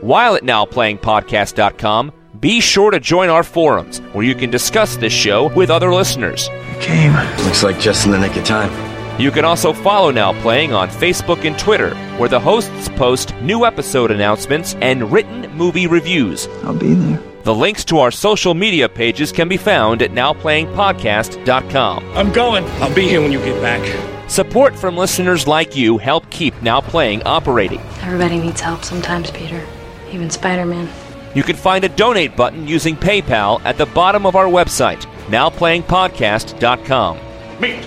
While 0.00 0.34
at 0.34 0.44
nowplayingpodcast.com, 0.44 2.12
Be 2.40 2.60
sure 2.60 2.90
to 2.90 3.00
join 3.00 3.28
our 3.30 3.42
forums 3.42 4.00
where 4.12 4.24
you 4.24 4.34
can 4.34 4.50
discuss 4.50 4.96
this 4.96 5.12
show 5.12 5.48
with 5.54 5.70
other 5.70 5.94
listeners. 5.94 6.48
Game. 6.80 7.14
Looks 7.44 7.62
like 7.62 7.78
just 7.80 8.04
in 8.04 8.12
the 8.12 8.18
nick 8.18 8.36
of 8.36 8.44
time. 8.44 8.70
You 9.18 9.30
can 9.30 9.46
also 9.46 9.72
follow 9.72 10.10
Now 10.10 10.38
Playing 10.42 10.74
on 10.74 10.90
Facebook 10.90 11.46
and 11.46 11.58
Twitter, 11.58 11.94
where 12.18 12.28
the 12.28 12.38
hosts 12.40 12.90
post 12.90 13.34
new 13.36 13.64
episode 13.64 14.10
announcements 14.10 14.74
and 14.82 15.10
written 15.10 15.50
movie 15.56 15.86
reviews. 15.86 16.46
I'll 16.64 16.74
be 16.76 16.92
there. 16.92 17.22
The 17.44 17.54
links 17.54 17.84
to 17.86 18.00
our 18.00 18.10
social 18.10 18.52
media 18.52 18.88
pages 18.88 19.32
can 19.32 19.48
be 19.48 19.56
found 19.56 20.02
at 20.02 20.10
nowplayingpodcast.com. 20.10 22.04
I'm 22.16 22.32
going. 22.32 22.64
I'll 22.82 22.94
be 22.94 23.08
here 23.08 23.22
when 23.22 23.32
you 23.32 23.38
get 23.38 23.62
back. 23.62 24.28
Support 24.28 24.76
from 24.76 24.96
listeners 24.96 25.46
like 25.46 25.74
you 25.74 25.96
help 25.96 26.28
keep 26.30 26.60
Now 26.60 26.82
Playing 26.82 27.22
operating. 27.22 27.80
Everybody 28.02 28.38
needs 28.40 28.60
help 28.60 28.84
sometimes, 28.84 29.30
Peter. 29.30 29.64
Even 30.10 30.28
Spider 30.28 30.66
Man. 30.66 30.88
You 31.36 31.42
can 31.42 31.54
find 31.54 31.84
a 31.84 31.90
donate 31.90 32.34
button 32.34 32.66
using 32.66 32.96
PayPal 32.96 33.60
at 33.62 33.76
the 33.76 33.84
bottom 33.84 34.24
of 34.24 34.36
our 34.36 34.46
website, 34.46 35.02
nowplayingpodcast.com. 35.26 37.60
Meat. 37.60 37.86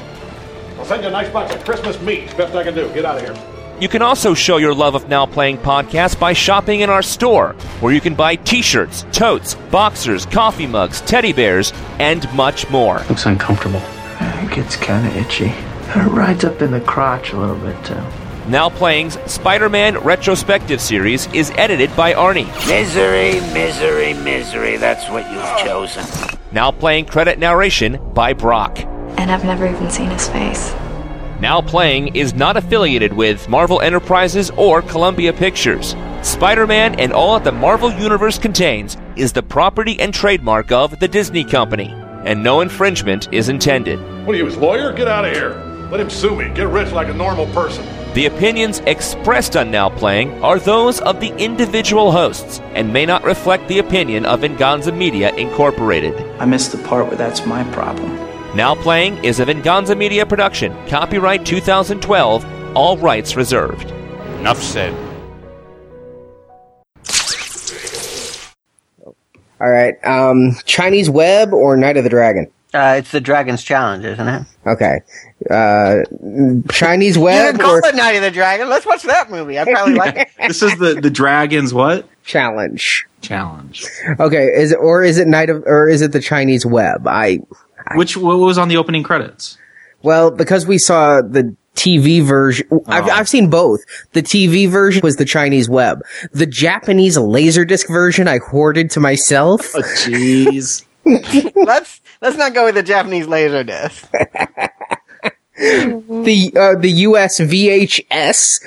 I'll 0.78 0.86
send 0.86 1.02
you 1.02 1.08
a 1.08 1.12
nice 1.12 1.34
box 1.34 1.56
of 1.56 1.66
Christmas 1.66 2.00
meat. 2.00 2.28
Best 2.38 2.54
I 2.54 2.64
can 2.64 2.76
do. 2.76 2.94
Get 2.94 3.06
out 3.06 3.18
of 3.18 3.24
here. 3.24 3.36
You 3.82 3.88
can 3.88 4.04
also 4.04 4.36
show 4.36 4.58
your 4.58 4.76
love 4.76 4.94
of 4.94 5.10
Now 5.10 5.26
Playing 5.26 5.58
Podcast 5.58 6.20
by 6.20 6.34
shopping 6.34 6.82
in 6.82 6.92
our 6.92 7.02
store, 7.02 7.54
where 7.80 7.92
you 7.92 8.00
can 8.00 8.14
buy 8.14 8.36
t 8.36 8.62
shirts, 8.62 9.04
totes, 9.12 9.56
boxers, 9.72 10.28
coffee 10.28 10.68
mugs, 10.68 11.02
teddy 11.02 11.34
bears, 11.34 11.74
and 11.98 12.32
much 12.36 12.70
more. 12.70 13.00
Looks 13.10 13.26
uncomfortable. 13.26 13.82
It 14.20 14.54
gets 14.54 14.76
kind 14.76 15.08
of 15.08 15.18
itchy. 15.18 15.48
It 15.48 16.12
rides 16.12 16.44
up 16.44 16.62
in 16.62 16.70
the 16.70 16.82
crotch 16.82 17.34
a 17.34 17.40
little 17.40 17.58
bit, 17.58 17.84
too. 17.84 18.04
Now 18.50 18.68
Playing's 18.68 19.16
Spider 19.32 19.70
Man 19.70 19.96
retrospective 20.00 20.82
series 20.82 21.32
is 21.34 21.52
edited 21.52 21.96
by 21.96 22.14
Arnie. 22.14 22.48
Misery, 22.68 23.34
misery, 23.54 24.16
misery. 24.16 24.76
That's 24.78 25.08
what 25.08 25.32
you've 25.32 25.68
chosen. 25.68 26.04
Now 26.52 26.72
Playing 26.72 27.06
credit 27.06 27.38
narration 27.38 28.00
by 28.16 28.34
Brock. 28.34 28.80
And 29.20 29.30
I've 29.30 29.46
never 29.46 29.68
even 29.68 29.92
seen 29.92 30.10
his 30.10 30.28
face. 30.30 30.74
Now 31.40 31.62
Playing 31.62 32.16
is 32.16 32.34
not 32.34 32.58
affiliated 32.58 33.14
with 33.14 33.48
Marvel 33.48 33.82
Enterprises 33.82 34.50
or 34.58 34.82
Columbia 34.82 35.32
Pictures. 35.32 35.96
Spider 36.24 36.66
Man 36.66 37.00
and 37.00 37.14
all 37.14 37.36
that 37.36 37.44
the 37.44 37.52
Marvel 37.52 37.92
Universe 37.92 38.40
contains 38.40 38.98
is 39.16 39.32
the 39.32 39.44
property 39.44 40.00
and 40.00 40.12
trademark 40.12 40.72
of 40.72 41.00
the 41.00 41.08
Disney 41.08 41.44
Company, 41.44 41.94
and 42.26 42.42
no 42.42 42.62
infringement 42.62 43.32
is 43.32 43.48
intended. 43.48 44.00
What 44.26 44.34
are 44.34 44.40
you, 44.40 44.46
his 44.48 44.58
lawyer? 44.58 44.92
Get 44.92 45.08
out 45.08 45.26
of 45.26 45.34
here. 45.34 45.52
Let 45.92 46.00
him 46.00 46.10
sue 46.10 46.36
me. 46.36 46.50
Get 46.56 46.68
rich 46.70 46.92
like 46.92 47.10
a 47.10 47.14
normal 47.14 47.46
person. 47.54 47.86
The 48.20 48.26
opinions 48.26 48.80
expressed 48.80 49.56
on 49.56 49.72
Now 49.72 49.88
Playing 49.88 50.44
are 50.44 50.60
those 50.60 51.00
of 51.00 51.22
the 51.22 51.34
individual 51.42 52.12
hosts 52.12 52.60
and 52.74 52.92
may 52.92 53.06
not 53.06 53.24
reflect 53.24 53.66
the 53.70 53.80
opinion 53.80 54.26
of 54.26 54.42
Venganza 54.42 54.92
Media 54.92 55.34
Incorporated. 55.36 56.14
I 56.38 56.44
missed 56.44 56.74
the 56.74 56.80
part 56.80 57.08
where 57.08 57.16
that's 57.16 57.46
my 57.46 57.64
problem. 57.72 58.14
Now 58.58 58.76
Playing 58.76 59.24
is 59.24 59.40
a 59.40 59.46
Venganza 59.46 59.96
Media 59.96 60.26
production. 60.26 60.76
Copyright 60.90 61.46
2012. 61.46 62.76
All 62.76 62.98
rights 62.98 63.38
reserved. 63.38 63.90
Enough 64.40 64.62
said. 64.62 64.94
All 69.62 69.72
right. 69.72 69.96
Um, 70.06 70.58
Chinese 70.66 71.10
Web 71.10 71.54
or 71.54 71.78
Night 71.78 71.96
of 71.96 72.04
the 72.04 72.10
Dragon? 72.10 72.52
Uh, 72.74 72.96
it's 73.00 73.12
the 73.12 73.20
Dragon's 73.20 73.64
Challenge, 73.64 74.06
isn't 74.06 74.28
it? 74.28 74.44
Okay. 74.68 75.00
Uh, 75.50 76.04
Chinese 76.72 77.18
Web 77.18 77.54
didn't 77.56 77.62
call 77.62 77.76
or 77.76 77.86
it 77.86 77.96
Night 77.96 78.12
of 78.12 78.22
the 78.22 78.32
Dragon. 78.32 78.70
Let's 78.70 78.86
watch 78.86 79.04
that 79.04 79.32
movie. 79.32 79.58
I 79.58 79.64
probably 79.66 79.96
like 79.96 80.16
it. 80.18 80.28
this 80.48 80.62
is 80.62 80.78
the 80.78 80.94
the 81.02 81.10
dragons 81.10 81.74
what 81.74 82.08
Challenge? 82.24 83.06
challenge. 83.22 83.86
Okay. 84.20 84.46
Is 84.56 84.72
it 84.72 84.78
or 84.80 85.04
is 85.04 85.18
it 85.18 85.28
Night 85.28 85.50
of 85.50 85.64
or 85.66 85.90
is 85.90 86.02
it 86.02 86.12
the 86.12 86.20
Chinese 86.22 86.66
Web? 86.66 87.08
I 87.08 87.40
Which 87.96 88.16
what 88.16 88.38
was 88.38 88.58
on 88.58 88.68
the 88.68 88.78
opening 88.78 89.04
credits? 89.04 89.58
well 90.04 90.30
because 90.32 90.66
we 90.68 90.78
saw 90.78 91.22
the 91.22 91.56
TV 91.76 92.22
version. 92.24 92.68
I've, 92.88 93.06
Oh. 93.08 93.10
I've 93.12 93.30
seen 93.30 93.50
both. 93.50 93.80
The 94.14 94.22
TV 94.22 94.70
version 94.70 95.02
was 95.02 95.16
the 95.16 95.26
Chinese 95.26 95.70
Web. 95.70 96.02
The 96.34 96.46
Japanese 96.46 97.18
Laserdisc 97.18 97.88
version 97.88 98.28
I 98.28 98.38
hoarded 98.38 98.92
to 98.92 99.00
myself. 99.00 99.72
Oh, 99.76 99.82
jeez. 99.82 100.86
let's 101.66 102.02
let's 102.22 102.38
not 102.38 102.54
go 102.54 102.66
with 102.66 102.76
the 102.76 102.84
Japanese 102.84 103.28
laser 103.28 103.64
disc. 103.64 104.10
the 105.58 106.54
uh, 106.56 106.76
the 106.80 106.90
US 107.08 107.40
VHS. 107.40 108.60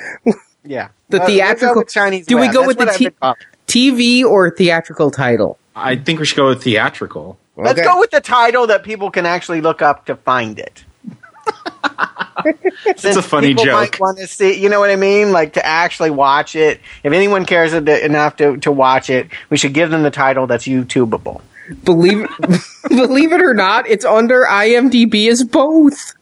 Yeah. 0.64 0.88
The 1.08 1.22
Uh, 1.22 1.26
theatrical 1.26 1.84
Chinese 1.84 2.26
Do 2.26 2.38
we 2.38 2.48
go 2.48 2.66
with 2.66 2.78
the 2.78 2.86
what 2.86 3.00
I've 3.22 3.36
T- 3.66 4.22
TV 4.22 4.24
or 4.24 4.50
theatrical 4.50 5.10
title? 5.10 5.58
I 5.74 5.96
think 5.96 6.20
we 6.20 6.26
should 6.26 6.36
go 6.36 6.48
with 6.48 6.62
theatrical. 6.62 7.38
Let's 7.56 7.78
Okay. 7.78 7.88
go 7.88 7.98
with 8.00 8.10
the 8.10 8.20
title 8.20 8.66
that 8.68 8.82
people 8.82 9.10
can 9.10 9.26
actually 9.26 9.60
look 9.60 9.82
up 9.82 10.06
to 10.06 10.16
find 10.16 10.58
it. 10.58 10.84
It's 12.86 13.04
a 13.04 13.22
funny 13.22 13.48
people 13.48 13.64
joke. 13.64 13.74
Might 13.74 14.00
want 14.00 14.18
to 14.18 14.26
see, 14.26 14.60
you 14.60 14.68
know 14.68 14.80
what 14.80 14.90
I 14.90 14.96
mean? 14.96 15.32
Like 15.32 15.52
to 15.54 15.64
actually 15.64 16.10
watch 16.10 16.56
it. 16.56 16.80
If 17.04 17.12
anyone 17.12 17.44
cares 17.44 17.72
enough 17.74 18.36
to, 18.36 18.56
to 18.58 18.72
watch 18.72 19.10
it, 19.10 19.28
we 19.50 19.56
should 19.56 19.74
give 19.74 19.90
them 19.90 20.02
the 20.02 20.10
title 20.10 20.46
that's 20.46 20.64
YouTubeable. 20.66 21.40
Believe 21.84 22.26
believe 22.88 23.32
it 23.32 23.42
or 23.42 23.54
not, 23.54 23.88
it's 23.88 24.04
under 24.04 24.44
IMDb 24.44 25.28
as 25.28 25.44
both. 25.44 26.14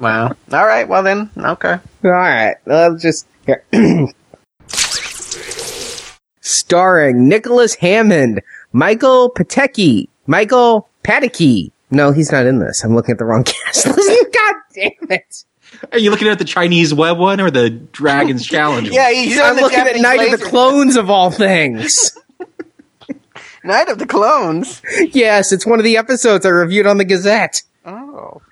Wow. 0.00 0.32
All 0.52 0.66
right. 0.66 0.88
Well 0.88 1.02
then, 1.02 1.30
okay. 1.36 1.78
All 2.04 2.10
right, 2.10 2.56
let's 2.66 3.02
just 3.02 3.26
here. 3.46 3.64
starring 6.40 7.28
Nicholas 7.28 7.74
Hammond, 7.76 8.42
Michael 8.72 9.30
Pataki, 9.30 10.08
Michael 10.26 10.88
Pataki. 11.02 11.70
No, 11.90 12.12
he's 12.12 12.32
not 12.32 12.46
in 12.46 12.58
this. 12.58 12.84
I'm 12.84 12.94
looking 12.94 13.12
at 13.12 13.18
the 13.18 13.24
wrong 13.24 13.44
cast. 13.44 13.86
God 13.86 14.54
damn 14.74 15.10
it! 15.10 15.44
Are 15.92 15.98
you 15.98 16.10
looking 16.10 16.28
at 16.28 16.38
the 16.38 16.44
Chinese 16.44 16.94
web 16.94 17.18
one 17.18 17.40
or 17.40 17.50
the 17.50 17.70
Dragons 17.70 18.46
Challenge? 18.46 18.88
Yeah, 18.90 19.10
he's 19.10 19.38
on 19.38 19.50
I'm 19.50 19.56
the 19.56 19.62
looking 19.62 19.78
at 19.78 19.84
Japanese 19.86 20.02
Night 20.02 20.32
of 20.32 20.40
the 20.40 20.46
Clones 20.46 20.96
of 20.96 21.10
all 21.10 21.30
things. 21.30 22.16
Night 23.64 23.88
of 23.88 23.98
the 23.98 24.06
Clones. 24.06 24.82
yes, 25.12 25.50
it's 25.52 25.66
one 25.66 25.78
of 25.78 25.84
the 25.84 25.96
episodes 25.96 26.44
I 26.46 26.50
reviewed 26.50 26.86
on 26.86 26.98
the 26.98 27.04
Gazette. 27.04 27.62
Oh. 27.86 28.42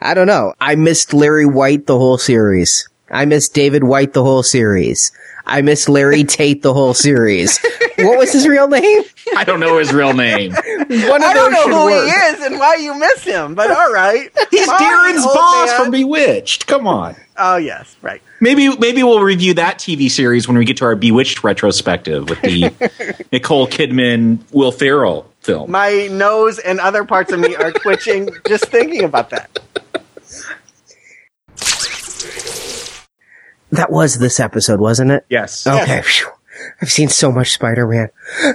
I 0.00 0.14
don't 0.14 0.26
know. 0.28 0.54
I 0.60 0.76
missed 0.76 1.12
Larry 1.12 1.46
White 1.46 1.86
the 1.86 1.98
whole 1.98 2.18
series. 2.18 2.88
I 3.10 3.24
missed 3.24 3.52
David 3.54 3.84
White 3.84 4.12
the 4.12 4.22
whole 4.22 4.42
series. 4.42 5.10
I 5.46 5.60
missed 5.62 5.88
Larry 5.88 6.22
Tate 6.24 6.62
the 6.62 6.72
whole 6.74 6.94
series. 6.94 7.58
what 7.98 8.18
was 8.18 8.32
his 8.32 8.46
real 8.46 8.68
name? 8.68 9.02
I 9.36 9.44
don't 9.44 9.60
know 9.60 9.78
his 9.78 9.92
real 9.92 10.12
name. 10.12 10.52
One 10.52 10.62
of 10.62 11.28
I 11.28 11.32
don't 11.34 11.52
those 11.52 11.66
know 11.66 11.80
who 11.80 11.84
work. 11.86 12.04
he 12.04 12.10
is 12.10 12.40
and 12.42 12.58
why 12.58 12.76
you 12.76 12.96
miss 12.98 13.24
him, 13.24 13.54
but 13.54 13.70
all 13.70 13.92
right. 13.92 14.30
He's 14.50 14.68
Darrin's 14.68 15.24
boss 15.24 15.68
man. 15.68 15.76
from 15.80 15.90
Bewitched. 15.90 16.66
Come 16.66 16.86
on. 16.86 17.16
Oh 17.36 17.56
yes, 17.56 17.96
right. 18.02 18.22
Maybe 18.40 18.74
maybe 18.76 19.02
we'll 19.02 19.22
review 19.22 19.54
that 19.54 19.78
TV 19.78 20.10
series 20.10 20.46
when 20.46 20.56
we 20.56 20.64
get 20.64 20.76
to 20.78 20.84
our 20.84 20.94
Bewitched 20.94 21.42
retrospective 21.42 22.28
with 22.28 22.40
the 22.42 23.26
Nicole 23.32 23.66
Kidman 23.66 24.38
Will 24.52 24.70
Ferrell 24.72 25.30
film. 25.40 25.70
My 25.70 26.08
nose 26.10 26.58
and 26.58 26.78
other 26.80 27.04
parts 27.04 27.32
of 27.32 27.40
me 27.40 27.56
are 27.56 27.72
twitching 27.72 28.28
just 28.46 28.66
thinking 28.66 29.04
about 29.04 29.30
that. 29.30 29.58
That 33.70 33.90
was 33.90 34.18
this 34.18 34.40
episode, 34.40 34.80
wasn't 34.80 35.10
it? 35.10 35.26
Yes. 35.28 35.66
Okay. 35.66 36.00
phew. 36.02 36.30
I've 36.80 36.90
seen 36.90 37.08
so 37.08 37.30
much 37.30 37.52
Spider-Man. 37.52 38.08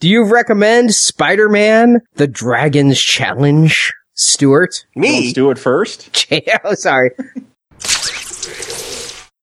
Do 0.00 0.08
you 0.10 0.30
recommend 0.30 0.94
Spider-Man: 0.94 2.00
The 2.16 2.26
Dragon's 2.26 3.00
Challenge, 3.00 3.92
Stuart? 4.14 4.86
Let's 4.96 5.32
do 5.32 5.50
it 5.50 5.58
first. 5.58 6.26
oh, 6.64 6.74
sorry. 6.74 7.10